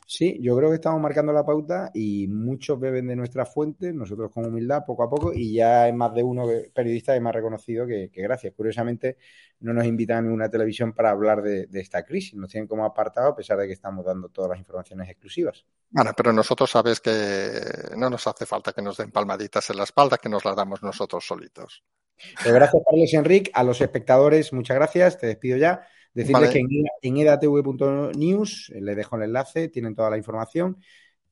Sí, 0.07 0.37
yo 0.39 0.55
creo 0.55 0.69
que 0.69 0.75
estamos 0.75 1.01
marcando 1.01 1.33
la 1.33 1.43
pauta 1.43 1.89
y 1.91 2.27
muchos 2.27 2.79
beben 2.79 3.07
de 3.07 3.15
nuestra 3.15 3.43
fuente, 3.43 3.91
nosotros 3.91 4.31
con 4.31 4.45
humildad, 4.45 4.83
poco 4.85 5.01
a 5.01 5.09
poco, 5.09 5.33
y 5.33 5.55
ya 5.55 5.87
es 5.87 5.95
más 5.95 6.13
de 6.13 6.21
uno 6.21 6.45
periodista 6.73 7.15
y 7.15 7.19
más 7.19 7.33
reconocido 7.33 7.87
que, 7.87 8.11
gracias. 8.13 8.53
Curiosamente, 8.55 9.17
no 9.61 9.73
nos 9.73 9.85
invitan 9.85 10.17
a 10.17 10.21
ninguna 10.21 10.47
televisión 10.47 10.93
para 10.93 11.09
hablar 11.09 11.41
de, 11.41 11.67
esta 11.73 12.03
crisis, 12.03 12.35
nos 12.35 12.51
tienen 12.51 12.67
como 12.67 12.85
apartado 12.85 13.29
a 13.29 13.35
pesar 13.35 13.57
de 13.57 13.65
que 13.65 13.73
estamos 13.73 14.05
dando 14.05 14.29
todas 14.29 14.51
las 14.51 14.59
informaciones 14.59 15.09
exclusivas. 15.09 15.65
Bueno, 15.89 16.11
pero 16.15 16.31
nosotros 16.31 16.69
sabes 16.69 16.99
que 16.99 17.59
no 17.97 18.09
nos 18.09 18.27
hace 18.27 18.45
falta 18.45 18.73
que 18.73 18.83
nos 18.83 18.97
den 18.97 19.11
palmaditas 19.11 19.71
en 19.71 19.77
la 19.77 19.83
espalda, 19.85 20.17
que 20.17 20.29
nos 20.29 20.45
las 20.45 20.55
damos 20.55 20.83
nosotros 20.83 21.25
solitos. 21.25 21.83
Pues 22.41 22.53
gracias, 22.53 22.83
Carlos 22.89 23.13
Enrique. 23.13 23.51
A 23.53 23.63
los 23.63 23.81
espectadores, 23.81 24.53
muchas 24.53 24.75
gracias. 24.75 25.17
Te 25.17 25.27
despido 25.27 25.57
ya. 25.57 25.87
Decirles 26.15 26.49
que 26.49 26.61
en, 27.01 27.17
edatv.news 27.17 28.71
eh, 28.73 28.79
les 28.79 28.95
dejo 28.95 29.17
el 29.17 29.23
enlace, 29.23 29.67
tienen 29.67 29.93
toda 29.93 30.09
la 30.09 30.17
información. 30.17 30.77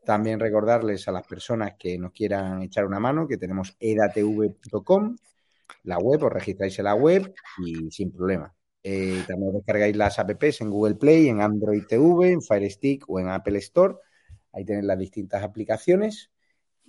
También 0.04 0.42
recordarles 0.42 1.08
a 1.08 1.14
las 1.14 1.26
personas 1.26 1.76
que 1.80 1.98
nos 1.98 2.12
quieran 2.12 2.62
echar 2.62 2.86
una 2.86 3.00
mano 3.00 3.26
que 3.26 3.38
tenemos 3.38 3.78
edatv.com, 3.80 5.16
la 5.84 5.98
web, 6.00 6.24
os 6.26 6.34
registráis 6.34 6.78
en 6.80 6.86
la 6.86 6.96
web 6.96 7.34
y 7.66 7.90
sin 7.92 8.12
problema. 8.12 8.54
Eh, 8.84 9.24
también 9.26 9.54
descargáis 9.54 9.96
las 9.96 10.20
apps 10.20 10.60
en 10.60 10.70
Google 10.70 10.96
Play, 10.96 11.30
en 11.30 11.40
Android 11.40 11.86
TV, 11.88 12.34
en 12.34 12.42
Fire 12.42 12.70
Stick 12.70 13.10
o 13.10 13.22
en 13.22 13.30
Apple 13.30 13.60
Store. 13.60 13.96
Ahí 14.52 14.66
tenéis 14.66 14.86
las 14.86 15.00
distintas 15.00 15.44
aplicaciones 15.44 16.30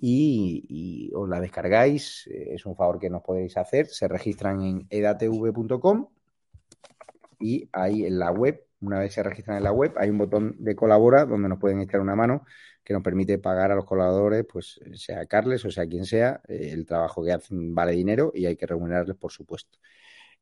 y, 0.00 0.64
y 0.68 1.14
os 1.14 1.28
la 1.28 1.40
descargáis. 1.40 2.26
Eh, 2.26 2.54
es 2.54 2.66
un 2.66 2.74
favor 2.74 2.98
que 2.98 3.08
nos 3.08 3.22
podéis 3.22 3.56
hacer. 3.56 3.86
Se 3.86 4.08
registran 4.08 4.62
en 4.62 4.86
edatv.com 4.90 6.08
y 7.44 7.68
ahí 7.72 8.06
en 8.06 8.18
la 8.18 8.30
web, 8.32 8.64
una 8.80 8.98
vez 8.98 9.12
se 9.14 9.22
registran 9.22 9.58
en 9.58 9.64
la 9.64 9.72
web, 9.72 9.92
hay 9.98 10.08
un 10.08 10.16
botón 10.18 10.56
de 10.58 10.74
colabora 10.74 11.26
donde 11.26 11.48
nos 11.48 11.58
pueden 11.58 11.80
echar 11.80 12.00
una 12.00 12.16
mano 12.16 12.44
que 12.82 12.94
nos 12.94 13.02
permite 13.02 13.38
pagar 13.38 13.70
a 13.70 13.74
los 13.74 13.84
colaboradores, 13.84 14.46
pues 14.50 14.80
sea 14.94 15.26
Carles 15.26 15.64
o 15.66 15.70
sea 15.70 15.86
quien 15.86 16.06
sea, 16.06 16.40
eh, 16.48 16.70
el 16.72 16.86
trabajo 16.86 17.22
que 17.22 17.32
hacen 17.32 17.74
vale 17.74 17.92
dinero 17.92 18.32
y 18.34 18.46
hay 18.46 18.56
que 18.56 18.66
remunerarles, 18.66 19.16
por 19.16 19.30
supuesto. 19.30 19.78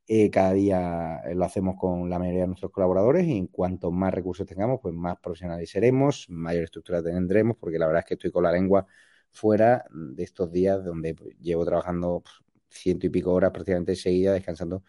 Eh, 0.06 0.30
cada 0.30 0.52
día 0.52 1.20
eh, 1.24 1.34
lo 1.34 1.44
hacemos 1.44 1.76
con 1.78 2.08
la 2.10 2.18
mayoría 2.20 2.42
de 2.42 2.48
nuestros 2.48 2.72
colaboradores 2.72 3.26
y 3.26 3.36
en 3.36 3.46
cuanto 3.48 3.90
más 3.90 4.14
recursos 4.14 4.46
tengamos, 4.46 4.80
pues 4.82 4.94
más 4.94 5.16
profesionales 5.18 5.70
seremos, 5.70 6.26
mayor 6.28 6.64
estructura 6.64 7.02
tendremos, 7.02 7.56
porque 7.58 7.78
la 7.78 7.86
verdad 7.86 8.00
es 8.00 8.06
que 8.06 8.14
estoy 8.14 8.30
con 8.30 8.44
la 8.44 8.52
lengua 8.52 8.86
fuera 9.30 9.84
de 9.90 10.22
estos 10.22 10.52
días 10.52 10.84
donde 10.84 11.14
pues, 11.14 11.36
llevo 11.40 11.64
trabajando 11.64 12.22
pues, 12.22 12.34
ciento 12.70 13.06
y 13.06 13.10
pico 13.10 13.32
horas 13.32 13.50
prácticamente 13.52 13.96
seguidas, 13.96 14.34
descansando 14.34 14.84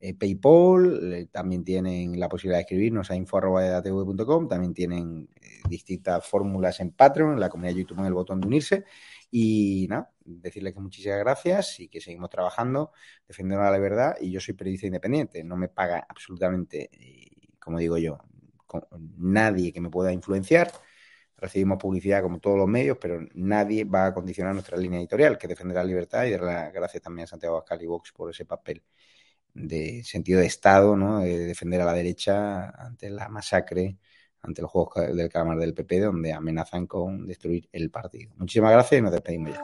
eh, 0.00 0.14
PayPal, 0.14 1.12
eh, 1.12 1.26
también 1.26 1.64
tienen 1.64 2.20
la 2.20 2.28
posibilidad 2.28 2.58
de 2.58 2.62
escribirnos 2.62 3.10
a 3.10 3.16
info.edatv.com, 3.16 4.48
también 4.48 4.72
tienen 4.72 5.28
eh, 5.34 5.60
distintas 5.68 6.24
fórmulas 6.24 6.78
en 6.78 6.92
Patreon, 6.92 7.32
en 7.32 7.40
la 7.40 7.48
comunidad 7.48 7.74
de 7.74 7.80
YouTube 7.80 7.98
en 7.98 8.06
el 8.06 8.14
botón 8.14 8.40
de 8.40 8.46
unirse. 8.46 8.84
Y 9.30 9.86
nada, 9.90 10.12
decirles 10.24 10.74
que 10.74 10.80
muchísimas 10.80 11.18
gracias 11.18 11.80
y 11.80 11.88
que 11.88 12.00
seguimos 12.00 12.30
trabajando, 12.30 12.92
defendiendo 13.26 13.64
la 13.64 13.78
verdad. 13.78 14.16
Y 14.20 14.30
yo 14.30 14.40
soy 14.40 14.54
periodista 14.54 14.86
independiente, 14.86 15.42
no 15.42 15.56
me 15.56 15.68
paga 15.68 16.06
absolutamente, 16.08 16.90
como 17.58 17.78
digo 17.78 17.98
yo, 17.98 18.18
nadie 19.16 19.72
que 19.72 19.80
me 19.80 19.90
pueda 19.90 20.12
influenciar. 20.12 20.70
Recibimos 21.36 21.78
publicidad 21.78 22.22
como 22.22 22.40
todos 22.40 22.56
los 22.58 22.68
medios, 22.68 22.98
pero 23.00 23.20
nadie 23.34 23.84
va 23.84 24.06
a 24.06 24.14
condicionar 24.14 24.54
nuestra 24.54 24.76
línea 24.76 24.98
editorial, 25.00 25.38
que 25.38 25.48
defender 25.48 25.76
la 25.76 25.84
libertad 25.84 26.24
y 26.24 26.32
dar 26.32 26.42
las 26.42 26.72
gracias 26.72 27.02
también 27.02 27.24
a 27.24 27.26
Santiago 27.28 27.56
Abascal 27.56 27.82
y 27.82 27.86
Vox 27.86 28.12
por 28.12 28.30
ese 28.30 28.44
papel 28.44 28.82
de 29.54 30.02
sentido 30.04 30.40
de 30.40 30.46
Estado, 30.46 30.96
¿no? 30.96 31.20
de 31.20 31.38
defender 31.38 31.80
a 31.80 31.84
la 31.84 31.92
derecha 31.92 32.70
ante 32.70 33.10
la 33.10 33.28
masacre, 33.28 33.98
ante 34.42 34.62
los 34.62 34.70
juegos 34.70 35.14
del 35.14 35.28
calamar 35.28 35.58
del 35.58 35.74
PP, 35.74 36.00
donde 36.00 36.32
amenazan 36.32 36.86
con 36.86 37.26
destruir 37.26 37.68
el 37.72 37.90
partido. 37.90 38.30
Muchísimas 38.36 38.72
gracias 38.72 39.00
y 39.00 39.02
nos 39.02 39.12
despedimos 39.12 39.50
ya. 39.50 39.62